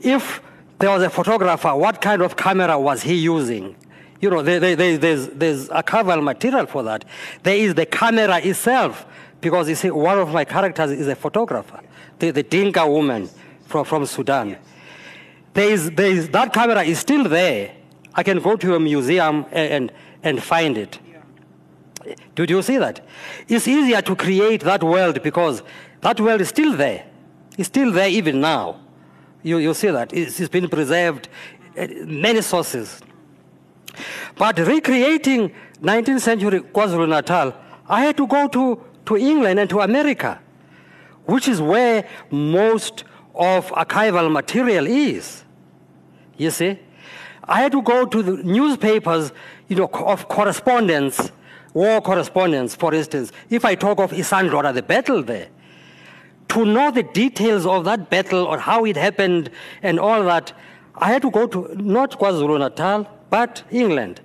If 0.00 0.40
there 0.80 0.90
was 0.90 1.02
a 1.02 1.10
photographer. 1.10 1.76
What 1.76 2.00
kind 2.00 2.22
of 2.22 2.36
camera 2.36 2.78
was 2.78 3.02
he 3.02 3.14
using? 3.14 3.76
You 4.20 4.30
know, 4.30 4.42
there, 4.42 4.58
there, 4.58 4.74
there, 4.74 4.96
there's, 4.98 5.28
there's 5.28 5.68
archival 5.68 6.22
material 6.22 6.66
for 6.66 6.82
that. 6.84 7.04
There 7.42 7.54
is 7.54 7.74
the 7.74 7.84
camera 7.86 8.38
itself, 8.38 9.06
because 9.42 9.68
you 9.68 9.74
see, 9.74 9.90
one 9.90 10.18
of 10.18 10.32
my 10.32 10.44
characters 10.44 10.90
is 10.90 11.06
a 11.06 11.14
photographer, 11.14 11.80
the, 12.18 12.30
the 12.30 12.42
Dinka 12.42 12.86
woman 12.86 13.28
from, 13.66 13.84
from 13.84 14.06
Sudan. 14.06 14.56
There 15.52 15.70
is, 15.70 15.90
there 15.90 16.10
is, 16.10 16.30
that 16.30 16.52
camera 16.52 16.82
is 16.82 16.98
still 16.98 17.24
there. 17.24 17.74
I 18.14 18.22
can 18.22 18.40
go 18.40 18.56
to 18.56 18.74
a 18.74 18.80
museum 18.80 19.44
and, 19.52 19.72
and, 19.72 19.92
and 20.22 20.42
find 20.42 20.78
it. 20.78 20.98
Did 22.34 22.48
you 22.48 22.62
see 22.62 22.78
that? 22.78 23.06
It's 23.48 23.68
easier 23.68 24.00
to 24.00 24.16
create 24.16 24.62
that 24.62 24.82
world 24.82 25.22
because 25.22 25.62
that 26.00 26.18
world 26.20 26.40
is 26.40 26.48
still 26.48 26.74
there. 26.74 27.06
It's 27.58 27.68
still 27.68 27.92
there 27.92 28.08
even 28.08 28.40
now. 28.40 28.80
You, 29.42 29.58
you 29.58 29.74
see 29.74 29.90
that. 29.90 30.12
It's, 30.12 30.38
it's 30.40 30.48
been 30.48 30.68
preserved, 30.68 31.28
uh, 31.76 31.86
many 32.04 32.42
sources. 32.42 33.00
But 34.36 34.58
recreating 34.58 35.52
19th 35.80 36.20
century 36.20 36.60
KwaZulu 36.60 37.08
Natal, 37.08 37.54
I 37.88 38.04
had 38.04 38.16
to 38.18 38.26
go 38.26 38.48
to, 38.48 38.84
to 39.06 39.16
England 39.16 39.58
and 39.58 39.70
to 39.70 39.80
America, 39.80 40.40
which 41.24 41.48
is 41.48 41.60
where 41.60 42.06
most 42.30 43.04
of 43.34 43.68
archival 43.68 44.30
material 44.30 44.86
is. 44.86 45.44
You 46.36 46.50
see? 46.50 46.78
I 47.44 47.62
had 47.62 47.72
to 47.72 47.82
go 47.82 48.06
to 48.06 48.22
the 48.22 48.42
newspapers, 48.42 49.32
you 49.68 49.76
know, 49.76 49.86
of 49.86 50.28
correspondence, 50.28 51.32
war 51.74 52.00
correspondence, 52.00 52.74
for 52.74 52.94
instance. 52.94 53.32
If 53.48 53.64
I 53.64 53.74
talk 53.74 53.98
of 53.98 54.12
Isandlwana, 54.12 54.72
the 54.74 54.82
battle 54.82 55.22
there, 55.22 55.48
to 56.50 56.64
know 56.64 56.90
the 56.90 57.04
details 57.04 57.64
of 57.64 57.84
that 57.84 58.10
battle 58.10 58.44
or 58.44 58.58
how 58.58 58.84
it 58.84 58.96
happened 58.96 59.50
and 59.82 59.98
all 60.00 60.22
that, 60.24 60.52
I 60.96 61.12
had 61.12 61.22
to 61.22 61.30
go 61.30 61.46
to 61.46 61.74
not 61.76 62.18
KwaZulu 62.18 62.58
Natal, 62.58 63.06
but 63.30 63.62
England 63.70 64.20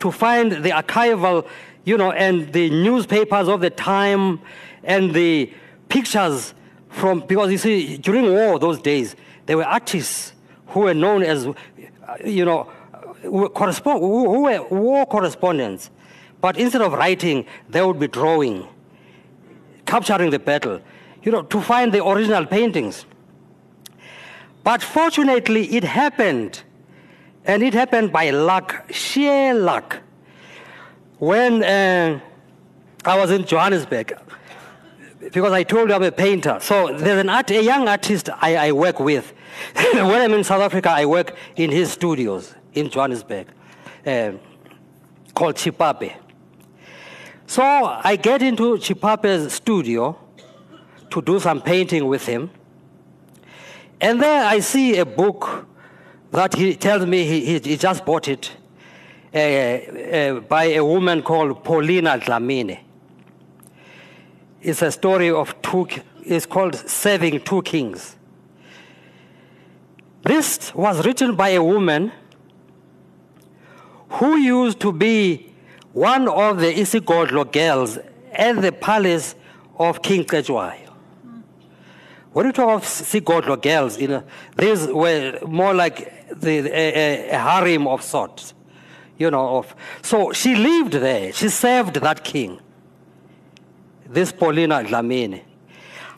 to 0.00 0.10
find 0.10 0.52
the 0.52 0.70
archival, 0.70 1.46
you 1.84 1.98
know, 1.98 2.12
and 2.12 2.50
the 2.54 2.70
newspapers 2.70 3.46
of 3.46 3.60
the 3.60 3.68
time 3.68 4.40
and 4.82 5.12
the 5.12 5.52
pictures 5.90 6.54
from, 6.88 7.20
because 7.20 7.52
you 7.52 7.58
see, 7.58 7.98
during 7.98 8.32
war 8.32 8.58
those 8.58 8.80
days, 8.80 9.14
there 9.44 9.58
were 9.58 9.66
artists 9.66 10.32
who 10.68 10.80
were 10.80 10.94
known 10.94 11.22
as, 11.22 11.46
you 12.24 12.46
know, 12.46 12.70
correspond, 13.54 14.00
who 14.00 14.44
were 14.44 14.62
war 14.68 15.04
correspondents. 15.04 15.90
But 16.40 16.56
instead 16.56 16.80
of 16.80 16.94
writing, 16.94 17.44
they 17.68 17.82
would 17.82 18.00
be 18.00 18.08
drawing, 18.08 18.66
capturing 19.84 20.30
the 20.30 20.38
battle 20.38 20.80
you 21.22 21.32
know, 21.32 21.42
to 21.42 21.60
find 21.60 21.92
the 21.92 22.04
original 22.04 22.46
paintings. 22.46 23.04
But 24.62 24.82
fortunately, 24.82 25.74
it 25.74 25.84
happened, 25.84 26.62
and 27.44 27.62
it 27.62 27.74
happened 27.74 28.12
by 28.12 28.30
luck, 28.30 28.90
sheer 28.90 29.54
luck. 29.54 29.98
When 31.18 31.62
uh, 31.62 32.20
I 33.04 33.18
was 33.18 33.30
in 33.30 33.44
Johannesburg, 33.44 34.18
because 35.20 35.52
I 35.52 35.62
told 35.62 35.90
you 35.90 35.94
I'm 35.94 36.02
a 36.02 36.12
painter. 36.12 36.58
So 36.60 36.96
there's 36.96 37.20
an 37.20 37.28
art, 37.28 37.50
a 37.50 37.62
young 37.62 37.88
artist 37.88 38.30
I, 38.40 38.68
I 38.68 38.72
work 38.72 39.00
with. 39.00 39.32
when 39.74 40.22
I'm 40.22 40.32
in 40.32 40.44
South 40.44 40.62
Africa, 40.62 40.90
I 40.90 41.06
work 41.06 41.36
in 41.56 41.70
his 41.70 41.92
studios 41.92 42.54
in 42.72 42.88
Johannesburg, 42.88 43.46
uh, 44.06 44.32
called 45.34 45.56
Chipape. 45.56 46.14
So 47.46 47.62
I 47.62 48.16
get 48.16 48.42
into 48.42 48.76
Chipape's 48.76 49.54
studio, 49.54 50.16
to 51.10 51.22
do 51.22 51.38
some 51.40 51.60
painting 51.60 52.06
with 52.06 52.26
him. 52.26 52.50
And 54.00 54.22
there 54.22 54.44
I 54.44 54.60
see 54.60 54.96
a 54.98 55.04
book 55.04 55.66
that 56.30 56.54
he 56.54 56.74
tells 56.76 57.04
me 57.06 57.24
he, 57.24 57.58
he, 57.58 57.76
just 57.76 58.04
bought 58.04 58.28
it 58.28 58.50
uh, 59.34 59.38
uh, 59.38 60.40
by 60.40 60.64
a 60.64 60.84
woman 60.84 61.22
called 61.22 61.64
Paulina 61.64 62.18
Dlamini. 62.18 62.80
It's 64.62 64.82
a 64.82 64.92
story 64.92 65.30
of 65.30 65.60
two, 65.62 65.88
it's 66.22 66.46
called 66.46 66.76
Saving 66.76 67.40
Two 67.40 67.62
Kings. 67.62 68.16
This 70.22 70.74
was 70.74 71.04
written 71.04 71.34
by 71.34 71.50
a 71.50 71.62
woman 71.62 72.12
who 74.10 74.36
used 74.36 74.80
to 74.80 74.92
be 74.92 75.52
one 75.92 76.28
of 76.28 76.60
the 76.60 76.72
isigodlo 76.72 77.50
girls 77.50 77.98
at 78.32 78.60
the 78.60 78.70
palace 78.70 79.34
of 79.78 80.02
King 80.02 80.24
Cetshwayo. 80.24 80.89
When 82.32 82.46
you 82.46 82.52
talk 82.52 82.82
of 82.82 82.84
Sigodlo 82.84 83.60
girls, 83.60 84.00
you 84.00 84.06
know, 84.06 84.22
these 84.56 84.86
were 84.86 85.40
more 85.46 85.74
like 85.74 86.28
the, 86.40 86.58
a, 86.72 87.30
a, 87.30 87.38
harem 87.38 87.88
of 87.88 88.02
sorts. 88.02 88.54
You 89.18 89.32
know, 89.32 89.58
of, 89.58 89.74
so 90.02 90.32
she 90.32 90.54
lived 90.54 90.92
there. 90.92 91.32
She 91.32 91.48
served 91.48 91.96
that 91.96 92.22
king, 92.22 92.60
this 94.08 94.30
Paulina 94.30 94.84
Dlamini. 94.84 95.42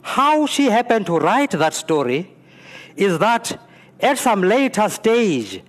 How 0.03 0.45
she 0.45 0.65
happened 0.65 1.07
to 1.07 1.17
write 1.17 1.51
that 1.51 1.73
story 1.73 2.31
is 2.95 3.17
that 3.17 3.59
at 3.99 4.19
some 4.19 4.43
later 4.43 4.87
stage, 4.89 5.63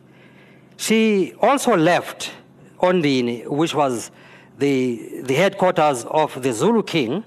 she 0.76 1.32
also 1.40 1.74
left 1.74 2.32
Ondini, 2.80 3.46
which 3.46 3.74
was 3.74 4.10
the, 4.58 5.22
the 5.22 5.34
headquarters 5.34 6.04
of 6.04 6.42
the 6.42 6.52
Zulu 6.52 6.82
king, 6.82 7.24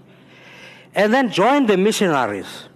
and 0.93 1.11
then 1.11 1.31
joined 1.31 1.67
the 1.67 1.77
missionaries 1.77 2.67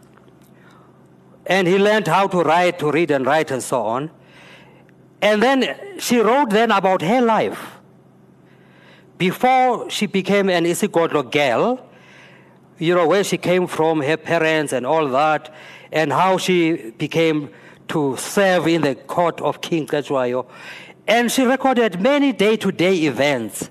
and 1.45 1.67
he 1.67 1.77
learned 1.77 2.07
how 2.07 2.27
to 2.27 2.41
write, 2.41 2.79
to 2.79 2.91
read 2.91 3.11
and 3.11 3.25
write 3.25 3.51
and 3.51 3.63
so 3.63 3.81
on. 3.81 4.11
And 5.21 5.41
then 5.41 5.75
she 5.99 6.19
wrote 6.19 6.49
then 6.49 6.71
about 6.71 7.01
her 7.01 7.21
life. 7.21 7.77
Before 9.17 9.89
she 9.89 10.07
became 10.07 10.49
an 10.49 10.65
isigodlo 10.65 11.29
girl, 11.29 11.85
you 12.79 12.95
know, 12.95 13.07
where 13.07 13.23
she 13.23 13.37
came 13.37 13.67
from, 13.67 14.01
her 14.01 14.17
parents 14.17 14.73
and 14.73 14.85
all 14.85 15.07
that, 15.09 15.53
and 15.91 16.11
how 16.11 16.37
she 16.37 16.91
became 16.97 17.49
to 17.89 18.17
serve 18.17 18.67
in 18.67 18.81
the 18.81 18.95
court 18.95 19.39
of 19.41 19.61
King 19.61 19.85
Cetshwayo. 19.85 20.47
And 21.07 21.31
she 21.31 21.43
recorded 21.43 22.01
many 22.01 22.31
day-to-day 22.31 22.95
events, 23.05 23.69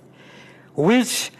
which 0.75 1.33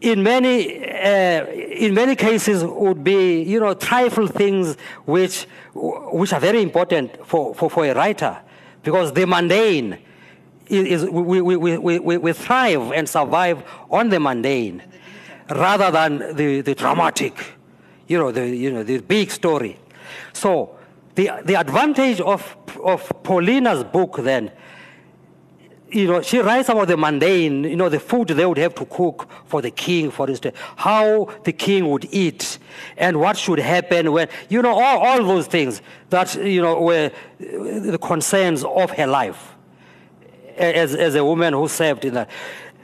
in 0.00 0.22
many, 0.22 0.84
uh, 0.88 1.46
in 1.46 1.94
many 1.94 2.16
cases 2.16 2.62
would 2.64 3.02
be, 3.02 3.42
you 3.42 3.58
know, 3.58 3.74
trifle 3.74 4.26
things 4.26 4.76
which, 5.04 5.46
which 5.74 6.32
are 6.32 6.40
very 6.40 6.62
important 6.62 7.26
for, 7.26 7.54
for, 7.54 7.70
for 7.70 7.84
a 7.86 7.94
writer 7.94 8.38
because 8.82 9.12
the 9.12 9.26
mundane 9.26 9.98
is, 10.66 11.02
is 11.02 11.10
we, 11.10 11.40
we, 11.40 11.56
we, 11.56 11.98
we, 11.98 12.16
we 12.18 12.32
thrive 12.32 12.92
and 12.92 13.08
survive 13.08 13.62
on 13.90 14.10
the 14.10 14.20
mundane 14.20 14.82
rather 15.50 15.90
than 15.90 16.36
the, 16.36 16.60
the 16.60 16.74
dramatic, 16.74 17.54
you 18.06 18.18
know, 18.18 18.30
the, 18.30 18.46
you 18.48 18.70
know, 18.70 18.82
the 18.82 18.98
big 18.98 19.30
story. 19.30 19.78
So 20.32 20.76
the, 21.14 21.30
the 21.44 21.54
advantage 21.54 22.20
of, 22.20 22.56
of 22.84 23.08
Paulina's 23.22 23.84
book 23.84 24.18
then 24.18 24.50
you 25.96 26.06
know, 26.06 26.20
she 26.20 26.38
writes 26.38 26.68
about 26.68 26.88
the 26.88 26.96
mundane, 26.96 27.64
you 27.64 27.76
know, 27.76 27.88
the 27.88 27.98
food 27.98 28.28
they 28.28 28.44
would 28.44 28.58
have 28.58 28.74
to 28.74 28.84
cook 28.84 29.28
for 29.46 29.62
the 29.62 29.70
king, 29.70 30.10
for 30.10 30.28
instance, 30.28 30.56
how 30.76 31.30
the 31.44 31.52
king 31.52 31.88
would 31.88 32.06
eat, 32.10 32.58
and 32.98 33.18
what 33.18 33.38
should 33.38 33.58
happen 33.58 34.12
when, 34.12 34.28
you 34.50 34.60
know, 34.60 34.74
all, 34.78 34.98
all 34.98 35.24
those 35.24 35.46
things 35.46 35.80
that, 36.10 36.34
you 36.36 36.60
know, 36.60 36.80
were 36.80 37.10
the 37.38 37.98
concerns 38.00 38.62
of 38.64 38.90
her 38.90 39.06
life 39.06 39.54
as, 40.56 40.94
as 40.94 41.14
a 41.14 41.24
woman 41.24 41.54
who 41.54 41.66
served 41.66 42.04
in 42.04 42.14
that. 42.14 42.30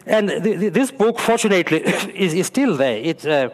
And 0.07 0.29
the, 0.29 0.57
the, 0.57 0.69
this 0.71 0.91
book, 0.91 1.19
fortunately, 1.19 1.81
is, 2.15 2.35
is 2.35 2.47
still 2.47 2.77
there. 2.77 2.97
It, 2.97 3.27
uh, 3.27 3.51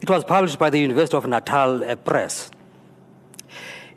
it 0.00 0.08
was 0.08 0.24
published 0.24 0.58
by 0.58 0.70
the 0.70 0.78
University 0.78 1.16
of 1.16 1.26
Natal 1.26 1.82
uh, 1.84 1.96
Press. 1.96 2.50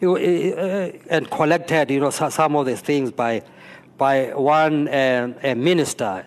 It, 0.02 0.58
uh, 0.58 0.98
and 1.10 1.30
collected, 1.30 1.92
you 1.92 2.00
know, 2.00 2.10
some 2.10 2.56
of 2.56 2.66
the 2.66 2.76
things 2.76 3.12
by 3.12 3.42
by 4.04 4.34
one 4.34 4.90
uh, 4.90 5.56
minister, 5.56 6.26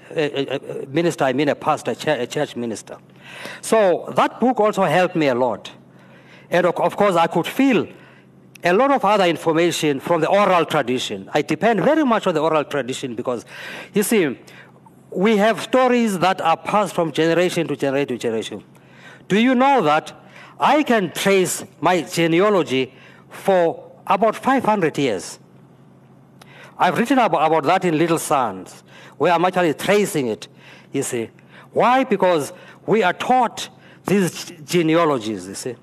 minister, 0.88 1.24
I 1.24 1.34
mean 1.34 1.50
a 1.50 1.54
pastor, 1.54 1.90
a 1.90 2.26
church 2.26 2.56
minister. 2.56 2.96
So 3.60 4.10
that 4.16 4.40
book 4.40 4.60
also 4.60 4.84
helped 4.84 5.14
me 5.14 5.26
a 5.26 5.34
lot. 5.34 5.70
And 6.48 6.64
of 6.64 6.96
course, 6.96 7.16
I 7.16 7.26
could 7.26 7.46
feel 7.46 7.86
a 8.64 8.72
lot 8.72 8.90
of 8.92 9.04
other 9.04 9.26
information 9.26 10.00
from 10.00 10.22
the 10.22 10.28
oral 10.28 10.64
tradition. 10.64 11.28
I 11.34 11.42
depend 11.42 11.84
very 11.84 12.02
much 12.02 12.26
on 12.26 12.32
the 12.32 12.40
oral 12.40 12.64
tradition 12.64 13.14
because, 13.14 13.44
you 13.92 14.02
see, 14.02 14.38
we 15.10 15.36
have 15.36 15.60
stories 15.60 16.18
that 16.20 16.40
are 16.40 16.56
passed 16.56 16.94
from 16.94 17.12
generation 17.12 17.68
to 17.68 17.76
generation 17.76 18.08
to 18.08 18.18
generation. 18.18 18.64
Do 19.28 19.38
you 19.38 19.54
know 19.54 19.82
that 19.82 20.14
I 20.58 20.82
can 20.82 21.12
trace 21.12 21.62
my 21.82 22.00
genealogy 22.00 22.94
for 23.28 23.92
about 24.06 24.34
500 24.34 24.96
years? 24.96 25.38
I've 26.78 26.98
written 26.98 27.18
about, 27.18 27.46
about 27.46 27.64
that 27.64 27.84
in 27.84 27.98
Little 27.98 28.18
Suns, 28.18 28.82
where 29.18 29.32
I'm 29.32 29.44
actually 29.44 29.74
tracing 29.74 30.28
it, 30.28 30.48
you 30.92 31.02
see. 31.02 31.30
Why? 31.72 32.04
Because 32.04 32.52
we 32.86 33.02
are 33.02 33.12
taught 33.12 33.68
these 34.04 34.52
genealogies, 34.64 35.48
you 35.48 35.54
see. 35.54 35.76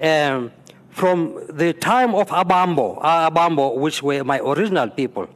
Um, 0.00 0.52
from 0.90 1.40
the 1.48 1.72
time 1.72 2.14
of 2.14 2.28
Abambo, 2.28 3.00
Abambo, 3.02 3.76
which 3.76 4.02
were 4.02 4.24
my 4.24 4.38
original 4.40 4.88
people, 4.90 5.28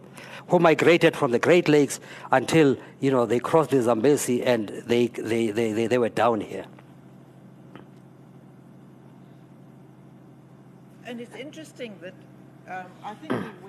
who 0.48 0.58
migrated 0.58 1.16
from 1.16 1.30
the 1.30 1.38
Great 1.38 1.68
Lakes 1.68 2.00
until 2.30 2.76
you 3.00 3.10
know 3.10 3.24
they 3.24 3.38
crossed 3.38 3.70
the 3.70 3.80
Zambezi 3.80 4.42
and 4.42 4.68
they, 4.86 5.06
they, 5.06 5.50
they, 5.50 5.72
they, 5.72 5.86
they 5.86 5.98
were 5.98 6.10
down 6.10 6.40
here. 6.40 6.66
And 11.06 11.20
it's 11.20 11.34
interesting 11.34 11.98
that 12.00 12.14
um, 12.68 12.90
I 13.02 13.14
think 13.14 13.32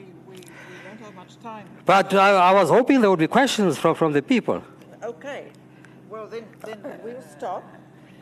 have 0.97 1.15
much 1.15 1.39
time. 1.41 1.67
But 1.85 2.13
I, 2.13 2.31
I 2.31 2.53
was 2.53 2.69
hoping 2.69 3.01
there 3.01 3.09
would 3.09 3.19
be 3.19 3.27
questions 3.27 3.77
from, 3.77 3.95
from 3.95 4.13
the 4.13 4.21
people. 4.21 4.63
Okay. 5.03 5.51
Well, 6.09 6.27
then, 6.27 6.45
then 6.65 6.79
we'll 7.03 7.21
stop. 7.21 7.63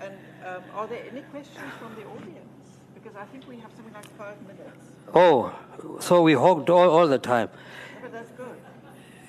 And 0.02 0.14
um, 0.46 0.64
are 0.74 0.88
there 0.88 1.04
any 1.12 1.22
questions 1.22 1.72
from 1.80 1.96
the 1.96 2.06
audience? 2.08 2.50
Because 2.94 3.16
I 3.16 3.26
think 3.26 3.48
we 3.48 3.58
have 3.58 3.72
something 3.76 3.94
like 3.94 4.18
five 4.18 4.42
minutes. 4.42 4.78
Oh, 5.14 5.54
so 6.00 6.22
we 6.22 6.34
hogged 6.34 6.70
all, 6.70 6.90
all 6.90 7.08
the 7.08 7.20
time. 7.20 7.50
Yeah, 7.54 8.00
But 8.02 8.12
that's 8.14 8.30
good. 8.32 8.58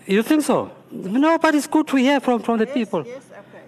You 0.07 0.23
think 0.23 0.43
so? 0.43 0.71
No, 0.91 1.39
but 1.39 1.55
it's 1.55 1.67
good 1.67 1.87
to 1.89 1.97
hear 1.97 2.21
from, 2.21 2.43
from 2.43 2.59
the 2.59 2.67
yes, 2.67 2.75
people. 2.75 3.05
Yes, 3.07 3.25
okay. 3.33 3.65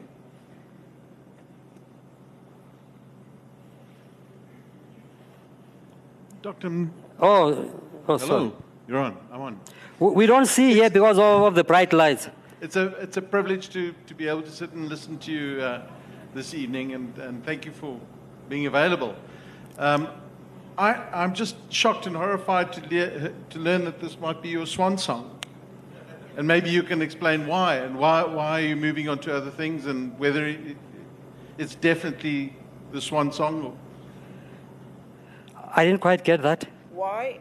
Dr. 6.42 6.66
M- 6.66 6.92
Oh, 7.18 7.70
oh 8.08 8.18
Hello. 8.18 8.18
sorry. 8.18 8.52
You're 8.88 9.00
on. 9.00 9.16
I'm 9.32 9.40
on. 9.40 9.60
We 9.98 10.10
we 10.10 10.26
don't 10.26 10.46
see 10.46 10.72
here 10.74 10.90
because 10.90 11.18
of, 11.18 11.42
of 11.42 11.54
the 11.54 11.64
bright 11.64 11.92
lights. 11.92 12.28
It's 12.60 12.76
a, 12.76 12.86
it's 13.02 13.16
a 13.16 13.22
privilege 13.22 13.68
to, 13.70 13.94
to 14.06 14.14
be 14.14 14.28
able 14.28 14.42
to 14.42 14.50
sit 14.50 14.72
and 14.72 14.88
listen 14.88 15.18
to 15.18 15.32
you 15.32 15.60
uh, 15.60 15.82
this 16.34 16.54
evening, 16.54 16.94
and, 16.94 17.18
and 17.18 17.44
thank 17.44 17.66
you 17.66 17.72
for 17.72 18.00
being 18.48 18.66
available. 18.66 19.14
Um, 19.78 20.08
I, 20.78 20.94
I'm 21.12 21.34
just 21.34 21.56
shocked 21.70 22.06
and 22.06 22.16
horrified 22.16 22.72
to, 22.72 22.80
le- 22.80 23.30
to 23.50 23.58
learn 23.58 23.84
that 23.84 24.00
this 24.00 24.18
might 24.18 24.40
be 24.42 24.48
your 24.48 24.66
swan 24.66 24.96
song. 24.96 25.38
And 26.36 26.46
maybe 26.46 26.70
you 26.70 26.82
can 26.82 27.02
explain 27.02 27.46
why, 27.46 27.76
and 27.76 27.98
why, 27.98 28.22
why 28.24 28.60
are 28.60 28.66
you 28.66 28.76
moving 28.76 29.08
on 29.08 29.18
to 29.20 29.34
other 29.36 29.50
things, 29.50 29.86
and 29.86 30.18
whether 30.18 30.46
it, 30.46 30.76
it's 31.58 31.74
definitely 31.74 32.54
the 32.92 33.00
swan 33.00 33.32
song. 33.32 33.64
Or, 33.64 33.74
I 35.74 35.84
didn't 35.84 36.00
quite 36.00 36.24
get 36.24 36.42
that. 36.42 36.66
Why? 36.92 37.40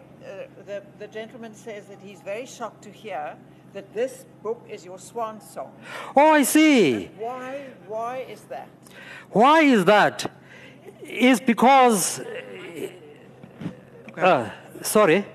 Uh, 0.66 0.80
the, 0.80 0.84
the 0.99 1.07
gentleman 1.07 1.53
says 1.53 1.86
that 1.86 1.99
he's 2.03 2.22
very 2.22 2.45
shocked 2.45 2.84
to 2.84 2.89
hear 2.89 3.36
that 3.74 3.93
this 3.93 4.26
book 4.41 4.66
is 4.70 4.86
your 4.86 4.97
swan 4.97 5.41
song. 5.41 5.72
Oh, 6.16 6.32
I 6.32 6.43
see. 6.43 7.05
Why? 7.18 7.66
Why 7.88 8.26
is 8.30 8.41
that? 8.43 8.68
Why 9.32 9.61
is 9.61 9.86
that? 9.86 10.32
Is 11.03 11.39
because. 11.39 12.22
Uh, 14.18 14.49
sorry. 14.82 15.26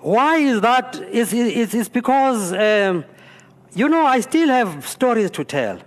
Why 0.00 0.36
is 0.38 0.60
that? 0.60 0.96
Is 1.10 1.32
is 1.32 1.74
is 1.74 1.88
because 1.88 2.52
um, 2.52 3.04
you 3.74 3.88
know 3.88 4.04
I 4.04 4.20
still 4.20 4.48
have 4.48 4.86
stories 4.86 5.30
to 5.32 5.44
tell, 5.44 5.78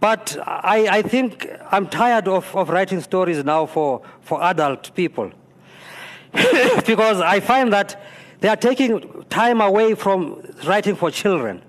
but 0.00 0.36
I 0.46 0.98
I 0.98 1.02
think 1.02 1.48
I'm 1.70 1.86
tired 1.88 2.28
of, 2.28 2.54
of 2.56 2.70
writing 2.70 3.00
stories 3.00 3.44
now 3.44 3.66
for 3.66 4.02
for 4.20 4.42
adult 4.42 4.94
people 4.94 5.32
because 6.86 7.20
I 7.20 7.40
find 7.40 7.72
that 7.72 8.00
they 8.40 8.48
are 8.48 8.56
taking 8.56 9.24
time 9.24 9.60
away 9.60 9.94
from 9.94 10.42
writing 10.64 10.96
for 10.96 11.10
children. 11.10 11.62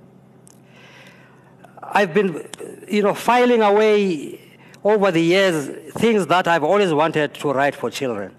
I've 1.81 2.13
been, 2.13 2.47
you 2.87 3.03
know, 3.03 3.13
filing 3.13 3.61
away 3.61 4.39
over 4.83 5.11
the 5.11 5.21
years 5.21 5.69
things 5.93 6.27
that 6.27 6.47
I've 6.47 6.63
always 6.63 6.93
wanted 6.93 7.33
to 7.35 7.53
write 7.53 7.75
for 7.75 7.89
children. 7.89 8.35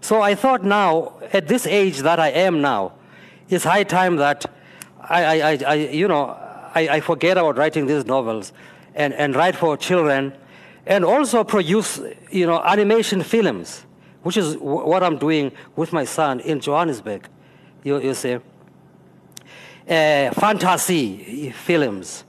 So 0.00 0.20
I 0.20 0.34
thought 0.34 0.64
now, 0.64 1.14
at 1.32 1.48
this 1.48 1.66
age 1.66 1.98
that 1.98 2.20
I 2.20 2.28
am 2.28 2.60
now, 2.60 2.92
it's 3.48 3.64
high 3.64 3.84
time 3.84 4.16
that 4.16 4.44
I, 5.00 5.40
I, 5.40 5.58
I, 5.66 5.74
you 5.74 6.08
know, 6.08 6.36
I, 6.74 6.88
I 6.90 7.00
forget 7.00 7.36
about 7.38 7.56
writing 7.56 7.86
these 7.86 8.04
novels 8.04 8.52
and, 8.94 9.14
and 9.14 9.34
write 9.34 9.56
for 9.56 9.76
children 9.76 10.34
and 10.86 11.04
also 11.04 11.44
produce, 11.44 12.00
you 12.30 12.46
know, 12.46 12.62
animation 12.62 13.22
films, 13.22 13.84
which 14.24 14.36
is 14.36 14.54
w- 14.54 14.84
what 14.86 15.02
I'm 15.02 15.16
doing 15.18 15.52
with 15.76 15.92
my 15.92 16.04
son 16.04 16.40
in 16.40 16.58
Johannesburg, 16.60 17.28
you, 17.84 18.00
you 18.00 18.14
see. 18.14 18.34
Uh, 19.88 20.30
fantasy 20.32 21.50
films, 21.50 22.24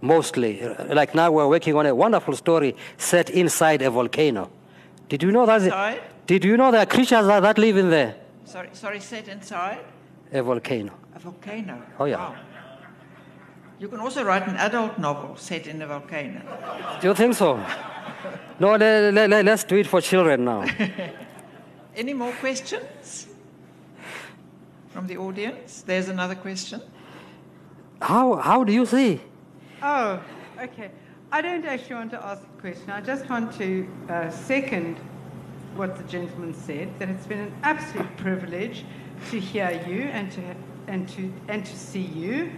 mostly. 0.00 0.60
Like 0.88 1.14
now 1.14 1.30
we're 1.30 1.48
working 1.48 1.74
on 1.76 1.86
a 1.86 1.94
wonderful 1.94 2.34
story 2.36 2.74
set 2.98 3.30
inside 3.30 3.80
a 3.82 3.90
volcano. 3.90 4.50
Did 5.08 5.22
you 5.22 5.30
know 5.32 5.46
that? 5.46 5.62
Inside? 5.62 6.02
Did 6.26 6.44
you 6.44 6.56
know 6.56 6.72
there 6.72 6.82
are 6.82 6.86
creatures 6.86 7.26
that, 7.26 7.40
that 7.40 7.58
live 7.58 7.76
in 7.76 7.90
there? 7.90 8.16
Sorry, 8.44 8.68
sorry, 8.72 9.00
set 9.00 9.28
inside 9.28 9.78
A 10.32 10.42
volcano. 10.42 10.92
a 11.14 11.18
volcano. 11.20 11.80
Oh, 11.98 12.04
yeah. 12.06 12.16
Wow. 12.16 12.34
You 13.78 13.88
can 13.88 14.00
also 14.00 14.24
write 14.24 14.48
an 14.48 14.56
adult 14.56 14.98
novel 14.98 15.36
set 15.36 15.66
in 15.68 15.80
a 15.82 15.86
volcano. 15.86 16.40
Do 17.00 17.08
you 17.08 17.14
think 17.14 17.34
so? 17.34 17.60
No, 18.58 18.74
let, 18.74 19.14
let, 19.14 19.44
let's 19.44 19.62
do 19.64 19.76
it 19.76 19.86
for 19.86 20.00
children 20.00 20.44
now. 20.44 20.64
Any 21.96 22.12
more 22.12 22.32
questions 22.32 23.26
from 24.90 25.06
the 25.06 25.16
audience? 25.16 25.80
There's 25.80 26.10
another 26.10 26.34
question. 26.34 26.82
How, 28.02 28.34
how 28.34 28.64
do 28.64 28.72
you 28.72 28.84
see? 28.84 29.22
Oh, 29.82 30.22
okay. 30.60 30.90
I 31.32 31.40
don't 31.40 31.64
actually 31.64 31.94
want 31.94 32.10
to 32.10 32.22
ask 32.22 32.42
a 32.42 32.60
question. 32.60 32.90
I 32.90 33.00
just 33.00 33.26
want 33.30 33.54
to 33.54 33.88
uh, 34.10 34.30
second 34.30 34.98
what 35.74 35.96
the 35.96 36.04
gentleman 36.04 36.52
said, 36.52 36.98
that 36.98 37.08
it's 37.08 37.26
been 37.26 37.40
an 37.40 37.54
absolute 37.62 38.14
privilege 38.18 38.84
to 39.30 39.40
hear 39.40 39.70
you 39.88 40.02
and 40.02 40.30
to, 40.32 40.54
and 40.88 41.08
to, 41.08 41.32
and 41.48 41.64
to 41.64 41.76
see 41.78 42.00
you 42.00 42.52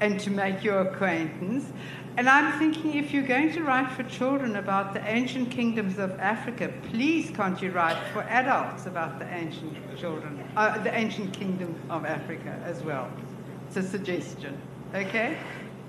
and 0.00 0.18
to 0.18 0.30
make 0.30 0.64
your 0.64 0.80
acquaintance. 0.80 1.72
And 2.16 2.28
I'm 2.28 2.58
thinking 2.58 2.94
if 2.96 3.12
you're 3.12 3.26
going 3.26 3.52
to 3.52 3.62
write 3.62 3.90
for 3.92 4.02
children 4.02 4.56
about 4.56 4.92
the 4.92 5.02
ancient 5.08 5.50
kingdoms 5.50 5.98
of 5.98 6.18
Africa, 6.20 6.72
please 6.90 7.30
can't 7.30 7.60
you 7.62 7.70
write 7.70 7.96
for 8.12 8.22
adults 8.24 8.86
about 8.86 9.18
the 9.18 9.26
ancient 9.32 9.74
children, 9.98 10.44
uh, 10.56 10.78
the 10.82 10.94
ancient 10.94 11.32
kingdom 11.32 11.74
of 11.88 12.04
Africa 12.04 12.60
as 12.64 12.82
well? 12.82 13.10
It's 13.68 13.76
a 13.76 13.82
suggestion, 13.82 14.60
okay? 14.94 15.38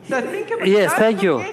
So 0.07 0.21
think 0.21 0.51
about 0.51 0.67
Yes, 0.67 0.93
thank 0.93 1.21
you. 1.21 1.43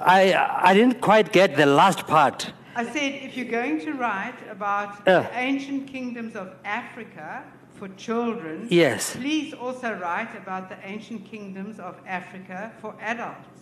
I, 0.00 0.32
I 0.62 0.74
didn't 0.74 1.00
quite 1.00 1.32
get 1.32 1.56
the 1.56 1.66
last 1.66 2.06
part. 2.06 2.52
I 2.76 2.84
said, 2.84 3.12
if 3.24 3.36
you're 3.36 3.50
going 3.50 3.80
to 3.80 3.92
write 3.94 4.36
about 4.48 5.02
Yeah. 5.06 5.22
the 5.22 5.36
ancient 5.38 5.88
kingdoms 5.88 6.36
of 6.36 6.54
Africa 6.64 7.42
for 7.74 7.88
children, 7.96 8.68
Yes. 8.70 9.16
please 9.16 9.52
also 9.52 9.92
write 9.94 10.34
about 10.36 10.68
the 10.68 10.76
ancient 10.84 11.24
kingdoms 11.24 11.80
of 11.80 11.96
Africa 12.06 12.72
for 12.80 12.94
adults. 13.00 13.57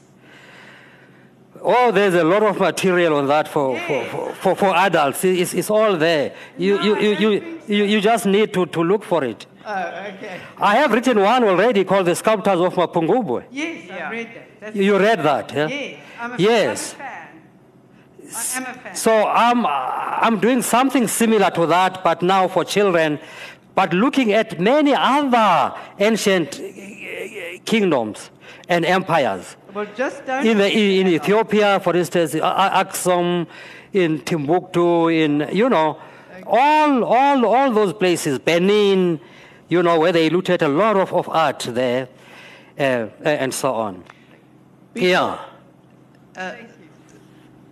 Oh, 1.63 1.91
there's 1.93 2.15
a 2.15 2.25
lot 2.25 2.43
of 2.43 2.59
material 2.59 3.17
on 3.17 3.27
that 3.29 3.49
for, 3.49 3.75
Yes. 3.75 4.11
for, 4.11 4.33
for, 4.35 4.55
for 4.57 4.75
adults. 4.77 5.25
It's, 5.25 5.55
it's 5.55 5.71
all 5.71 5.97
there. 5.97 6.35
You, 6.59 6.77
No, 6.77 6.83
you, 6.85 6.97
you, 6.97 7.11
you, 7.31 7.41
so. 7.41 7.73
you, 7.73 7.85
you 7.85 8.01
just 8.01 8.27
need 8.27 8.53
to, 8.55 8.67
to 8.67 8.83
look 8.83 9.03
for 9.05 9.25
it. 9.25 9.47
Oh, 9.65 9.73
okay. 9.73 10.41
I 10.59 10.77
have 10.77 10.93
written 10.93 11.19
one 11.21 11.43
already 11.45 11.85
called 11.85 12.07
The 12.07 12.15
Sculptors 12.15 12.61
of 12.61 12.75
Mapungubwe. 12.75 13.45
Yes, 13.51 13.85
Yeah. 13.89 14.09
I 14.09 14.11
read 14.13 14.27
that. 14.35 14.61
That's 14.61 14.77
You 14.77 14.99
read 14.99 15.23
that, 15.23 15.53
yeah? 15.53 15.67
Yes, 15.69 15.99
I'm 16.21 16.33
a, 16.33 16.37
Yes. 16.39 16.95
I'm 16.95 17.01
a 17.01 17.05
fan. 17.05 17.29
I 18.23 18.57
am 18.57 18.63
a 18.63 18.79
fan. 18.81 18.95
So 18.95 19.27
I'm, 19.27 19.67
I'm 19.67 20.41
doing 20.41 20.63
something 20.63 21.09
similar 21.09 21.51
to 21.51 21.67
that, 21.67 22.03
but 22.05 22.23
now 22.23 22.49
for 22.49 22.65
children, 22.65 23.19
but 23.75 23.93
looking 23.93 24.33
at 24.33 24.59
many 24.61 24.95
other 24.95 25.75
ancient 25.99 26.61
kingdoms 27.65 28.31
and 28.69 28.85
empires. 28.85 29.57
Well, 29.77 29.87
just 29.95 30.25
don't. 30.25 30.47
In, 30.47 30.57
the, 30.57 30.73
in 30.73 31.07
forget 31.07 31.23
Ethiopia, 31.23 31.81
for 31.81 31.95
instance, 31.95 32.35
Aksum, 32.35 33.47
in 33.93 34.21
Timbuktu, 34.21 35.09
in, 35.09 35.49
you 35.53 35.69
know, 35.69 35.99
all, 36.47 37.05
all, 37.05 37.45
all 37.45 37.71
those 37.71 37.93
places, 37.93 38.39
Benin, 38.39 39.21
you 39.69 39.83
know, 39.83 40.01
where 40.01 40.13
they 40.13 40.31
looted 40.31 40.63
a 40.63 40.69
lot 40.69 40.97
of, 40.97 41.13
of 41.13 41.29
art 41.29 41.61
there, 41.69 42.09
uh, 42.79 43.09
and 43.23 43.53
so 43.53 43.75
on. 43.75 44.03
Yeah. 44.95 45.39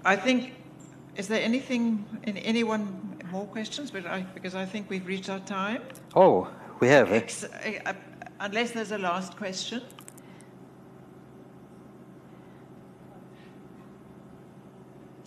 I 0.04 0.16
think, 0.16 0.52
is 1.16 1.28
there 1.28 1.40
anything, 1.40 2.04
in 2.24 2.36
anyone 2.36 3.18
more 3.30 3.46
questions? 3.46 3.90
But 3.90 4.04
I, 4.04 4.20
because 4.34 4.54
I 4.54 4.66
think 4.66 4.90
we've 4.90 5.06
reached 5.06 5.30
our 5.30 5.40
time. 5.40 5.80
Oh, 6.14 6.48
we 6.80 6.88
have, 6.88 7.10
eh? 7.10 7.16
Ex- 7.16 7.44
uh, 7.44 7.48
uh, 7.86 7.92
unless 8.40 8.72
there's 8.72 8.92
a 8.92 8.98
last 8.98 9.38
question. 9.38 9.80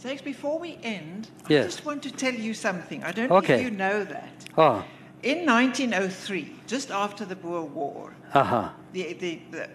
Zakes, 0.02 0.24
before 0.24 0.60
we 0.60 0.78
end, 0.84 1.28
I 1.46 1.50
just 1.50 1.84
want 1.86 2.04
to 2.04 2.12
tell 2.12 2.34
you 2.34 2.54
something. 2.54 3.04
I 3.04 3.12
don't 3.12 3.30
know 3.30 3.38
if 3.38 3.62
you 3.62 3.72
know 3.72 4.04
that. 4.04 4.46
Oh, 4.58 4.86
In 5.24 5.46
1903, 5.46 6.54
just 6.68 6.92
after 6.92 7.26
the 7.26 7.36
Boer 7.36 7.64
War, 7.64 8.14
uh-huh. 8.34 8.70
the, 8.94 9.14
the, 9.14 9.40
the, 9.50 9.70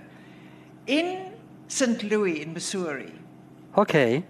in 0.87 1.33
St. 1.67 2.05
Louis 2.05 2.43
in 2.43 2.53
Missouri, 2.53 3.13
Okay. 3.77 4.23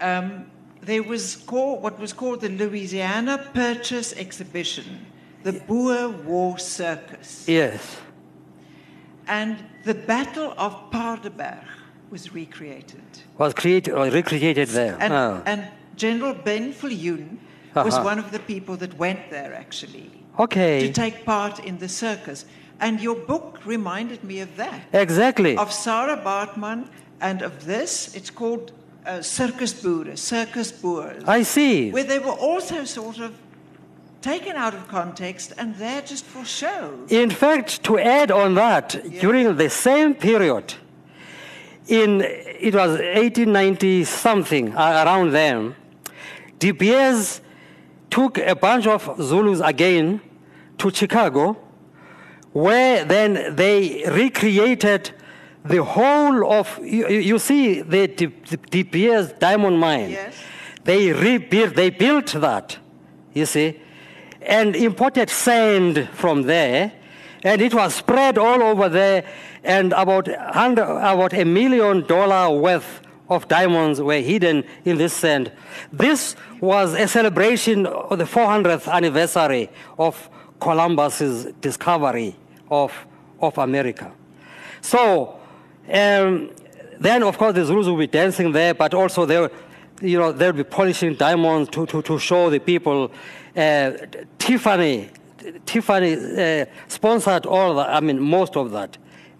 um, 0.00 0.46
there 0.80 1.02
was 1.02 1.36
called, 1.36 1.82
what 1.82 1.98
was 1.98 2.14
called 2.14 2.40
the 2.40 2.48
Louisiana 2.48 3.50
Purchase 3.52 4.14
Exhibition, 4.14 5.04
the 5.42 5.52
Boer 5.52 6.08
War 6.08 6.58
Circus. 6.58 7.46
Yes. 7.46 7.98
And 9.28 9.62
the 9.84 9.94
Battle 9.94 10.54
of 10.56 10.90
Paardeberg 10.90 11.64
was 12.10 12.32
recreated. 12.32 13.02
Was 13.38 13.52
created 13.54 13.92
or 13.94 14.04
recreated 14.10 14.68
there. 14.68 14.96
And, 15.00 15.12
Oh. 15.12 15.42
and 15.44 15.64
General 15.96 16.34
Ben 16.34 16.72
Viljoen 16.72 17.38
was 17.74 17.94
Uh-huh. 17.94 18.04
one 18.04 18.18
of 18.18 18.30
the 18.30 18.38
people 18.38 18.76
that 18.78 18.98
went 18.98 19.30
there, 19.30 19.54
actually, 19.54 20.10
okay. 20.38 20.86
to 20.86 20.92
take 20.92 21.24
part 21.24 21.58
in 21.64 21.78
the 21.78 21.88
circus. 21.88 22.44
And 22.80 23.00
your 23.00 23.16
book 23.16 23.60
reminded 23.64 24.22
me 24.24 24.40
of 24.40 24.56
that. 24.56 24.80
exactly. 24.92 25.56
of 25.56 25.72
Sarah 25.72 26.16
Baartman 26.24 26.88
and 27.20 27.42
of 27.42 27.64
this. 27.66 28.14
It's 28.14 28.30
called 28.30 28.72
uh, 29.06 29.22
Circus 29.22 29.72
Boere, 29.82 30.16
Circus 30.16 30.72
Boers, 30.72 31.22
I 31.26 31.42
see. 31.42 31.90
where 31.90 32.04
they 32.04 32.18
were 32.18 32.38
also 32.50 32.84
sort 32.84 33.18
of 33.18 33.32
taken 34.20 34.56
out 34.56 34.74
of 34.74 34.88
context 34.88 35.52
and 35.58 35.76
there 35.76 36.02
just 36.02 36.24
for 36.24 36.44
show. 36.44 36.92
In 37.08 37.30
fact, 37.30 37.82
to 37.84 37.98
add 37.98 38.30
on 38.30 38.54
that, 38.56 38.96
during 39.20 39.56
the 39.56 39.70
same 39.70 40.14
period, 40.14 40.74
in 41.88 42.22
it 42.22 42.74
was 42.74 42.92
1890 42.92 44.04
something 44.04 44.72
around 44.74 45.30
then, 45.32 45.74
De 46.58 46.70
Beers 46.72 47.40
took 48.10 48.38
a 48.38 48.54
bunch 48.54 48.86
of 48.86 49.16
Zulus 49.20 49.60
again 49.60 50.20
to 50.78 50.90
Chicago, 50.90 51.56
where 52.52 53.04
then 53.04 53.54
they 53.54 54.04
recreated 54.08 55.12
the 55.64 55.82
whole 55.82 56.50
of 56.52 56.78
you, 56.82 57.08
you 57.08 57.38
see 57.38 57.82
the 57.82 58.86
Beers 58.90 59.32
diamond 59.32 59.78
mine. 59.78 60.10
Yes. 60.10 60.34
They 60.84 61.12
rebuilt, 61.12 61.74
they 61.74 61.90
built 61.90 62.28
that, 62.34 62.78
you 63.34 63.44
see, 63.44 63.80
and 64.40 64.76
imported 64.76 65.28
sand 65.28 66.08
from 66.12 66.42
there, 66.42 66.92
and 67.42 67.60
it 67.60 67.74
was 67.74 67.96
spread 67.96 68.38
all 68.38 68.62
over 68.62 68.88
there, 68.88 69.24
and 69.66 69.92
about, 69.92 70.28
100, 70.28 70.82
about 70.82 71.32
a 71.34 71.44
million 71.44 72.06
dollar 72.06 72.56
worth 72.56 73.02
of 73.28 73.48
diamonds 73.48 74.00
were 74.00 74.20
hidden 74.20 74.64
in 74.84 74.96
this 74.96 75.12
sand. 75.12 75.50
This 75.92 76.36
was 76.60 76.94
a 76.94 77.08
celebration 77.08 77.84
of 77.84 78.18
the 78.18 78.24
400th 78.24 78.90
anniversary 78.90 79.68
of 79.98 80.30
Columbus's 80.60 81.52
discovery 81.60 82.36
of, 82.70 82.92
of 83.40 83.58
America. 83.58 84.12
So, 84.80 85.40
um, 85.92 86.50
then 87.00 87.24
of 87.24 87.36
course 87.36 87.54
the 87.54 87.64
Zulus 87.64 87.86
will 87.86 87.96
be 87.96 88.06
dancing 88.06 88.52
there, 88.52 88.72
but 88.72 88.94
also 88.94 89.26
they, 89.26 89.48
you 90.00 90.18
know, 90.18 90.30
they'll 90.30 90.52
be 90.52 90.64
polishing 90.64 91.14
diamonds 91.14 91.68
to, 91.70 91.86
to, 91.86 92.02
to 92.02 92.18
show 92.20 92.50
the 92.50 92.60
people. 92.60 93.10
Uh, 93.56 93.92
Tiffany, 94.38 95.10
Tiffany 95.64 96.14
uh, 96.14 96.66
sponsored 96.86 97.46
all 97.46 97.74
that. 97.74 97.90
I 97.90 98.00
mean, 98.00 98.20
most 98.20 98.56
of 98.56 98.70
that, 98.70 98.96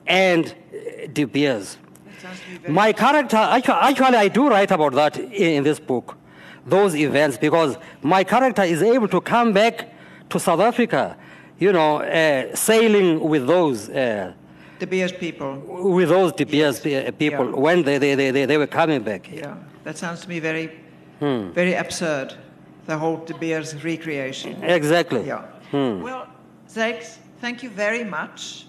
and 0.06 0.46
uh, 0.46 1.06
De 1.12 1.24
Beers. 1.24 1.76
sounds 2.22 2.40
to 2.40 2.50
me 2.50 2.58
very- 2.58 2.72
My 2.72 2.92
character, 2.92 3.36
actu- 3.36 3.72
actually, 3.72 4.16
I 4.16 4.28
do 4.28 4.48
write 4.48 4.70
about 4.70 4.92
that 4.94 5.16
in, 5.18 5.30
in 5.58 5.62
this 5.64 5.78
book, 5.80 6.16
those 6.66 6.94
events, 6.96 7.36
because 7.38 7.76
my 8.02 8.24
character 8.24 8.62
is 8.62 8.82
able 8.82 9.08
to 9.08 9.20
come 9.20 9.52
back 9.52 9.88
to 10.30 10.38
South 10.40 10.60
Africa, 10.60 11.16
you 11.58 11.72
know, 11.72 11.98
uh, 12.02 12.54
sailing 12.54 13.20
with 13.20 13.46
those. 13.46 13.88
Uh, 13.88 14.32
De 14.78 14.86
Beers 14.86 15.12
people. 15.12 15.54
with 15.94 16.08
those 16.10 16.32
De 16.32 16.44
Beers 16.44 16.84
uh, 16.84 17.10
people 17.18 17.46
Yeah. 17.50 17.56
when 17.56 17.82
they, 17.82 17.96
they, 17.98 18.14
they, 18.14 18.30
they, 18.30 18.44
they 18.44 18.58
were 18.58 18.66
coming 18.66 19.02
back. 19.02 19.30
Yeah, 19.32 19.54
that 19.84 19.96
sounds 19.96 20.20
to 20.22 20.28
me 20.28 20.38
very, 20.40 20.70
Hmm. 21.20 21.50
very 21.52 21.72
absurd. 21.74 22.34
The 22.84 22.98
whole 22.98 23.16
De 23.24 23.32
Beers 23.34 23.82
recreation. 23.82 24.62
Exactly. 24.62 25.26
Yeah. 25.26 25.42
Hmm. 25.70 26.02
Well, 26.02 26.26
Zakes, 26.68 27.16
thank 27.40 27.62
you 27.62 27.70
very 27.70 28.04
much. 28.04 28.65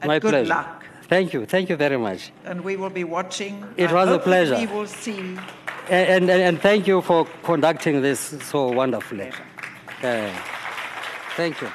And 0.00 0.08
My 0.08 0.18
good 0.18 0.30
pleasure. 0.30 0.48
luck. 0.48 0.84
Thank 1.08 1.32
you. 1.32 1.46
Thank 1.46 1.68
you 1.68 1.76
very 1.76 1.96
much. 1.96 2.32
And 2.44 2.62
we 2.62 2.76
will 2.76 2.90
be 2.90 3.04
watching. 3.04 3.64
It 3.76 3.90
I 3.90 3.92
was 3.92 4.08
a 4.10 4.18
pleasure. 4.18 4.56
We 4.56 4.66
will 4.66 4.86
see. 4.86 5.38
And, 5.88 6.28
and, 6.28 6.30
and 6.30 6.60
thank 6.60 6.86
you 6.86 7.00
for 7.00 7.26
conducting 7.44 8.02
this 8.02 8.34
so 8.42 8.72
wonderfully. 8.72 9.30
Uh, 10.02 10.30
thank 11.36 11.60
you. 11.60 11.70